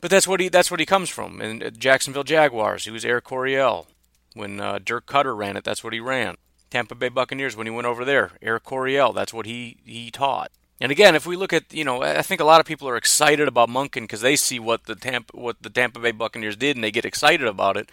But 0.00 0.10
that's 0.10 0.28
what 0.28 0.40
he 0.40 0.48
that's 0.48 0.70
what 0.70 0.80
he 0.80 0.86
comes 0.86 1.08
from. 1.08 1.40
In 1.40 1.72
Jacksonville 1.78 2.24
Jaguars, 2.24 2.84
he 2.84 2.90
was 2.90 3.04
Air 3.04 3.20
Coryell. 3.20 3.86
When 4.34 4.60
uh, 4.60 4.78
Dirk 4.84 5.06
Koetter 5.06 5.36
ran 5.36 5.56
it, 5.56 5.64
that's 5.64 5.82
what 5.82 5.92
he 5.92 6.00
ran. 6.00 6.36
Tampa 6.70 6.94
Bay 6.94 7.08
Buccaneers, 7.08 7.56
when 7.56 7.66
he 7.66 7.70
went 7.70 7.86
over 7.86 8.04
there, 8.04 8.32
Air 8.42 8.58
Coryell, 8.58 9.12
that's 9.12 9.32
what 9.32 9.46
he 9.46 9.78
he 9.84 10.10
taught. 10.10 10.50
And 10.80 10.92
again, 10.92 11.14
if 11.14 11.26
we 11.26 11.36
look 11.36 11.54
at, 11.54 11.72
you 11.72 11.84
know, 11.84 12.02
I 12.02 12.20
think 12.20 12.40
a 12.40 12.44
lot 12.44 12.60
of 12.60 12.66
people 12.66 12.88
are 12.88 12.96
excited 12.96 13.48
about 13.48 13.70
Monken 13.70 14.02
because 14.02 14.20
they 14.20 14.36
see 14.36 14.58
what 14.58 14.84
the 14.84 14.94
Tampa 14.94 15.36
what 15.36 15.62
the 15.62 15.70
Tampa 15.70 16.00
Bay 16.00 16.10
Buccaneers 16.12 16.56
did 16.56 16.76
and 16.76 16.84
they 16.84 16.90
get 16.90 17.06
excited 17.06 17.46
about 17.46 17.76
it. 17.76 17.88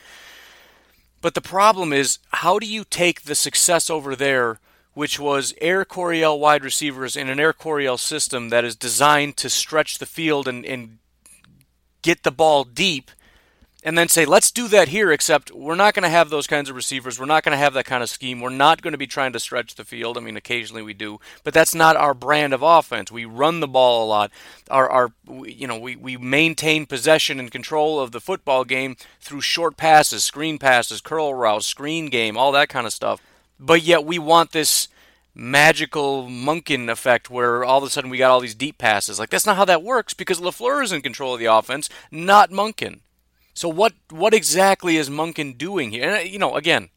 But 1.24 1.36
the 1.36 1.42
problem 1.42 1.94
is, 1.94 2.20
how 2.34 2.60
do 2.60 2.68
you 2.68 2.84
take 2.84 3.22
the 3.22 3.34
success 3.34 3.90
over 3.90 4.14
there, 4.14 4.60
which 4.94 5.18
was 5.22 5.54
Air 5.62 5.86
Coryell 5.86 6.38
wide 6.38 6.66
receivers 6.66 7.16
in 7.16 7.30
an 7.30 7.40
Air 7.40 7.54
Coryell 7.54 7.98
system 7.98 8.50
that 8.50 8.66
is 8.66 8.76
designed 8.76 9.38
to 9.38 9.50
stretch 9.50 10.00
the 10.00 10.06
field 10.06 10.50
and, 10.50 10.66
and 10.66 10.98
get 12.02 12.24
the 12.24 12.32
ball 12.32 12.66
deep, 12.66 13.10
and 13.84 13.98
then 13.98 14.08
say, 14.08 14.26
let's 14.26 14.50
do 14.50 14.68
that 14.70 14.88
here, 14.88 15.12
except 15.12 15.52
we're 15.52 15.76
not 15.76 15.94
going 15.94 16.04
to 16.04 16.10
have 16.10 16.30
those 16.30 16.48
kinds 16.48 16.70
of 16.70 16.76
receivers. 16.76 17.20
We're 17.20 17.26
not 17.26 17.44
going 17.44 17.52
to 17.52 17.58
have 17.58 17.74
that 17.74 17.86
kind 17.86 18.02
of 18.02 18.10
scheme. 18.10 18.40
We're 18.40 18.50
not 18.50 18.82
going 18.82 18.94
to 18.94 18.98
be 18.98 19.08
trying 19.08 19.34
to 19.34 19.40
stretch 19.40 19.76
the 19.76 19.84
field. 19.84 20.18
I 20.18 20.22
mean, 20.22 20.38
occasionally 20.38 20.82
we 20.82 20.94
do, 20.94 21.20
but 21.44 21.54
that's 21.54 21.76
not 21.76 21.98
our 21.98 22.14
brand 22.14 22.54
of 22.54 22.64
offense. 22.64 23.12
We 23.12 23.26
run 23.26 23.60
the 23.60 23.68
ball 23.68 24.06
a 24.06 24.08
lot. 24.08 24.32
Our, 24.72 24.90
our 24.90 25.12
you 25.44 25.68
know, 25.68 25.78
we, 25.78 25.98
we 25.98 26.16
maintain 26.16 26.86
possession 26.86 27.40
and 27.40 27.52
control 27.52 28.00
of 28.00 28.12
the 28.12 28.22
football 28.22 28.64
game 28.64 28.96
through 29.20 29.42
short 29.42 29.76
passes, 29.76 30.24
screen 30.24 30.58
passes, 30.58 31.02
curl 31.02 31.34
routes, 31.34 31.66
screen 31.66 32.08
game, 32.08 32.38
all 32.38 32.54
that 32.54 32.70
kind 32.70 32.88
of 32.88 32.94
stuff. 32.94 33.22
But 33.60 33.84
yet 33.84 34.06
we 34.06 34.18
want 34.18 34.52
this 34.52 34.88
magical 35.36 36.28
Monken 36.28 36.90
effect 36.90 37.30
where 37.30 37.66
all 37.66 37.80
of 37.80 37.84
a 37.84 37.90
sudden 37.90 38.10
we 38.10 38.18
got 38.18 38.32
all 38.32 38.40
these 38.40 38.56
deep 38.56 38.78
passes. 38.78 39.20
Like, 39.20 39.30
that's 39.30 39.46
not 39.46 39.58
how 39.58 39.66
that 39.66 39.84
works 39.84 40.14
because 40.14 40.40
LaFleur 40.40 40.84
is 40.84 40.92
in 40.92 41.02
control 41.02 41.34
of 41.34 41.40
the 41.40 41.46
offense, 41.48 41.90
not 42.12 42.52
Monken. 42.52 43.00
So 43.54 43.70
what 43.70 43.94
what 44.10 44.34
exactly 44.34 44.98
is 44.98 45.10
Monken 45.10 45.58
doing 45.58 45.92
here? 45.92 46.04
And 46.04 46.18
uh, 46.18 46.22
you 46.22 46.40
know, 46.40 46.56
again, 46.56 46.90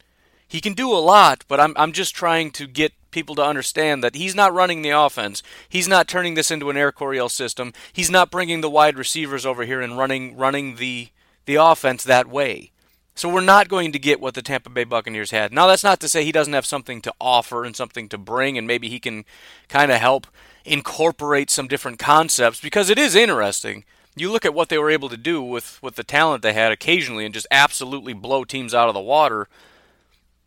he 0.48 0.60
can 0.60 0.72
do 0.72 0.90
a 0.92 0.98
lot, 0.98 1.44
but 1.48 1.60
I'm 1.60 1.74
I'm 1.76 1.92
just 1.92 2.14
trying 2.14 2.50
to 2.52 2.66
get 2.66 2.92
people 3.10 3.34
to 3.34 3.44
understand 3.44 4.02
that 4.04 4.14
he's 4.14 4.34
not 4.34 4.52
running 4.52 4.82
the 4.82 4.90
offense. 4.90 5.42
He's 5.68 5.88
not 5.88 6.08
turning 6.08 6.34
this 6.34 6.50
into 6.50 6.70
an 6.70 6.76
Air 6.76 6.92
Coryell 6.92 7.28
system. 7.28 7.72
He's 7.92 8.10
not 8.10 8.30
bringing 8.30 8.60
the 8.60 8.70
wide 8.70 8.98
receivers 8.98 9.46
over 9.46 9.64
here 9.64 9.80
and 9.80 9.98
running 9.98 10.36
running 10.36 10.76
the 10.76 11.08
the 11.44 11.56
offense 11.56 12.04
that 12.04 12.26
way. 12.26 12.72
So 13.14 13.30
we're 13.30 13.40
not 13.40 13.68
going 13.68 13.92
to 13.92 13.98
get 13.98 14.20
what 14.20 14.34
the 14.34 14.42
Tampa 14.42 14.68
Bay 14.68 14.84
Buccaneers 14.84 15.30
had. 15.30 15.52
Now 15.52 15.66
that's 15.66 15.84
not 15.84 16.00
to 16.00 16.08
say 16.08 16.24
he 16.24 16.32
doesn't 16.32 16.52
have 16.52 16.66
something 16.66 17.00
to 17.02 17.14
offer 17.18 17.64
and 17.64 17.74
something 17.74 18.10
to 18.10 18.18
bring 18.18 18.58
and 18.58 18.66
maybe 18.66 18.90
he 18.90 19.00
can 19.00 19.24
kind 19.68 19.90
of 19.90 19.98
help 19.98 20.26
incorporate 20.66 21.48
some 21.48 21.68
different 21.68 21.98
concepts 21.98 22.60
because 22.60 22.90
it 22.90 22.98
is 22.98 23.14
interesting. 23.14 23.84
You 24.16 24.32
look 24.32 24.44
at 24.44 24.54
what 24.54 24.70
they 24.70 24.78
were 24.78 24.90
able 24.90 25.10
to 25.10 25.16
do 25.16 25.42
with 25.42 25.80
with 25.82 25.94
the 25.96 26.04
talent 26.04 26.42
they 26.42 26.54
had 26.54 26.72
occasionally 26.72 27.24
and 27.24 27.34
just 27.34 27.46
absolutely 27.50 28.14
blow 28.14 28.44
teams 28.44 28.74
out 28.74 28.88
of 28.88 28.94
the 28.94 29.00
water. 29.00 29.48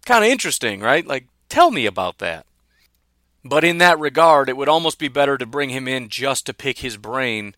Kind 0.06 0.26
of 0.26 0.32
interesting, 0.32 0.82
right? 0.82 1.06
Like 1.06 1.28
tell 1.48 1.72
me 1.72 1.86
about 1.86 2.18
that. 2.18 2.46
But 3.46 3.64
in 3.64 3.78
that 3.78 4.00
regard, 4.00 4.50
it 4.50 4.58
would 4.58 4.68
almost 4.68 5.00
be 5.00 5.08
better 5.08 5.38
to 5.38 5.46
bring 5.46 5.70
him 5.70 5.88
in 5.88 6.10
just 6.10 6.46
to 6.48 6.54
pick 6.54 6.80
his 6.80 6.98
brain 6.98 7.56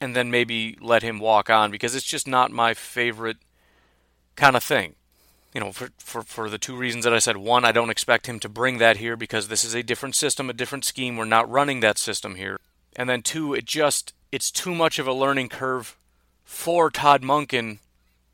and 0.00 0.14
then 0.14 0.30
maybe 0.30 0.76
let 0.80 1.02
him 1.02 1.18
walk 1.18 1.50
on 1.50 1.70
because 1.70 1.94
it's 1.94 2.06
just 2.06 2.28
not 2.28 2.50
my 2.50 2.74
favorite 2.74 3.38
kind 4.36 4.56
of 4.56 4.62
thing. 4.62 4.94
You 5.54 5.60
know, 5.60 5.72
for, 5.72 5.88
for, 5.96 6.22
for 6.22 6.50
the 6.50 6.58
two 6.58 6.76
reasons 6.76 7.04
that 7.04 7.14
I 7.14 7.18
said. 7.18 7.38
One, 7.38 7.64
I 7.64 7.72
don't 7.72 7.88
expect 7.88 8.26
him 8.26 8.38
to 8.40 8.48
bring 8.48 8.76
that 8.76 8.98
here 8.98 9.16
because 9.16 9.48
this 9.48 9.64
is 9.64 9.74
a 9.74 9.82
different 9.82 10.14
system, 10.14 10.50
a 10.50 10.52
different 10.52 10.84
scheme. 10.84 11.16
We're 11.16 11.24
not 11.24 11.50
running 11.50 11.80
that 11.80 11.96
system 11.96 12.34
here. 12.34 12.60
And 12.94 13.08
then 13.08 13.22
two, 13.22 13.54
it 13.54 13.64
just 13.64 14.12
it's 14.32 14.50
too 14.50 14.74
much 14.74 14.98
of 14.98 15.06
a 15.06 15.12
learning 15.12 15.48
curve 15.48 15.96
for 16.44 16.90
Todd 16.90 17.22
Monken 17.22 17.78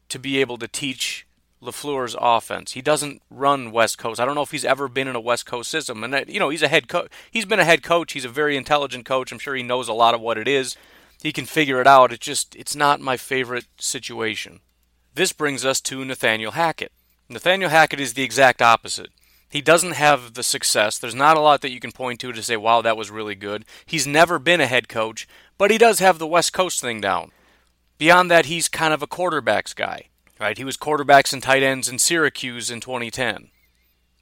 to 0.09 0.19
be 0.19 0.41
able 0.41 0.59
to 0.59 0.69
teach 0.69 1.27
LaFleur's 1.63 2.17
offense. 2.19 2.73
He 2.73 2.83
doesn't 2.83 3.23
run 3.31 3.71
West 3.71 3.97
Coast. 3.97 4.21
I 4.21 4.25
don't 4.25 4.35
know 4.35 4.43
if 4.43 4.51
he's 4.51 4.65
ever 4.65 4.89
been 4.89 5.09
in 5.09 5.17
a 5.17 5.21
West 5.21 5.47
Coast 5.47 5.71
system. 5.71 6.03
And 6.03 6.15
uh, 6.15 6.25
you 6.27 6.41
know, 6.41 6.49
he's 6.49 6.63
a 6.63 6.69
head 6.69 6.89
coach. 6.89 7.11
He's 7.31 7.45
been 7.45 7.61
a 7.61 7.65
head 7.65 7.83
coach. 7.83 8.13
He's 8.13 8.25
a 8.25 8.31
very 8.31 8.57
intelligent 8.57 9.05
coach. 9.05 9.33
I'm 9.33 9.39
sure 9.39 9.55
he 9.55 9.63
knows 9.63 9.89
a 9.89 9.93
lot 9.93 10.15
of 10.15 10.21
what 10.21 10.39
it 10.39 10.49
is. 10.49 10.77
He 11.23 11.33
can 11.33 11.47
figure 11.47 11.81
it 11.81 11.87
out. 11.87 12.13
It's 12.13 12.25
just 12.25 12.57
it's 12.57 12.75
not 12.75 13.01
my 13.01 13.17
favorite 13.17 13.67
situation. 13.79 14.61
This 15.15 15.33
brings 15.33 15.65
us 15.65 15.81
to 15.83 16.05
Nathaniel 16.05 16.53
Hackett. 16.53 16.93
Nathaniel 17.29 17.71
Hackett 17.71 18.01
is 18.01 18.15
the 18.15 18.25
exact 18.25 18.61
opposite. 18.61 19.11
He 19.53 19.61
doesn't 19.61 19.93
have 19.93 20.33
the 20.33 20.43
success. 20.43 20.99
There's 20.99 21.15
not 21.15 21.37
a 21.37 21.41
lot 21.41 21.61
that 21.61 21.71
you 21.71 21.79
can 21.79 21.93
point 21.93 22.21
to 22.21 22.33
to 22.33 22.43
say, 22.43 22.57
wow, 22.57 22.81
that 22.81 22.97
was 22.97 23.11
really 23.11 23.35
good. 23.35 23.67
He's 23.85 24.07
never 24.07 24.39
been 24.39 24.63
a 24.63 24.67
head 24.67 24.89
coach, 24.89 25.29
but 25.59 25.71
he 25.71 25.77
does 25.77 25.99
have 25.99 26.19
the 26.19 26.27
West 26.27 26.55
Coast 26.55 26.81
thing 26.81 27.03
down. 27.03 27.33
Beyond 27.99 28.31
that, 28.31 28.47
he's 28.47 28.67
kind 28.67 28.95
of 28.95 29.03
a 29.03 29.07
quarterbacks 29.07 29.77
guy. 29.77 30.09
Right? 30.41 30.57
He 30.57 30.65
was 30.65 30.79
quarterbacks 30.79 31.35
and 31.35 31.43
tight 31.43 31.63
ends 31.63 31.87
in 31.87 31.99
Syracuse 31.99 32.71
in 32.71 32.81
2010. 32.81 33.49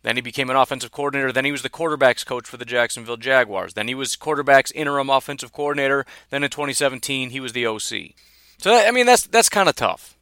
Then 0.02 0.16
he 0.16 0.20
became 0.20 0.50
an 0.50 0.56
offensive 0.56 0.90
coordinator. 0.90 1.30
Then 1.30 1.44
he 1.44 1.52
was 1.52 1.62
the 1.62 1.70
quarterbacks 1.70 2.26
coach 2.26 2.48
for 2.48 2.56
the 2.56 2.64
Jacksonville 2.64 3.16
Jaguars. 3.16 3.74
Then 3.74 3.86
he 3.86 3.94
was 3.94 4.16
quarterbacks 4.16 4.72
interim 4.74 5.10
offensive 5.10 5.52
coordinator. 5.52 6.04
Then 6.30 6.42
in 6.42 6.50
2017, 6.50 7.30
he 7.30 7.38
was 7.38 7.52
the 7.52 7.66
OC. 7.66 8.16
So 8.58 8.76
I 8.76 8.90
mean, 8.90 9.06
that's 9.06 9.28
that's 9.28 9.48
kind 9.48 9.68
of 9.68 9.76
tough 9.76 10.16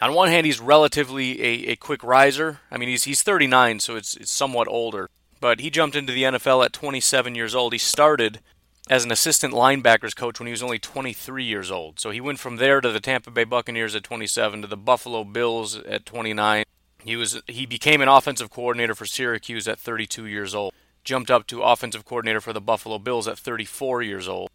on 0.00 0.14
one 0.14 0.28
hand, 0.28 0.46
he's 0.46 0.60
relatively 0.60 1.42
a, 1.42 1.72
a 1.72 1.76
quick 1.76 2.02
riser. 2.02 2.60
I 2.70 2.78
mean, 2.78 2.88
he's 2.88 3.04
he's 3.04 3.22
39, 3.22 3.80
so 3.80 3.96
it's 3.96 4.16
it's 4.16 4.30
somewhat 4.30 4.68
older. 4.68 5.10
But 5.40 5.60
he 5.60 5.70
jumped 5.70 5.96
into 5.96 6.12
the 6.12 6.24
NFL 6.24 6.64
at 6.64 6.72
27 6.72 7.34
years 7.34 7.54
old. 7.54 7.72
He 7.72 7.78
started 7.78 8.40
as 8.88 9.04
an 9.04 9.12
assistant 9.12 9.54
linebackers 9.54 10.16
coach 10.16 10.38
when 10.38 10.46
he 10.46 10.50
was 10.50 10.62
only 10.62 10.78
23 10.78 11.44
years 11.44 11.70
old. 11.70 12.00
So 12.00 12.10
he 12.10 12.20
went 12.20 12.38
from 12.38 12.56
there 12.56 12.80
to 12.80 12.90
the 12.90 13.00
Tampa 13.00 13.30
Bay 13.30 13.44
Buccaneers 13.44 13.94
at 13.94 14.02
27 14.02 14.62
to 14.62 14.68
the 14.68 14.76
Buffalo 14.76 15.24
Bills 15.24 15.76
at 15.76 16.04
29. 16.04 16.64
He 17.02 17.16
was 17.16 17.40
he 17.46 17.66
became 17.66 18.00
an 18.00 18.08
offensive 18.08 18.50
coordinator 18.50 18.94
for 18.94 19.06
Syracuse 19.06 19.68
at 19.68 19.78
32 19.78 20.26
years 20.26 20.54
old. 20.54 20.74
Jumped 21.04 21.30
up 21.30 21.46
to 21.46 21.62
offensive 21.62 22.04
coordinator 22.04 22.42
for 22.42 22.52
the 22.52 22.60
Buffalo 22.60 22.98
Bills 22.98 23.26
at 23.26 23.38
34 23.38 24.02
years 24.02 24.28
old 24.28 24.50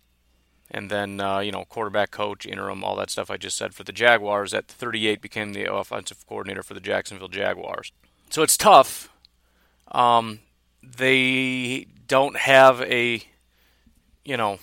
and 0.71 0.89
then 0.89 1.19
uh, 1.19 1.39
you 1.39 1.51
know 1.51 1.65
quarterback 1.65 2.11
coach, 2.11 2.45
interim, 2.45 2.83
all 2.83 2.95
that 2.95 3.09
stuff 3.09 3.29
I 3.29 3.37
just 3.37 3.57
said 3.57 3.73
for 3.73 3.83
the 3.83 3.91
Jaguars. 3.91 4.53
At 4.53 4.67
38, 4.67 5.21
became 5.21 5.53
the 5.53 5.71
offensive 5.73 6.25
coordinator 6.27 6.63
for 6.63 6.73
the 6.73 6.79
Jacksonville 6.79 7.27
Jaguars. 7.27 7.91
So 8.29 8.43
it's 8.43 8.57
tough. 8.57 9.09
Um, 9.91 10.39
they 10.83 11.87
don't 12.07 12.37
have 12.37 12.81
a 12.81 13.21
you 14.23 14.37
know 14.37 14.59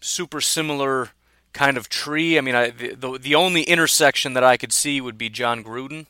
super 0.00 0.40
similar 0.40 1.10
kind 1.52 1.76
of 1.76 1.88
tree. 1.88 2.38
I 2.38 2.40
mean, 2.40 2.54
I, 2.54 2.70
the, 2.70 2.94
the 2.94 3.18
the 3.18 3.34
only 3.34 3.62
intersection 3.62 4.34
that 4.34 4.44
I 4.44 4.56
could 4.56 4.72
see 4.72 5.00
would 5.00 5.18
be 5.18 5.28
Jon 5.28 5.64
Gruden, 5.64 6.06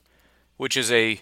which 0.57 0.77
is 0.77 0.91
a 0.91 1.21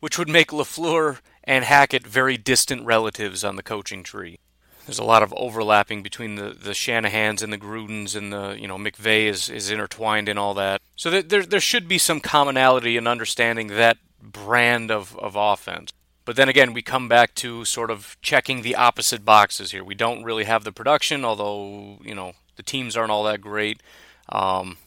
which 0.00 0.18
would 0.18 0.28
make 0.28 0.48
LaFleur 0.48 1.18
and 1.42 1.64
Hackett 1.64 2.06
very 2.06 2.36
distant 2.36 2.84
relatives 2.84 3.42
on 3.42 3.56
the 3.56 3.62
coaching 3.62 4.02
tree 4.02 4.38
there's 4.86 4.98
a 4.98 5.04
lot 5.04 5.22
of 5.22 5.32
overlapping 5.36 6.02
between 6.02 6.34
the, 6.34 6.50
the 6.50 6.72
Shanahans 6.72 7.42
and 7.42 7.52
the 7.52 7.58
Grudens 7.58 8.14
and 8.14 8.32
the 8.32 8.56
you 8.58 8.68
know 8.68 8.76
McVay 8.76 9.26
is, 9.26 9.48
is 9.48 9.70
intertwined 9.70 10.28
in 10.28 10.38
all 10.38 10.54
that. 10.54 10.80
So 10.96 11.10
there 11.22 11.44
there 11.44 11.60
should 11.60 11.88
be 11.88 11.98
some 11.98 12.20
commonality 12.20 12.96
in 12.96 13.06
understanding 13.06 13.68
that 13.68 13.98
brand 14.20 14.90
of, 14.90 15.16
of 15.18 15.36
offense. 15.36 15.90
But 16.24 16.36
then 16.36 16.48
again, 16.48 16.72
we 16.72 16.82
come 16.82 17.08
back 17.08 17.34
to 17.36 17.64
sort 17.64 17.90
of 17.90 18.16
checking 18.22 18.62
the 18.62 18.74
opposite 18.74 19.24
boxes 19.24 19.72
here. 19.72 19.84
We 19.84 19.94
don't 19.94 20.24
really 20.24 20.44
have 20.44 20.64
the 20.64 20.72
production, 20.72 21.24
although 21.24 21.98
you 22.02 22.14
know 22.14 22.32
the 22.56 22.62
teams 22.62 22.96
aren't 22.96 23.10
all 23.10 23.24
that 23.24 23.40
great. 23.40 23.82
Um, 24.28 24.78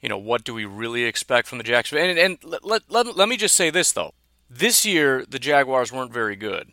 you 0.00 0.08
know 0.08 0.18
what 0.18 0.44
do 0.44 0.54
we 0.54 0.64
really 0.64 1.04
expect 1.04 1.48
from 1.48 1.58
the 1.58 1.64
Jacksonville? 1.64 2.08
And, 2.08 2.18
and 2.18 2.38
let, 2.44 2.90
let, 2.90 3.16
let 3.16 3.28
me 3.28 3.36
just 3.36 3.56
say 3.56 3.70
this 3.70 3.92
though: 3.92 4.14
this 4.48 4.84
year 4.86 5.24
the 5.28 5.38
Jaguars 5.38 5.92
weren't 5.92 6.12
very 6.12 6.36
good. 6.36 6.70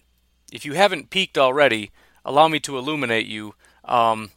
If 0.51 0.65
you 0.65 0.73
haven't 0.73 1.09
peaked 1.09 1.37
already, 1.37 1.91
allow 2.25 2.47
me 2.47 2.59
to 2.61 2.77
illuminate 2.77 3.27
you. 3.27 3.55
Um, 3.85 4.31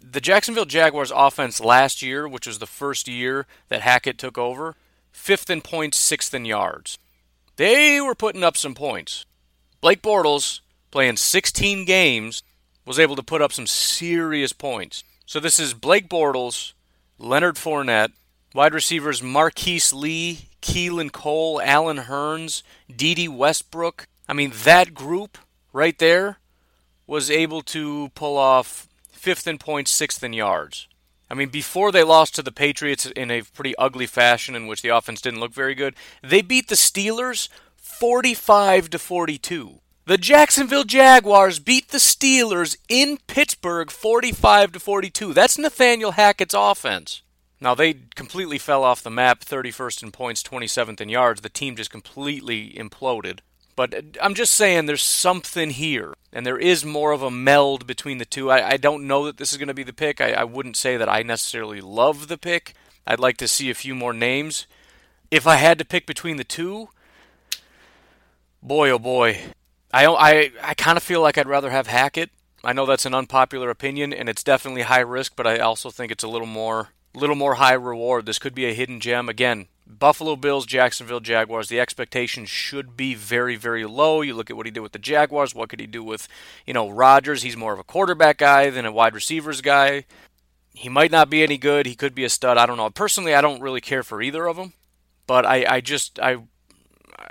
the 0.00 0.20
Jacksonville 0.20 0.64
Jaguars 0.64 1.12
offense 1.14 1.60
last 1.60 2.00
year, 2.00 2.28
which 2.28 2.46
was 2.46 2.58
the 2.58 2.66
first 2.66 3.08
year 3.08 3.46
that 3.68 3.82
Hackett 3.82 4.16
took 4.16 4.38
over, 4.38 4.76
fifth 5.10 5.50
in 5.50 5.60
points, 5.60 5.98
sixth 5.98 6.32
in 6.32 6.44
yards. 6.44 6.98
They 7.56 8.00
were 8.00 8.14
putting 8.14 8.44
up 8.44 8.56
some 8.56 8.74
points. 8.74 9.26
Blake 9.80 10.02
Bortles, 10.02 10.60
playing 10.90 11.16
16 11.16 11.84
games, 11.84 12.42
was 12.86 12.98
able 12.98 13.16
to 13.16 13.22
put 13.22 13.42
up 13.42 13.52
some 13.52 13.66
serious 13.66 14.52
points. 14.52 15.04
So 15.26 15.40
this 15.40 15.58
is 15.58 15.74
Blake 15.74 16.08
Bortles, 16.08 16.72
Leonard 17.18 17.56
Fournette, 17.56 18.12
wide 18.54 18.74
receivers 18.74 19.22
Marquise 19.22 19.92
Lee, 19.92 20.48
Keelan 20.60 21.12
Cole, 21.12 21.60
Allen 21.62 21.98
Hurns, 21.98 22.62
Dede 22.94 23.28
Westbrook. 23.28 24.06
I 24.28 24.32
mean, 24.32 24.52
that 24.64 24.94
group 24.94 25.38
right 25.72 25.98
there 25.98 26.38
was 27.06 27.30
able 27.30 27.62
to 27.62 28.10
pull 28.14 28.36
off 28.36 28.88
fifth 29.10 29.46
in 29.46 29.58
points, 29.58 29.90
sixth 29.90 30.22
in 30.22 30.32
yards. 30.32 30.86
I 31.30 31.34
mean, 31.34 31.48
before 31.48 31.90
they 31.90 32.04
lost 32.04 32.34
to 32.34 32.42
the 32.42 32.52
Patriots 32.52 33.06
in 33.06 33.30
a 33.30 33.42
pretty 33.42 33.74
ugly 33.76 34.06
fashion 34.06 34.54
in 34.54 34.66
which 34.66 34.82
the 34.82 34.90
offense 34.90 35.20
didn't 35.20 35.40
look 35.40 35.52
very 35.52 35.74
good, 35.74 35.94
they 36.22 36.42
beat 36.42 36.68
the 36.68 36.74
Steelers 36.74 37.48
45 37.76 38.90
to 38.90 38.98
42. 38.98 39.80
The 40.06 40.18
Jacksonville 40.18 40.84
Jaguars 40.84 41.58
beat 41.58 41.88
the 41.88 41.98
Steelers 41.98 42.76
in 42.90 43.16
Pittsburgh 43.26 43.90
45 43.90 44.72
to 44.72 44.80
42. 44.80 45.32
That's 45.32 45.56
Nathaniel 45.56 46.12
Hackett's 46.12 46.54
offense. 46.56 47.22
Now 47.58 47.74
they 47.74 47.94
completely 48.14 48.58
fell 48.58 48.84
off 48.84 49.02
the 49.02 49.10
map, 49.10 49.40
31st 49.40 50.02
in 50.02 50.10
points, 50.12 50.42
27th 50.42 51.00
in 51.00 51.08
yards. 51.08 51.40
The 51.40 51.48
team 51.48 51.76
just 51.76 51.90
completely 51.90 52.72
imploded. 52.72 53.38
But 53.76 54.16
I'm 54.22 54.34
just 54.34 54.54
saying 54.54 54.86
there's 54.86 55.02
something 55.02 55.70
here, 55.70 56.14
and 56.32 56.46
there 56.46 56.58
is 56.58 56.84
more 56.84 57.12
of 57.12 57.22
a 57.22 57.30
meld 57.30 57.86
between 57.86 58.18
the 58.18 58.24
two. 58.24 58.50
I, 58.50 58.70
I 58.70 58.76
don't 58.76 59.06
know 59.06 59.24
that 59.24 59.36
this 59.36 59.52
is 59.52 59.58
going 59.58 59.68
to 59.68 59.74
be 59.74 59.82
the 59.82 59.92
pick. 59.92 60.20
I, 60.20 60.32
I 60.32 60.44
wouldn't 60.44 60.76
say 60.76 60.96
that 60.96 61.08
I 61.08 61.22
necessarily 61.22 61.80
love 61.80 62.28
the 62.28 62.38
pick. 62.38 62.74
I'd 63.06 63.20
like 63.20 63.36
to 63.38 63.48
see 63.48 63.70
a 63.70 63.74
few 63.74 63.94
more 63.94 64.12
names. 64.12 64.66
If 65.30 65.46
I 65.46 65.56
had 65.56 65.78
to 65.78 65.84
pick 65.84 66.06
between 66.06 66.36
the 66.36 66.44
two, 66.44 66.88
boy 68.62 68.90
oh 68.90 68.98
boy, 68.98 69.40
I 69.92 70.06
I 70.06 70.50
I 70.62 70.74
kind 70.74 70.96
of 70.96 71.02
feel 71.02 71.20
like 71.20 71.36
I'd 71.36 71.48
rather 71.48 71.70
have 71.70 71.88
Hackett. 71.88 72.30
I 72.62 72.72
know 72.72 72.86
that's 72.86 73.06
an 73.06 73.14
unpopular 73.14 73.68
opinion, 73.68 74.12
and 74.12 74.28
it's 74.28 74.44
definitely 74.44 74.82
high 74.82 75.00
risk, 75.00 75.34
but 75.36 75.46
I 75.46 75.58
also 75.58 75.90
think 75.90 76.12
it's 76.12 76.24
a 76.24 76.28
little 76.28 76.46
more 76.46 76.90
little 77.14 77.36
more 77.36 77.54
high 77.54 77.74
reward. 77.74 78.26
This 78.26 78.38
could 78.38 78.54
be 78.54 78.66
a 78.66 78.74
hidden 78.74 79.00
gem. 79.00 79.28
Again, 79.28 79.66
Buffalo 79.86 80.34
Bills, 80.36 80.66
Jacksonville 80.66 81.20
Jaguars, 81.20 81.68
the 81.68 81.80
expectations 81.80 82.48
should 82.48 82.96
be 82.96 83.14
very, 83.14 83.56
very 83.56 83.84
low. 83.84 84.22
You 84.22 84.34
look 84.34 84.50
at 84.50 84.56
what 84.56 84.66
he 84.66 84.72
did 84.72 84.80
with 84.80 84.92
the 84.92 84.98
Jaguars. 84.98 85.54
What 85.54 85.68
could 85.68 85.80
he 85.80 85.86
do 85.86 86.02
with, 86.02 86.26
you 86.66 86.72
know, 86.72 86.88
Rodgers? 86.88 87.42
He's 87.42 87.56
more 87.56 87.72
of 87.72 87.78
a 87.78 87.84
quarterback 87.84 88.38
guy 88.38 88.70
than 88.70 88.86
a 88.86 88.92
wide 88.92 89.14
receivers 89.14 89.60
guy. 89.60 90.06
He 90.72 90.88
might 90.88 91.10
not 91.10 91.30
be 91.30 91.42
any 91.42 91.58
good. 91.58 91.86
He 91.86 91.94
could 91.94 92.14
be 92.14 92.24
a 92.24 92.30
stud. 92.30 92.56
I 92.56 92.66
don't 92.66 92.78
know. 92.78 92.90
Personally, 92.90 93.34
I 93.34 93.40
don't 93.40 93.60
really 93.60 93.80
care 93.80 94.02
for 94.02 94.22
either 94.22 94.46
of 94.46 94.56
them, 94.56 94.72
but 95.26 95.46
I, 95.46 95.64
I 95.68 95.80
just 95.80 96.18
I 96.18 96.38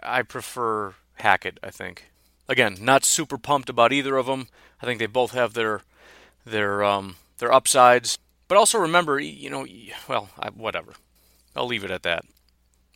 I 0.01 0.21
prefer 0.21 0.93
Hackett. 1.15 1.59
I 1.61 1.69
think. 1.69 2.09
Again, 2.47 2.77
not 2.79 3.03
super 3.03 3.37
pumped 3.37 3.69
about 3.69 3.91
either 3.91 4.15
of 4.15 4.27
them. 4.27 4.47
I 4.81 4.85
think 4.85 4.99
they 4.99 5.07
both 5.07 5.31
have 5.31 5.53
their 5.53 5.81
their 6.45 6.83
um, 6.83 7.17
their 7.39 7.51
upsides, 7.51 8.17
but 8.47 8.57
also 8.57 8.77
remember, 8.77 9.19
you 9.19 9.49
know, 9.49 9.65
well, 10.07 10.29
I, 10.39 10.49
whatever. 10.49 10.93
I'll 11.55 11.67
leave 11.67 11.83
it 11.83 11.91
at 11.91 12.03
that 12.03 12.25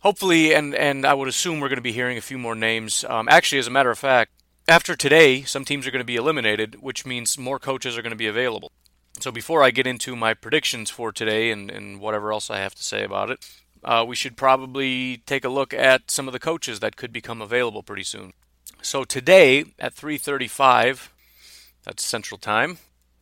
hopefully, 0.02 0.54
and 0.54 0.76
and 0.76 1.06
I 1.06 1.14
would 1.14 1.28
assume 1.28 1.60
we're 1.60 1.70
going 1.70 1.78
to 1.78 1.82
be 1.82 1.92
hearing 1.92 2.18
a 2.18 2.22
few 2.22 2.38
more 2.38 2.56
names. 2.56 3.06
Um, 3.08 3.28
actually, 3.30 3.60
as 3.60 3.68
a 3.68 3.72
matter 3.72 3.92
of 3.92 4.00
fact, 4.00 4.32
after 4.68 4.96
today, 4.96 5.44
some 5.44 5.66
teams 5.66 5.88
are 5.88 5.92
going 5.92 6.02
to 6.02 6.06
be 6.06 6.16
eliminated, 6.16 6.82
which 6.82 7.06
means 7.06 7.38
more 7.38 7.60
coaches 7.60 7.98
are 7.98 8.02
going 8.02 8.12
to 8.12 8.18
be 8.18 8.28
available. 8.28 8.72
So 9.20 9.32
before 9.32 9.64
I 9.64 9.72
get 9.72 9.88
into 9.88 10.16
my 10.16 10.34
predictions 10.34 10.90
for 10.90 11.12
today 11.12 11.50
and, 11.50 11.72
and 11.72 12.00
whatever 12.00 12.32
else 12.32 12.50
I 12.50 12.60
have 12.60 12.76
to 12.76 12.84
say 12.84 13.04
about 13.04 13.32
it, 13.32 13.40
uh, 13.84 14.06
we 14.08 14.16
should 14.16 14.38
probably 14.38 15.24
take 15.26 15.44
a 15.44 15.50
look 15.50 15.74
at 15.74 16.12
some 16.12 16.28
of 16.28 16.34
the 16.34 16.40
coaches 16.40 16.80
that 16.82 16.96
could 16.96 17.12
become 17.12 17.42
available 17.42 17.82
pretty 17.82 18.04
soon. 18.04 18.34
So 18.82 19.04
today 19.04 19.66
at 19.80 19.96
3:35, 19.96 21.10
that's 21.84 22.06
Central 22.06 22.38
Time, 22.38 22.78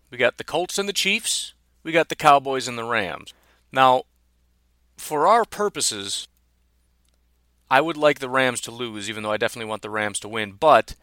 we 0.10 0.18
got 0.18 0.38
the 0.38 0.44
Colts 0.44 0.78
and 0.78 0.88
the 0.88 0.94
Chiefs. 0.94 1.54
We 1.84 1.92
got 1.92 2.10
the 2.10 2.16
Cowboys 2.16 2.68
and 2.68 2.78
the 2.78 2.84
Rams. 2.84 3.34
Now, 3.72 4.04
for 4.98 5.28
our 5.28 5.46
purposes, 5.46 6.28
I 7.70 7.82
would 7.82 7.98
like 7.98 8.20
the 8.20 8.30
Rams 8.30 8.62
to 8.62 8.72
lose, 8.72 9.10
even 9.10 9.24
though 9.24 9.32
I 9.32 9.38
definitely 9.38 9.70
want 9.70 9.82
the 9.82 9.90
Rams 9.90 10.20
to 10.22 10.30
win. 10.30 10.54
But 10.54 10.96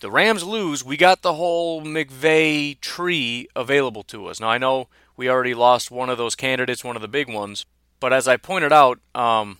the 0.00 0.10
Rams 0.10 0.44
lose, 0.44 0.84
we 0.84 0.96
got 0.96 1.22
the 1.22 1.34
whole 1.34 1.82
McVay 1.82 2.80
tree 2.80 3.48
available 3.54 4.02
to 4.04 4.26
us. 4.26 4.40
Now, 4.40 4.48
I 4.48 4.58
know 4.58 4.88
we 5.16 5.28
already 5.28 5.54
lost 5.54 5.90
one 5.90 6.08
of 6.10 6.18
those 6.18 6.34
candidates, 6.34 6.84
one 6.84 6.96
of 6.96 7.02
the 7.02 7.08
big 7.08 7.28
ones. 7.28 7.66
But 8.00 8.12
as 8.12 8.28
I 8.28 8.36
pointed 8.36 8.72
out, 8.72 9.00
um, 9.14 9.58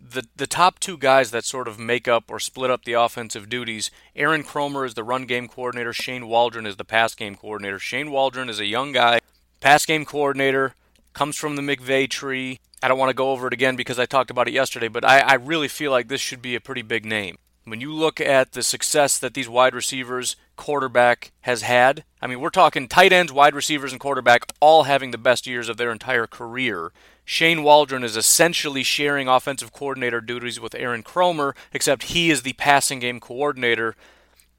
the 0.00 0.24
the 0.36 0.46
top 0.46 0.78
two 0.78 0.96
guys 0.96 1.30
that 1.30 1.44
sort 1.44 1.68
of 1.68 1.78
make 1.78 2.06
up 2.08 2.24
or 2.30 2.38
split 2.38 2.70
up 2.70 2.84
the 2.84 2.92
offensive 2.94 3.48
duties, 3.48 3.90
Aaron 4.14 4.42
Kromer 4.42 4.86
is 4.86 4.94
the 4.94 5.04
run 5.04 5.26
game 5.26 5.48
coordinator, 5.48 5.92
Shane 5.92 6.26
Waldron 6.26 6.66
is 6.66 6.76
the 6.76 6.84
pass 6.84 7.14
game 7.14 7.34
coordinator. 7.34 7.78
Shane 7.78 8.10
Waldron 8.10 8.48
is 8.48 8.60
a 8.60 8.66
young 8.66 8.92
guy, 8.92 9.20
pass 9.60 9.84
game 9.86 10.04
coordinator, 10.04 10.74
comes 11.14 11.36
from 11.36 11.56
the 11.56 11.62
McVay 11.62 12.10
tree. 12.10 12.60
I 12.82 12.88
don't 12.88 12.98
want 12.98 13.10
to 13.10 13.14
go 13.14 13.30
over 13.30 13.46
it 13.46 13.54
again 13.54 13.76
because 13.76 13.98
I 13.98 14.04
talked 14.04 14.30
about 14.30 14.48
it 14.48 14.54
yesterday, 14.54 14.88
but 14.88 15.04
I, 15.04 15.20
I 15.20 15.34
really 15.34 15.68
feel 15.68 15.90
like 15.90 16.08
this 16.08 16.20
should 16.20 16.42
be 16.42 16.54
a 16.54 16.60
pretty 16.60 16.82
big 16.82 17.06
name. 17.06 17.38
When 17.64 17.80
you 17.80 17.94
look 17.94 18.20
at 18.20 18.52
the 18.52 18.62
success 18.62 19.16
that 19.18 19.32
these 19.32 19.48
wide 19.48 19.74
receivers, 19.74 20.36
quarterback 20.54 21.32
has 21.42 21.62
had, 21.62 22.04
I 22.20 22.26
mean, 22.26 22.40
we're 22.40 22.50
talking 22.50 22.88
tight 22.88 23.10
ends, 23.10 23.32
wide 23.32 23.54
receivers, 23.54 23.90
and 23.90 24.00
quarterback 24.00 24.52
all 24.60 24.82
having 24.82 25.12
the 25.12 25.18
best 25.18 25.46
years 25.46 25.70
of 25.70 25.78
their 25.78 25.90
entire 25.90 26.26
career. 26.26 26.92
Shane 27.24 27.62
Waldron 27.62 28.04
is 28.04 28.18
essentially 28.18 28.82
sharing 28.82 29.28
offensive 29.28 29.72
coordinator 29.72 30.20
duties 30.20 30.60
with 30.60 30.74
Aaron 30.74 31.02
Kromer, 31.02 31.54
except 31.72 32.04
he 32.04 32.30
is 32.30 32.42
the 32.42 32.52
passing 32.52 32.98
game 32.98 33.18
coordinator. 33.18 33.96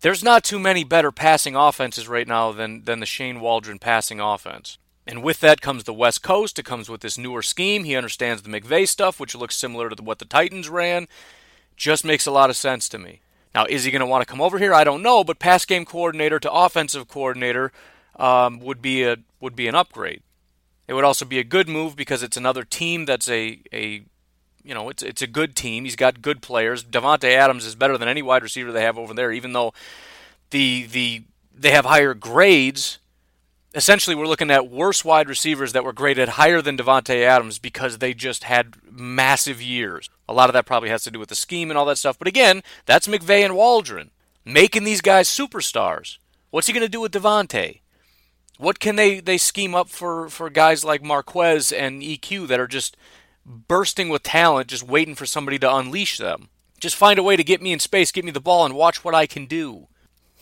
There's 0.02 0.24
not 0.24 0.44
too 0.44 0.58
many 0.58 0.84
better 0.84 1.12
passing 1.12 1.56
offenses 1.56 2.08
right 2.08 2.28
now 2.28 2.52
than, 2.52 2.86
than 2.86 3.02
the 3.02 3.06
Shane 3.06 3.40
Waldron 3.40 3.78
passing 3.78 4.20
offense. 4.20 4.80
And 5.08 5.22
with 5.22 5.40
that 5.42 5.62
comes 5.62 5.84
the 5.84 5.94
West 5.94 6.24
Coast. 6.24 6.58
It 6.58 6.66
comes 6.66 6.90
with 6.90 7.02
this 7.02 7.18
newer 7.18 7.42
scheme. 7.42 7.84
He 7.84 7.96
understands 7.96 8.42
the 8.42 8.50
McVay 8.50 8.88
stuff, 8.88 9.20
which 9.20 9.36
looks 9.36 9.56
similar 9.56 9.90
to 9.90 10.04
what 10.04 10.20
the 10.20 10.26
Titans 10.26 10.68
ran. 10.68 11.08
Just 11.78 12.06
makes 12.06 12.26
a 12.26 12.32
lot 12.32 12.50
of 12.50 12.56
sense 12.56 12.90
to 12.90 12.98
me. 12.98 13.22
Now, 13.54 13.66
is 13.70 13.84
he 13.84 13.92
going 13.92 14.02
to 14.02 14.06
want 14.06 14.22
to 14.22 14.30
come 14.30 14.42
over 14.42 14.58
here? 14.58 14.74
I 14.74 14.84
don't 14.84 15.04
know, 15.04 15.24
but 15.24 15.40
pass 15.40 15.64
game 15.64 15.86
coordinator 15.86 16.40
to 16.40 16.52
offensive 16.52 17.08
coordinator 17.08 17.72
um, 18.18 18.60
would 18.60 18.82
be 18.82 19.04
a 19.04 19.18
would 19.40 19.56
be 19.56 19.68
an 19.68 19.76
upgrade. 19.76 20.22
It 20.88 20.94
would 20.94 21.04
also 21.04 21.26
be 21.26 21.40
a 21.40 21.44
good 21.44 21.70
move 21.70 21.96
because 21.96 22.22
it's 22.22 22.38
another 22.38 22.64
team 22.64 23.06
that's 23.06 23.30
a, 23.30 23.62
a 23.72 24.04
you 24.64 24.74
know, 24.74 24.90
it's 24.90 25.04
it's 25.04 25.22
a 25.22 25.28
good 25.28 25.56
team. 25.56 25.86
He's 25.86 25.96
got 25.96 26.22
good 26.22 26.42
players. 26.42 26.84
Davante 26.84 27.30
Adams 27.30 27.66
is 27.66 27.76
better 27.76 27.98
than 27.98 28.08
any 28.08 28.22
wide 28.22 28.44
receiver 28.44 28.72
they 28.72 28.82
have 28.82 28.98
over 28.98 29.14
there, 29.14 29.32
even 29.32 29.54
though 29.54 29.74
the 30.50 30.84
the 30.88 31.24
they 31.54 31.72
have 31.72 31.86
higher 31.86 32.14
grades. 32.14 33.00
Essentially, 33.76 34.16
we're 34.16 34.26
looking 34.26 34.52
at 34.52 34.72
worse 34.72 35.04
wide 35.04 35.28
receivers 35.28 35.74
that 35.74 35.84
were 35.84 35.92
graded 35.92 36.30
higher 36.30 36.62
than 36.62 36.78
Davante 36.78 37.24
Adams 37.24 37.60
because 37.60 37.98
they 37.98 38.14
just 38.14 38.46
had 38.46 38.76
massive 38.90 39.62
years. 39.62 40.10
A 40.30 40.34
lot 40.34 40.50
of 40.50 40.54
that 40.54 40.66
probably 40.66 40.88
has 40.90 41.04
to 41.04 41.12
do 41.12 41.20
with 41.20 41.28
the 41.28 41.36
scheme 41.36 41.70
and 41.70 41.78
all 41.78 41.86
that 41.88 41.98
stuff. 41.98 42.18
But 42.18 42.30
again, 42.30 42.64
that's 42.86 43.08
McVay 43.08 43.44
and 43.44 43.54
Waldron 43.54 44.12
making 44.46 44.86
these 44.86 45.02
guys 45.02 45.28
superstars. 45.28 46.20
What's 46.52 46.68
he 46.68 46.74
going 46.74 46.86
to 46.86 46.90
do 46.90 47.02
with 47.02 47.12
Davante? 47.12 47.82
What 48.58 48.80
can 48.80 48.96
they, 48.96 49.20
they 49.20 49.38
scheme 49.38 49.76
up 49.76 49.90
for, 49.90 50.30
for 50.30 50.50
guys 50.50 50.86
like 50.86 51.04
Marquez 51.04 51.74
and 51.74 52.02
EQ 52.02 52.48
that 52.48 52.60
are 52.62 52.68
just 52.68 52.96
bursting 53.46 54.08
with 54.08 54.24
talent, 54.24 54.70
just 54.70 54.84
waiting 54.84 55.16
for 55.16 55.26
somebody 55.26 55.60
to 55.60 55.76
unleash 55.76 56.18
them? 56.18 56.48
Just 56.80 56.96
find 56.96 57.20
a 57.20 57.24
way 57.24 57.36
to 57.36 57.44
get 57.44 57.62
me 57.62 57.74
in 57.74 57.80
space, 57.80 58.12
get 58.14 58.24
me 58.24 58.32
the 58.32 58.40
ball, 58.40 58.66
and 58.66 58.74
watch 58.74 59.04
what 59.04 59.16
I 59.16 59.26
can 59.28 59.46
do. 59.46 59.88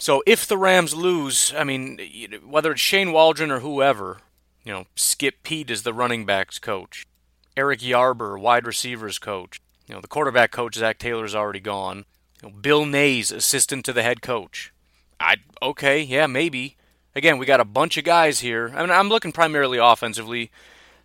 So 0.03 0.21
if 0.27 0.45
the 0.45 0.57
Rams 0.57 0.93
lose, 0.93 1.53
I 1.57 1.63
mean, 1.63 1.97
whether 2.45 2.73
it's 2.73 2.81
Shane 2.81 3.13
Waldron 3.13 3.49
or 3.49 3.61
whoever, 3.61 4.17
you 4.65 4.73
know, 4.73 4.83
Skip 4.95 5.43
Peete 5.43 5.71
is 5.71 5.83
the 5.83 5.93
running 5.93 6.25
backs 6.25 6.59
coach, 6.59 7.07
Eric 7.55 7.79
Yarber, 7.79 8.37
wide 8.37 8.67
receivers 8.67 9.17
coach, 9.17 9.61
you 9.87 9.95
know, 9.95 10.01
the 10.01 10.09
quarterback 10.09 10.51
coach 10.51 10.75
Zac 10.75 10.99
Taylor's 10.99 11.33
already 11.33 11.61
gone. 11.61 12.03
You 12.41 12.49
know, 12.49 12.55
Bill 12.57 12.85
Nays, 12.85 13.31
assistant 13.31 13.85
to 13.85 13.93
the 13.93 14.03
head 14.03 14.21
coach. 14.21 14.73
I 15.21 15.37
okay, 15.61 16.01
yeah, 16.01 16.27
maybe. 16.27 16.75
Again, 17.15 17.37
we 17.37 17.45
got 17.45 17.61
a 17.61 17.65
bunch 17.65 17.97
of 17.97 18.03
guys 18.03 18.41
here. 18.41 18.73
I 18.75 18.81
mean, 18.81 18.91
I'm 18.91 19.07
looking 19.07 19.31
primarily 19.31 19.77
offensively, 19.77 20.51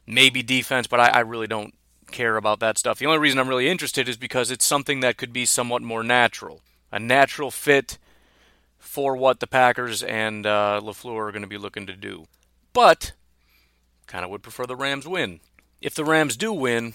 maybe 0.08 0.42
defense, 0.42 0.88
but 0.88 0.98
I, 0.98 1.08
I 1.10 1.20
really 1.20 1.46
don't 1.46 1.72
care 2.10 2.36
about 2.36 2.58
that 2.58 2.78
stuff. 2.78 2.98
The 2.98 3.06
only 3.06 3.20
reason 3.20 3.38
I'm 3.38 3.48
really 3.48 3.68
interested 3.68 4.08
is 4.08 4.16
because 4.16 4.50
it's 4.50 4.64
something 4.64 4.98
that 5.00 5.16
could 5.16 5.32
be 5.32 5.46
somewhat 5.46 5.82
more 5.82 6.02
natural, 6.02 6.62
a 6.90 6.98
natural 6.98 7.52
fit 7.52 7.96
for 8.98 9.14
what 9.14 9.38
the 9.38 9.46
Packers 9.46 10.02
and 10.02 10.44
uh, 10.44 10.80
LaFleur 10.82 11.28
are 11.28 11.30
going 11.30 11.42
to 11.42 11.46
be 11.46 11.56
looking 11.56 11.86
to 11.86 11.92
do. 11.92 12.24
But 12.72 13.12
kind 14.08 14.24
of 14.24 14.30
would 14.32 14.42
prefer 14.42 14.66
the 14.66 14.74
Rams 14.74 15.06
win. 15.06 15.38
If 15.80 15.94
the 15.94 16.04
Rams 16.04 16.36
do 16.36 16.52
win, 16.52 16.94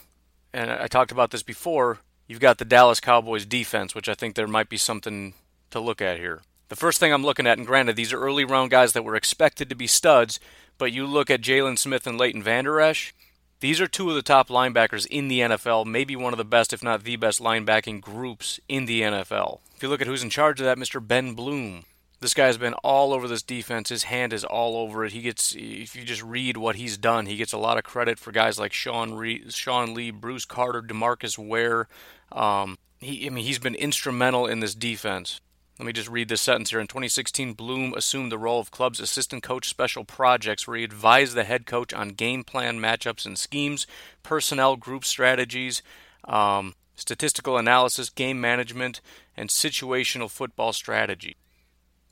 and 0.51 0.69
I 0.69 0.87
talked 0.87 1.13
about 1.13 1.31
this 1.31 1.43
before, 1.43 1.99
you've 2.27 2.41
got 2.41 2.57
the 2.57 2.65
Dallas 2.65 2.99
Cowboys 2.99 3.45
defense, 3.45 3.95
which 3.95 4.09
I 4.09 4.15
think 4.15 4.35
there 4.35 4.47
might 4.47 4.67
be 4.67 4.75
something 4.75 5.33
to 5.71 5.79
look 5.79 6.01
at 6.01 6.17
here. 6.17 6.41
The 6.67 6.75
first 6.75 6.99
thing 6.99 7.13
I'm 7.13 7.23
looking 7.23 7.47
at, 7.47 7.57
and 7.57 7.65
granted, 7.65 7.95
these 7.95 8.11
are 8.11 8.19
early 8.19 8.43
round 8.43 8.69
guys 8.69 8.91
that 8.91 9.05
were 9.05 9.15
expected 9.15 9.69
to 9.69 9.75
be 9.75 9.87
studs, 9.87 10.41
but 10.77 10.91
you 10.91 11.05
look 11.05 11.29
at 11.29 11.39
Jaylon 11.39 11.79
Smith 11.79 12.05
and 12.05 12.17
Leighton 12.17 12.43
Vander 12.43 12.81
Esch, 12.81 13.13
these 13.61 13.79
are 13.79 13.87
two 13.87 14.09
of 14.09 14.15
the 14.15 14.21
top 14.21 14.49
linebackers 14.49 15.05
in 15.05 15.29
the 15.29 15.39
NFL, 15.39 15.85
maybe 15.85 16.17
one 16.17 16.33
of 16.33 16.37
the 16.37 16.43
best, 16.43 16.73
if 16.73 16.83
not 16.83 17.05
the 17.05 17.15
best, 17.15 17.39
linebacking 17.39 18.01
groups 18.01 18.59
in 18.67 18.87
the 18.87 19.03
NFL. 19.03 19.59
If 19.73 19.83
you 19.83 19.87
look 19.87 20.01
at 20.01 20.07
who's 20.07 20.21
in 20.21 20.29
charge 20.29 20.59
of 20.59 20.65
that, 20.65 20.77
Mr. 20.77 21.05
Ben 21.05 21.33
Bloom. 21.33 21.85
This 22.23 22.33
guy's 22.33 22.55
been 22.55 22.73
all 22.75 23.11
over 23.11 23.27
this 23.27 23.43
defense. 23.43 23.89
His 23.89 24.03
hand 24.03 24.31
is 24.31 24.45
all 24.45 24.77
over 24.77 25.03
it. 25.03 25.11
He 25.11 25.19
gets, 25.19 25.53
if 25.57 25.93
you 25.93 26.05
just 26.05 26.23
read 26.23 26.55
what 26.55 26.77
he's 26.77 26.97
done, 26.97 27.25
he 27.25 27.35
gets 27.35 27.51
a 27.51 27.57
lot 27.57 27.77
of 27.77 27.83
credit 27.83 28.17
for 28.17 28.31
guys 28.31 28.57
like 28.57 28.71
Sean, 28.71 29.49
Sean 29.49 29.93
Lee, 29.93 30.09
Bruce 30.09 30.45
Carter, 30.45 30.81
Demarcus 30.81 31.37
Ware. 31.37 31.89
Um, 32.31 32.77
he, 33.01 33.27
I 33.27 33.29
mean, 33.29 33.43
he's 33.43 33.59
been 33.59 33.75
instrumental 33.75 34.47
in 34.47 34.61
this 34.61 34.73
defense. 34.73 35.41
Let 35.77 35.85
me 35.85 35.91
just 35.91 36.07
read 36.07 36.29
this 36.29 36.39
sentence 36.39 36.69
here. 36.69 36.79
In 36.79 36.87
2016, 36.87 37.55
Bloom 37.55 37.93
assumed 37.93 38.31
the 38.31 38.37
role 38.37 38.61
of 38.61 38.71
club's 38.71 39.01
assistant 39.01 39.43
coach 39.43 39.67
special 39.67 40.05
projects, 40.05 40.65
where 40.65 40.77
he 40.77 40.85
advised 40.85 41.35
the 41.35 41.43
head 41.43 41.65
coach 41.65 41.93
on 41.93 42.11
game 42.11 42.45
plan, 42.45 42.79
matchups, 42.79 43.25
and 43.25 43.37
schemes, 43.37 43.85
personnel 44.23 44.77
group 44.77 45.03
strategies, 45.03 45.81
um, 46.23 46.73
statistical 46.95 47.57
analysis, 47.57 48.09
game 48.09 48.39
management, 48.39 49.01
and 49.35 49.49
situational 49.49 50.29
football 50.29 50.71
strategy. 50.71 51.35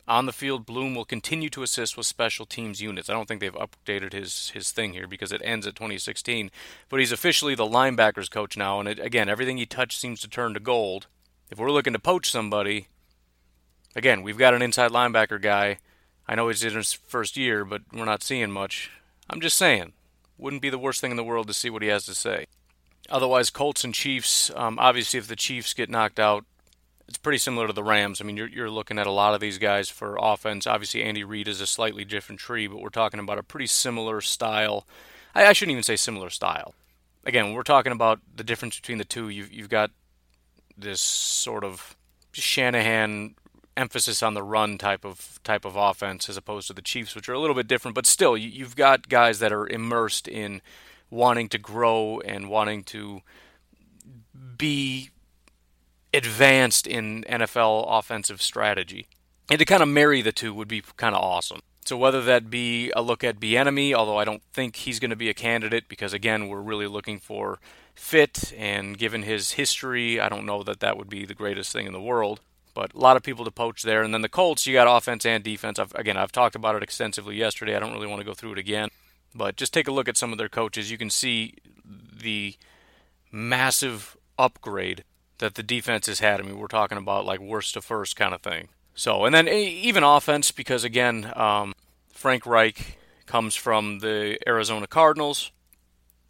On 0.08 0.26
the 0.26 0.34
field, 0.34 0.66
Bloom 0.66 0.96
will 0.96 1.06
continue 1.06 1.50
to 1.50 1.64
assist 1.64 1.96
with 1.96 2.06
special 2.06 2.46
teams 2.46 2.82
units. 2.82 3.10
I 3.10 3.14
don't 3.14 3.28
think 3.28 3.40
they've 3.40 3.54
updated 3.54 4.14
his 4.14 4.50
his 4.50 4.72
thing 4.72 4.94
here 4.94 5.08
because 5.08 5.32
it 5.32 5.42
ends 5.44 5.68
at 5.68 5.76
2016, 5.76 6.52
but 6.90 7.00
he's 7.00 7.12
officially 7.12 7.56
the 7.56 7.66
linebackers 7.66 8.30
coach 8.30 8.58
now. 8.58 8.80
And 8.80 8.90
it, 8.90 9.00
again, 9.00 9.30
everything 9.30 9.58
he 9.58 9.66
touched 9.66 10.00
seems 10.00 10.20
to 10.22 10.28
turn 10.28 10.54
to 10.54 10.60
gold. 10.60 11.08
If 11.50 11.60
we're 11.60 11.72
looking 11.72 11.94
to 11.94 12.00
poach 12.00 12.32
somebody, 12.32 12.88
Again, 13.96 14.22
we've 14.22 14.38
got 14.38 14.54
an 14.54 14.62
inside 14.62 14.92
linebacker 14.92 15.42
guy. 15.42 15.80
I 16.28 16.36
know 16.36 16.48
he's 16.48 16.64
in 16.64 16.76
his 16.76 16.94
first 16.94 17.36
year, 17.36 17.66
but 17.66 17.82
we're 17.92 18.06
not 18.06 18.24
seeing 18.24 18.52
much. 18.52 18.90
I'm 19.30 19.42
just 19.42 19.58
saying, 19.58 19.94
wouldn't 20.38 20.62
be 20.62 20.70
the 20.70 20.78
worst 20.78 21.02
thing 21.02 21.12
in 21.12 21.18
the 21.18 21.24
world 21.24 21.48
to 21.48 21.54
see 21.54 21.70
what 21.70 21.82
he 21.82 21.90
has 21.90 22.06
to 22.06 22.16
say. 22.16 22.46
Otherwise, 23.10 23.50
Colts 23.50 23.84
and 23.84 23.94
Chiefs. 23.94 24.50
Um, 24.56 24.80
obviously, 24.80 25.18
if 25.18 25.28
the 25.28 25.36
Chiefs 25.36 25.74
get 25.74 25.90
knocked 25.90 26.20
out, 26.20 26.46
it's 27.12 27.18
pretty 27.18 27.40
similar 27.40 27.68
to 27.68 27.74
the 27.74 27.84
Rams. 27.84 28.22
I 28.22 28.24
mean, 28.24 28.38
you're 28.38 28.48
you're 28.48 28.70
looking 28.70 28.98
at 28.98 29.06
a 29.06 29.12
lot 29.12 29.34
of 29.34 29.42
these 29.42 29.58
guys 29.58 29.90
for 29.90 30.18
offense. 30.18 30.66
Obviously, 30.66 31.04
Andy 31.04 31.26
Reid 31.26 31.50
is 31.50 31.60
a 31.60 31.68
slightly 31.68 32.06
different 32.06 32.40
tree, 32.40 32.68
but 32.68 32.80
we're 32.80 32.88
talking 32.88 33.20
about 33.20 33.38
a 33.38 33.44
pretty 33.44 33.68
similar 33.68 34.22
style. 34.22 34.88
I, 35.36 35.46
I 35.46 35.52
shouldn't 35.52 35.74
even 35.74 35.84
say 35.84 35.98
similar 35.98 36.30
style. 36.30 36.74
Again, 37.26 37.52
we're 37.52 37.64
talking 37.64 37.92
about 37.92 38.22
the 38.34 38.46
difference 38.46 38.78
between 38.78 38.98
the 38.98 39.04
two. 39.04 39.28
You've 39.28 39.52
you've 39.52 39.68
got 39.68 39.92
this 40.78 41.02
sort 41.02 41.66
of 41.66 41.98
Shanahan 42.32 43.36
emphasis 43.76 44.24
on 44.24 44.36
the 44.36 44.44
run 44.44 44.78
type 44.78 45.04
of 45.04 45.42
type 45.44 45.66
of 45.66 45.76
offense 45.76 46.30
as 46.30 46.38
opposed 46.38 46.68
to 46.68 46.74
the 46.74 46.82
Chiefs, 46.82 47.14
which 47.14 47.28
are 47.28 47.34
a 47.34 47.40
little 47.40 47.58
bit 47.58 47.68
different. 47.68 47.94
But 47.94 48.06
still, 48.06 48.38
you've 48.38 48.78
got 48.78 49.10
guys 49.10 49.40
that 49.40 49.52
are 49.52 49.68
immersed 49.68 50.30
in 50.30 50.62
wanting 51.10 51.50
to 51.50 51.58
grow 51.58 52.22
and 52.22 52.50
wanting 52.50 52.86
to 52.86 53.20
be 54.58 55.10
advanced 56.14 56.88
in 56.88 57.24
NFL 57.24 57.86
offensive 57.88 58.42
strategy. 58.42 59.08
And 59.50 59.60
to 59.60 59.66
kind 59.66 59.84
of 59.84 59.90
marry 59.90 60.22
the 60.22 60.32
two 60.32 60.54
would 60.54 60.68
be 60.68 60.82
kind 60.98 61.16
of 61.16 61.22
awesome. 61.22 61.60
So 61.84 61.98
whether 61.98 62.22
that 62.22 62.50
be 62.50 62.92
a 62.92 63.02
look 63.02 63.24
at 63.24 63.40
Bieniemy, 63.40 63.94
although 63.94 64.18
I 64.18 64.24
don't 64.24 64.44
think 64.54 64.76
he's 64.78 65.00
going 65.00 65.10
to 65.10 65.16
be 65.16 65.30
a 65.30 65.34
candidate 65.34 65.88
because 65.88 66.14
again 66.14 66.48
we're 66.48 66.62
really 66.62 66.88
looking 66.88 67.20
for 67.20 67.60
fit, 67.96 68.54
and 68.58 68.98
given 68.98 69.24
his 69.24 69.54
history, 69.54 70.20
I 70.20 70.30
don't 70.30 70.46
know 70.46 70.64
that 70.64 70.80
that 70.80 70.98
would 70.98 71.10
be 71.10 71.26
the 71.26 71.34
greatest 71.34 71.72
thing 71.72 71.86
in 71.86 71.94
the 71.94 72.02
world. 72.02 72.40
But 72.74 72.94
a 72.94 72.98
lot 72.98 73.18
of 73.18 73.24
people 73.24 73.44
to 73.44 73.52
poach 73.52 73.84
there. 73.84 74.02
And 74.02 74.14
then 74.14 74.22
the 74.22 74.30
Colts, 74.30 74.66
you 74.66 74.74
got 74.74 74.88
offense 74.88 75.26
and 75.26 75.44
defense. 75.44 75.78
I've, 75.78 75.94
again, 75.96 76.16
I've 76.16 76.32
talked 76.32 76.56
about 76.56 76.76
it 76.76 76.84
extensively 76.84 77.36
yesterday. 77.36 77.76
I 77.76 77.80
don't 77.80 77.92
really 77.92 78.08
want 78.08 78.22
to 78.22 78.26
go 78.26 78.34
through 78.34 78.54
it 78.54 78.58
again. 78.58 78.90
But 79.36 79.58
just 79.58 79.74
take 79.74 79.88
a 79.90 79.92
look 79.92 80.08
at 80.08 80.16
some 80.16 80.32
of 80.32 80.38
their 80.38 80.50
coaches. 80.50 80.90
You 80.90 80.98
can 80.98 81.10
see 81.10 81.56
the 81.86 82.56
massive 83.30 84.16
upgrade 84.40 85.04
that 85.42 85.56
the 85.56 85.64
defense 85.64 86.08
has 86.08 86.20
had. 86.20 86.40
I 86.40 86.44
mean, 86.44 86.58
we're 86.58 86.68
talking 86.68 86.98
about 86.98 87.26
like 87.26 87.40
worst 87.40 87.74
to 87.74 87.82
first 87.82 88.16
kind 88.16 88.34
of 88.34 88.42
thing. 88.42 88.70
So, 88.96 89.26
and 89.26 89.36
then 89.36 89.48
even 89.48 90.04
offense, 90.04 90.52
because 90.52 90.84
again, 90.84 91.32
um, 91.36 91.74
Frank 92.14 92.46
Reich 92.46 92.98
comes 93.26 93.56
from 93.56 94.00
the 94.00 94.38
Arizona 94.48 94.88
Cardinals. 94.88 95.52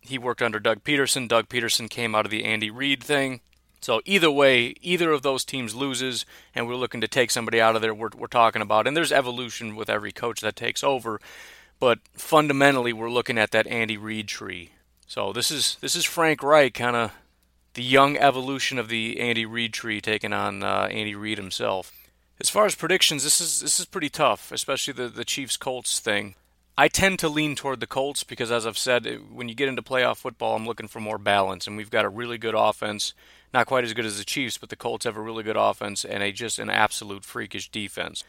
He 0.01 0.17
worked 0.17 0.41
under 0.41 0.59
Doug 0.59 0.83
Pederson. 0.83 1.27
Doug 1.27 1.47
Pederson 1.49 1.89
came 1.89 2.15
out 2.15 2.25
of 2.25 2.31
the 2.31 2.43
Andy 2.43 2.71
Reid 2.71 3.03
thing. 3.03 3.41
So 3.81 4.01
either 4.05 4.31
way, 4.31 4.75
either 4.81 5.11
of 5.11 5.23
those 5.23 5.43
teams 5.43 5.75
loses, 5.75 6.25
and 6.53 6.67
we're 6.67 6.75
looking 6.75 7.01
to 7.01 7.07
take 7.07 7.31
somebody 7.31 7.59
out 7.59 7.75
of 7.75 7.81
there. 7.81 7.93
We're, 7.93 8.09
we're 8.15 8.27
talking 8.27 8.61
about, 8.61 8.87
and 8.87 8.95
there's 8.95 9.11
evolution 9.11 9.75
with 9.75 9.89
every 9.89 10.11
coach 10.11 10.41
that 10.41 10.55
takes 10.55 10.83
over, 10.83 11.19
but 11.79 11.99
fundamentally, 12.13 12.93
we're 12.93 13.09
looking 13.09 13.39
at 13.39 13.49
that 13.51 13.65
Andy 13.65 13.97
Reid 13.97 14.27
tree. 14.27 14.69
So 15.07 15.33
this 15.33 15.49
is 15.49 15.77
this 15.81 15.95
is 15.95 16.05
Frank 16.05 16.43
Reich, 16.43 16.75
kind 16.75 16.95
of 16.95 17.11
the 17.73 17.83
young 17.83 18.17
evolution 18.17 18.77
of 18.77 18.89
the 18.89 19.19
Andy 19.19 19.45
Reid 19.45 19.73
tree, 19.73 20.01
taking 20.01 20.33
on 20.33 20.63
uh, 20.63 20.87
Andy 20.91 21.15
Reid 21.15 21.37
himself. 21.37 21.91
As 22.39 22.49
far 22.49 22.65
as 22.65 22.75
predictions, 22.75 23.23
this 23.23 23.39
is 23.39 23.61
this 23.61 23.79
is 23.79 23.85
pretty 23.85 24.09
tough, 24.09 24.51
especially 24.51 24.93
the 24.93 25.07
the 25.07 25.25
Chiefs 25.25 25.57
Colts 25.57 25.99
thing. 25.99 26.35
I 26.77 26.87
tend 26.87 27.19
to 27.19 27.29
lean 27.29 27.55
toward 27.55 27.79
the 27.79 27.87
Colts 27.87 28.23
because, 28.23 28.51
as 28.51 28.65
I've 28.65 28.77
said, 28.77 29.05
when 29.31 29.49
you 29.49 29.55
get 29.55 29.67
into 29.67 29.81
playoff 29.81 30.17
football, 30.17 30.55
I'm 30.55 30.65
looking 30.65 30.87
for 30.87 30.99
more 30.99 31.17
balance, 31.17 31.67
and 31.67 31.77
we've 31.77 31.91
got 31.91 32.05
a 32.05 32.09
really 32.09 32.37
good 32.37 32.55
offense. 32.55 33.13
Not 33.53 33.67
quite 33.67 33.83
as 33.83 33.93
good 33.93 34.05
as 34.05 34.17
the 34.17 34.23
Chiefs, 34.23 34.57
but 34.57 34.69
the 34.69 34.77
Colts 34.77 35.05
have 35.05 35.17
a 35.17 35.21
really 35.21 35.43
good 35.43 35.57
offense 35.57 36.05
and 36.05 36.23
a 36.23 36.31
just 36.31 36.57
an 36.57 36.69
absolute 36.69 37.25
freakish 37.25 37.69
defense. 37.69 38.23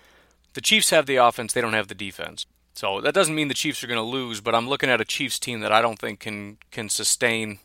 The 0.55 0.61
Chiefs 0.61 0.91
have 0.91 1.07
the 1.07 1.17
offense; 1.17 1.53
they 1.53 1.61
don't 1.61 1.73
have 1.73 1.89
the 1.89 1.95
defense. 1.95 2.45
So 2.75 3.01
that 3.01 3.15
doesn't 3.15 3.35
mean 3.35 3.49
the 3.49 3.55
Chiefs 3.55 3.83
are 3.83 3.87
going 3.87 3.97
to 3.97 4.03
lose, 4.03 4.41
but 4.41 4.55
I'm 4.55 4.69
looking 4.69 4.91
at 4.91 5.01
a 5.01 5.05
Chiefs 5.07 5.39
team 5.39 5.61
that 5.61 5.73
I 5.73 5.81
don't 5.81 5.99
think 5.99 6.21
can 6.21 6.59
can 6.71 6.89
sustain 6.89 7.61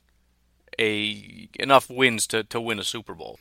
a 0.79 1.49
enough 1.59 1.89
wins 1.89 2.27
to, 2.27 2.43
to 2.43 2.61
win 2.61 2.79
a 2.79 2.83
Super 2.83 3.13
Bowl. 3.13 3.39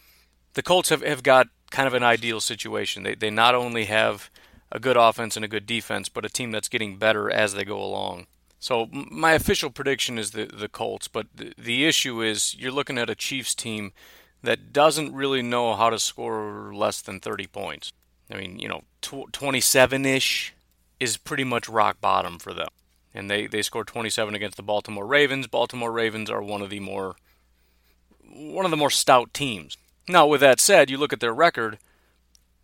The 0.54 0.62
Colts 0.62 0.88
have, 0.88 1.02
have 1.02 1.22
got 1.22 1.48
kind 1.70 1.86
of 1.86 1.94
an 1.94 2.02
ideal 2.02 2.40
situation. 2.40 3.02
They 3.02 3.14
they 3.14 3.30
not 3.30 3.54
only 3.54 3.86
have 3.86 4.30
a 4.72 4.80
good 4.80 4.96
offense 4.96 5.36
and 5.36 5.44
a 5.44 5.48
good 5.48 5.66
defense, 5.66 6.08
but 6.08 6.24
a 6.24 6.28
team 6.30 6.50
that's 6.50 6.68
getting 6.68 6.96
better 6.96 7.30
as 7.30 7.54
they 7.54 7.64
go 7.64 7.82
along. 7.82 8.26
So 8.58 8.88
my 8.92 9.32
official 9.32 9.70
prediction 9.70 10.18
is 10.18 10.30
the 10.32 10.46
the 10.46 10.68
Colts, 10.68 11.08
but 11.08 11.26
the, 11.34 11.52
the 11.56 11.84
issue 11.84 12.22
is 12.22 12.54
you're 12.54 12.72
looking 12.72 12.98
at 12.98 13.10
a 13.10 13.14
Chiefs 13.14 13.54
team 13.54 13.92
that 14.42 14.72
doesn't 14.72 15.14
really 15.14 15.42
know 15.42 15.74
how 15.74 15.90
to 15.90 15.98
score 15.98 16.72
less 16.74 17.00
than 17.00 17.20
30 17.20 17.46
points. 17.48 17.92
I 18.30 18.36
mean, 18.36 18.58
you 18.58 18.68
know, 18.68 18.82
27-ish 19.02 20.54
is 20.98 21.16
pretty 21.16 21.44
much 21.44 21.68
rock 21.68 22.00
bottom 22.00 22.38
for 22.38 22.52
them. 22.52 22.68
And 23.14 23.30
they, 23.30 23.46
they 23.46 23.62
scored 23.62 23.86
27 23.86 24.34
against 24.34 24.56
the 24.56 24.62
Baltimore 24.62 25.06
Ravens. 25.06 25.46
Baltimore 25.46 25.92
Ravens 25.92 26.28
are 26.28 26.42
one 26.42 26.60
of 26.60 26.70
the 26.70 26.80
more 26.80 27.16
one 28.36 28.64
of 28.64 28.70
the 28.70 28.76
more 28.76 28.90
stout 28.90 29.32
teams. 29.34 29.76
Now, 30.08 30.26
with 30.26 30.40
that 30.40 30.60
said, 30.60 30.90
you 30.90 30.98
look 30.98 31.12
at 31.12 31.20
their 31.20 31.34
record 31.34 31.78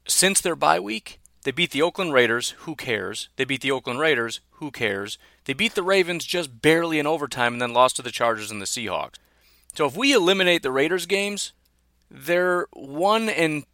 since 0.07 0.41
their 0.41 0.57
bye 0.57 0.81
week, 0.81 1.21
they 1.45 1.51
beat 1.51 1.73
the 1.73 1.83
Oakland 1.83 2.13
Raiders, 2.13 2.51
who 2.59 2.77
cares? 2.77 3.29
They 3.37 3.45
beat 3.45 3.63
the 3.63 3.73
Oakland 3.73 3.99
Raiders, 3.99 4.41
who 4.53 4.71
cares? 4.71 5.19
They 5.45 5.53
beat 5.53 5.75
the 5.75 5.83
Ravens 5.83 6.25
just 6.25 6.63
barely 6.63 6.99
in 6.99 7.07
overtime 7.07 7.55
and 7.55 7.63
then 7.63 7.73
lost 7.73 7.97
to 7.97 8.03
the 8.03 8.13
Chargers 8.13 8.51
and 8.51 8.61
the 8.61 8.67
Seahawks. 8.67 9.17
So 9.75 9.87
if 9.87 9.97
we 9.97 10.13
eliminate 10.13 10.63
the 10.63 10.71
Raiders 10.71 11.07
games, 11.07 11.53
they're 12.11 12.67
1 12.73 13.29
and 13.29 13.65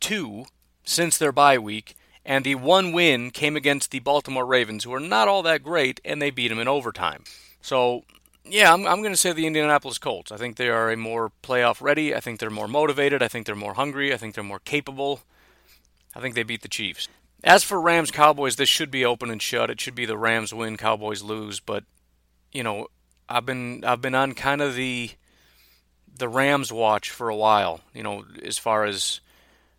2 0.00 0.46
since 0.84 1.16
their 1.16 1.32
bye 1.32 1.58
week, 1.58 1.94
and 2.24 2.44
the 2.44 2.56
one 2.56 2.92
win 2.92 3.30
came 3.30 3.56
against 3.56 3.90
the 3.90 4.00
Baltimore 4.00 4.44
Ravens, 4.44 4.84
who 4.84 4.92
are 4.92 5.00
not 5.00 5.28
all 5.28 5.42
that 5.42 5.62
great, 5.62 6.00
and 6.04 6.20
they 6.20 6.30
beat 6.30 6.48
them 6.48 6.58
in 6.58 6.68
overtime. 6.68 7.24
So, 7.62 8.04
yeah, 8.50 8.72
I'm, 8.72 8.86
I'm 8.86 9.00
going 9.00 9.12
to 9.12 9.16
say 9.16 9.32
the 9.32 9.46
Indianapolis 9.46 9.98
Colts. 9.98 10.32
I 10.32 10.36
think 10.36 10.56
they 10.56 10.68
are 10.68 10.90
a 10.90 10.96
more 10.96 11.32
playoff 11.42 11.80
ready. 11.80 12.14
I 12.14 12.20
think 12.20 12.40
they're 12.40 12.50
more 12.50 12.68
motivated. 12.68 13.22
I 13.22 13.28
think 13.28 13.46
they're 13.46 13.54
more 13.54 13.74
hungry. 13.74 14.12
I 14.12 14.16
think 14.16 14.34
they're 14.34 14.44
more 14.44 14.60
capable. 14.60 15.20
I 16.14 16.20
think 16.20 16.34
they 16.34 16.42
beat 16.42 16.62
the 16.62 16.68
Chiefs. 16.68 17.08
As 17.44 17.62
for 17.62 17.80
Rams 17.80 18.10
Cowboys, 18.10 18.56
this 18.56 18.68
should 18.68 18.90
be 18.90 19.04
open 19.04 19.30
and 19.30 19.40
shut. 19.40 19.70
It 19.70 19.80
should 19.80 19.94
be 19.94 20.06
the 20.06 20.18
Rams 20.18 20.52
win, 20.52 20.76
Cowboys 20.76 21.22
lose. 21.22 21.60
But 21.60 21.84
you 22.52 22.62
know, 22.62 22.88
I've 23.28 23.46
been 23.46 23.84
I've 23.84 24.00
been 24.00 24.14
on 24.14 24.34
kind 24.34 24.60
of 24.60 24.74
the 24.74 25.10
the 26.16 26.28
Rams 26.28 26.72
watch 26.72 27.10
for 27.10 27.28
a 27.28 27.36
while. 27.36 27.80
You 27.94 28.02
know, 28.02 28.24
as 28.44 28.58
far 28.58 28.84
as 28.84 29.20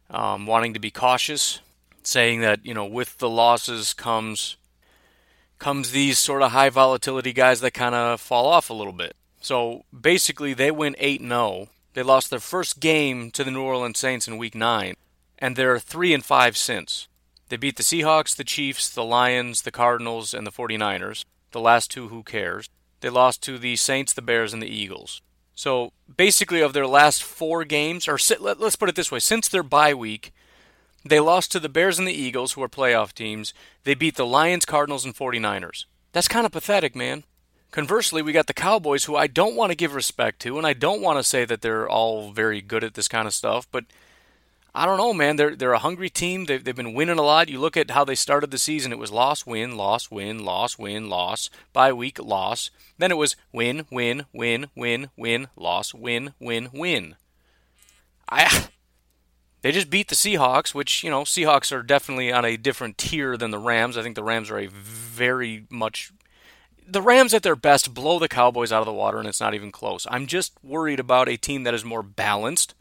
um, 0.10 0.46
wanting 0.46 0.74
to 0.74 0.80
be 0.80 0.92
cautious, 0.92 1.60
saying 2.04 2.40
that 2.42 2.66
you 2.66 2.74
know 2.74 2.86
with 2.86 3.18
the 3.18 3.30
losses 3.30 3.94
comes 3.94 4.56
comes 5.60 5.92
these 5.92 6.18
sort 6.18 6.42
of 6.42 6.52
high 6.52 6.70
volatility 6.70 7.34
guys 7.34 7.62
that 7.62 7.72
kind 7.72 7.94
of 7.94 8.20
fall 8.20 8.48
off 8.48 8.70
a 8.70 8.74
little 8.74 8.94
bit. 8.94 9.16
So 9.42 9.86
basically, 9.98 10.54
they 10.54 10.72
went 10.72 10.96
eight 11.00 11.22
0 11.22 11.68
They 11.94 12.04
lost 12.04 12.30
their 12.30 12.40
first 12.40 12.80
game 12.80 13.32
to 13.32 13.44
the 13.44 13.52
New 13.52 13.62
Orleans 13.62 14.00
Saints 14.00 14.28
in 14.28 14.38
Week 14.38 14.56
Nine 14.56 14.96
and 15.40 15.56
they're 15.56 15.80
3 15.80 16.14
and 16.14 16.24
5 16.24 16.58
since. 16.58 17.08
They 17.48 17.58
beat 17.58 17.78
the 17.78 17.84
Seahawks, 17.84 18.36
the 18.36 18.44
Chiefs, 18.44 18.90
the 18.90 19.04
Lions, 19.04 19.64
the 19.64 19.72
Cardinals, 19.72 20.34
and 20.34 20.46
the 20.46 20.52
49ers. 20.52 21.26
The 21.52 21.60
last 21.60 21.90
two, 21.90 22.10
who 22.10 22.22
cares? 22.22 22.70
They 23.00 23.10
lost 23.10 23.42
to 23.44 23.58
the 23.58 23.76
Saints, 23.76 24.14
the 24.14 24.22
Bears, 24.22 24.54
and 24.54 24.62
the 24.62 24.68
Eagles. 24.68 25.22
So 25.56 25.94
basically, 26.16 26.62
of 26.62 26.74
their 26.74 26.86
last 26.86 27.24
four 27.24 27.64
games, 27.64 28.08
or 28.08 28.20
let's 28.40 28.76
put 28.76 28.90
it 28.90 28.96
this 28.96 29.12
way 29.12 29.20
since 29.20 29.48
their 29.48 29.64
bye 29.64 29.94
week, 29.94 30.32
they 31.10 31.20
lost 31.20 31.52
to 31.52 31.60
the 31.60 31.70
Bears 31.70 32.00
and 32.00 32.08
the 32.08 32.14
Eagles, 32.14 32.54
who 32.54 32.64
are 32.64 32.70
playoff 32.70 33.14
teams. 33.14 33.54
They 33.84 33.96
beat 33.96 34.16
the 34.16 34.26
Lions, 34.26 34.66
Cardinals, 34.66 35.06
and 35.06 35.16
49ers. 35.16 35.86
That's 36.12 36.28
kind 36.28 36.46
of 36.46 36.52
pathetic, 36.52 36.96
man. 36.96 37.24
Conversely, 37.72 38.22
we 38.22 38.32
got 38.32 38.48
the 38.48 38.54
Cowboys, 38.54 39.06
who 39.06 39.16
I 39.16 39.28
don't 39.28 39.56
want 39.56 39.72
to 39.72 39.76
give 39.76 39.94
respect 39.94 40.40
to, 40.42 40.58
and 40.58 40.66
I 40.66 40.74
don't 40.74 41.02
want 41.02 41.20
to 41.20 41.24
say 41.24 41.46
that 41.46 41.62
they're 41.62 41.88
all 41.88 42.32
very 42.32 42.62
good 42.62 42.84
at 42.84 42.96
this 42.96 43.08
kind 43.08 43.28
of 43.28 43.34
stuff, 43.34 43.68
but 43.72 43.86
I 44.74 44.86
don't 44.86 44.98
know, 44.98 45.14
man. 45.14 45.36
They're 45.36 45.56
they're 45.56 45.74
a 45.74 45.80
hungry 45.80 46.10
team. 46.10 46.46
They've, 46.46 46.64
they've 46.64 46.76
been 46.76 46.94
winning 46.94 47.18
a 47.18 47.24
lot. 47.24 47.50
You 47.50 47.60
look 47.60 47.76
at 47.76 47.92
how 47.92 48.06
they 48.06 48.16
started 48.16 48.52
the 48.52 48.58
season. 48.58 48.92
It 48.92 49.00
was 49.00 49.12
loss, 49.12 49.46
win, 49.46 49.78
loss, 49.78 50.12
win, 50.12 50.46
loss, 50.46 50.78
win, 50.78 51.10
loss. 51.10 51.50
By 51.74 51.92
week, 51.92 52.20
loss. 52.20 52.70
Then 52.98 53.12
it 53.12 53.18
was 53.18 53.36
win, 53.52 53.86
win, 53.92 54.26
win, 54.32 54.68
win, 54.76 55.10
win, 55.18 55.48
loss, 55.56 55.94
win, 55.94 56.34
win, 56.40 56.70
win. 56.72 57.16
I 58.30 58.68
they 59.62 59.72
just 59.72 59.90
beat 59.90 60.08
the 60.08 60.16
Seahawks, 60.16 60.74
which 60.74 61.04
you 61.04 61.10
know 61.10 61.24
Seahawks 61.24 61.72
are 61.72 61.84
definitely 61.84 62.32
on 62.32 62.46
a 62.46 62.58
different 62.58 62.98
tier 62.98 63.38
than 63.38 63.52
the 63.52 63.60
Rams. 63.60 63.98
I 63.98 64.04
think 64.04 64.16
the 64.16 64.24
Rams 64.24 64.50
are 64.50 64.60
a 64.60 64.68
very 64.68 65.66
much 65.70 66.12
the 66.88 67.02
Rams 67.02 67.34
at 67.34 67.44
their 67.44 67.56
best 67.56 67.94
blow 67.94 68.20
the 68.20 68.28
Cowboys 68.28 68.72
out 68.72 68.82
of 68.82 68.86
the 68.86 68.94
water, 68.94 69.20
and 69.20 69.28
it's 69.28 69.40
not 69.40 69.54
even 69.54 69.72
close. 69.72 70.08
I'm 70.10 70.28
just 70.28 70.54
worried 70.64 71.00
about 71.00 71.30
a 71.30 71.38
team 71.38 71.64
that 71.64 71.74
is 71.74 71.86
more 71.86 72.04
balanced 72.04 72.74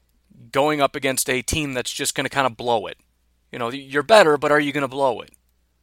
going 0.52 0.80
up 0.80 0.96
against 0.96 1.28
a 1.28 1.42
team 1.42 1.74
that's 1.74 1.92
just 1.92 2.14
going 2.14 2.24
to 2.24 2.30
kind 2.30 2.46
of 2.46 2.56
blow 2.56 2.86
it. 2.86 2.98
You 3.52 3.58
know, 3.58 3.70
you're 3.70 4.02
better, 4.02 4.36
but 4.36 4.52
are 4.52 4.60
you 4.60 4.72
going 4.72 4.82
to 4.82 4.88
blow 4.88 5.20
it? 5.20 5.32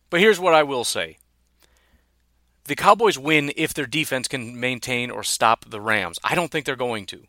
But 0.10 0.20
here's 0.20 0.40
what 0.40 0.54
I 0.54 0.64
will 0.64 0.84
say 0.84 1.18
the 2.66 2.76
Cowboys 2.76 3.18
win 3.18 3.52
if 3.56 3.74
their 3.74 3.86
defense 3.86 4.28
can 4.28 4.60
maintain 4.60 5.12
or 5.12 5.24
stop 5.24 5.66
the 5.66 5.82
Rams. 5.82 6.20
I 6.24 6.36
don't 6.36 6.52
think 6.52 6.66
they're 6.66 6.76
going 6.76 7.06
to. 7.08 7.26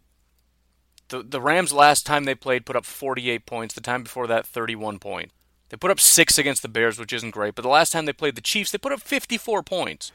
The, 1.08 1.22
the 1.22 1.40
Rams 1.40 1.72
last 1.72 2.04
time 2.04 2.24
they 2.24 2.34
played 2.34 2.66
put 2.66 2.76
up 2.76 2.84
48 2.84 3.46
points, 3.46 3.74
the 3.74 3.80
time 3.80 4.02
before 4.02 4.26
that 4.26 4.46
31 4.46 4.98
points. 4.98 5.32
They 5.68 5.76
put 5.76 5.90
up 5.90 6.00
6 6.00 6.38
against 6.38 6.62
the 6.62 6.68
Bears, 6.68 6.98
which 6.98 7.12
isn't 7.12 7.32
great, 7.32 7.54
but 7.54 7.62
the 7.62 7.68
last 7.68 7.92
time 7.92 8.06
they 8.06 8.12
played 8.12 8.36
the 8.36 8.40
Chiefs, 8.40 8.70
they 8.70 8.78
put 8.78 8.92
up 8.92 9.00
54 9.00 9.62
points. 9.62 10.12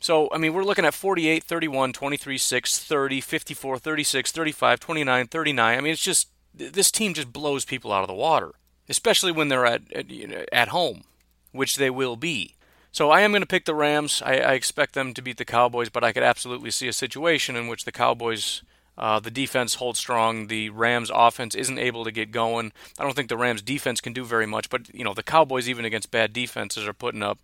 So, 0.00 0.28
I 0.32 0.38
mean, 0.38 0.52
we're 0.52 0.64
looking 0.64 0.84
at 0.84 0.94
48, 0.94 1.44
31, 1.44 1.92
23, 1.92 2.38
6, 2.38 2.78
30, 2.78 3.20
54, 3.20 3.78
36, 3.78 4.32
35, 4.32 4.80
29, 4.80 5.26
39. 5.26 5.78
I 5.78 5.80
mean, 5.80 5.92
it's 5.92 6.02
just 6.02 6.28
this 6.54 6.90
team 6.90 7.14
just 7.14 7.32
blows 7.32 7.64
people 7.64 7.92
out 7.92 8.02
of 8.02 8.08
the 8.08 8.14
water, 8.14 8.52
especially 8.88 9.32
when 9.32 9.48
they're 9.48 9.66
at 9.66 9.92
at, 9.92 10.10
you 10.10 10.26
know, 10.26 10.44
at 10.52 10.68
home, 10.68 11.04
which 11.52 11.76
they 11.76 11.90
will 11.90 12.16
be. 12.16 12.54
So 12.92 13.10
I 13.10 13.20
am 13.20 13.32
going 13.32 13.42
to 13.42 13.46
pick 13.46 13.66
the 13.66 13.74
Rams. 13.74 14.22
I, 14.24 14.36
I, 14.38 14.52
expect 14.52 14.94
them 14.94 15.12
to 15.12 15.20
beat 15.20 15.36
the 15.36 15.44
Cowboys, 15.44 15.90
but 15.90 16.02
I 16.02 16.12
could 16.12 16.22
absolutely 16.22 16.70
see 16.70 16.88
a 16.88 16.94
situation 16.94 17.54
in 17.54 17.68
which 17.68 17.84
the 17.84 17.92
Cowboys, 17.92 18.62
uh, 18.98 19.20
the 19.20 19.30
defense 19.30 19.74
holds 19.74 19.98
strong, 19.98 20.46
the 20.46 20.70
Rams 20.70 21.10
offense 21.12 21.54
isn't 21.54 21.78
able 21.78 22.04
to 22.04 22.10
get 22.10 22.30
going. 22.30 22.72
I 22.98 23.02
don't 23.02 23.14
think 23.14 23.28
the 23.28 23.36
Rams 23.36 23.62
defense 23.62 24.00
can 24.00 24.12
do 24.12 24.24
very 24.24 24.46
much, 24.46 24.70
but 24.70 24.92
you 24.94 25.04
know 25.04 25.14
the 25.14 25.22
Cowboys 25.22 25.68
even 25.68 25.84
against 25.84 26.10
bad 26.10 26.32
defenses 26.32 26.86
are 26.86 26.92
putting 26.92 27.22
up. 27.22 27.38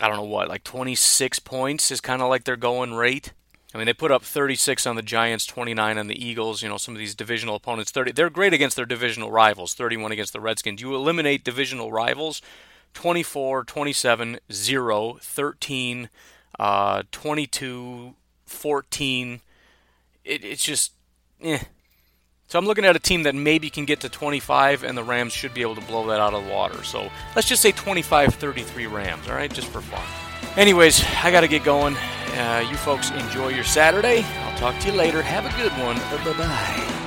I 0.00 0.08
don't 0.08 0.16
know 0.16 0.22
what, 0.24 0.48
like 0.48 0.64
26 0.64 1.38
points 1.40 1.90
is 1.90 2.00
kind 2.00 2.22
of 2.22 2.28
like 2.28 2.44
their 2.44 2.56
going 2.56 2.94
rate. 2.94 3.32
I 3.72 3.78
mean, 3.78 3.86
they 3.86 3.92
put 3.92 4.10
up 4.10 4.24
36 4.24 4.84
on 4.84 4.96
the 4.96 5.02
Giants, 5.02 5.46
29 5.46 5.96
on 5.98 6.08
the 6.08 6.24
Eagles. 6.24 6.62
You 6.62 6.68
know, 6.68 6.76
some 6.76 6.94
of 6.94 6.98
these 6.98 7.14
divisional 7.14 7.54
opponents, 7.54 7.92
30. 7.92 8.12
They're 8.12 8.30
great 8.30 8.52
against 8.52 8.74
their 8.74 8.86
divisional 8.86 9.30
rivals, 9.30 9.74
31 9.74 10.10
against 10.10 10.32
the 10.32 10.40
Redskins. 10.40 10.80
You 10.80 10.94
eliminate 10.94 11.44
divisional 11.44 11.92
rivals, 11.92 12.42
24, 12.94 13.62
27, 13.64 14.40
0, 14.50 15.18
13, 15.20 16.08
uh, 16.58 17.02
22, 17.12 18.14
14. 18.46 19.40
It, 20.30 20.44
it's 20.44 20.64
just, 20.64 20.92
eh. 21.42 21.58
So 22.46 22.58
I'm 22.58 22.66
looking 22.66 22.84
at 22.84 22.96
a 22.96 23.00
team 23.00 23.24
that 23.24 23.34
maybe 23.34 23.70
can 23.70 23.84
get 23.84 24.00
to 24.00 24.08
25, 24.08 24.84
and 24.84 24.96
the 24.96 25.04
Rams 25.04 25.32
should 25.32 25.54
be 25.54 25.62
able 25.62 25.74
to 25.76 25.80
blow 25.82 26.06
that 26.08 26.20
out 26.20 26.34
of 26.34 26.44
the 26.44 26.50
water. 26.50 26.82
So 26.82 27.10
let's 27.36 27.48
just 27.48 27.62
say 27.62 27.72
25 27.72 28.34
33 28.34 28.86
Rams, 28.86 29.28
all 29.28 29.34
right, 29.34 29.52
just 29.52 29.68
for 29.68 29.80
fun. 29.80 30.02
Anyways, 30.56 31.04
I 31.22 31.30
got 31.30 31.42
to 31.42 31.48
get 31.48 31.64
going. 31.64 31.96
Uh, 31.96 32.66
you 32.68 32.76
folks 32.76 33.10
enjoy 33.10 33.48
your 33.48 33.64
Saturday. 33.64 34.22
I'll 34.22 34.58
talk 34.58 34.78
to 34.80 34.90
you 34.90 34.96
later. 34.96 35.22
Have 35.22 35.46
a 35.46 35.62
good 35.62 35.72
one. 35.72 35.96
Bye 36.24 36.38
bye. 36.38 37.06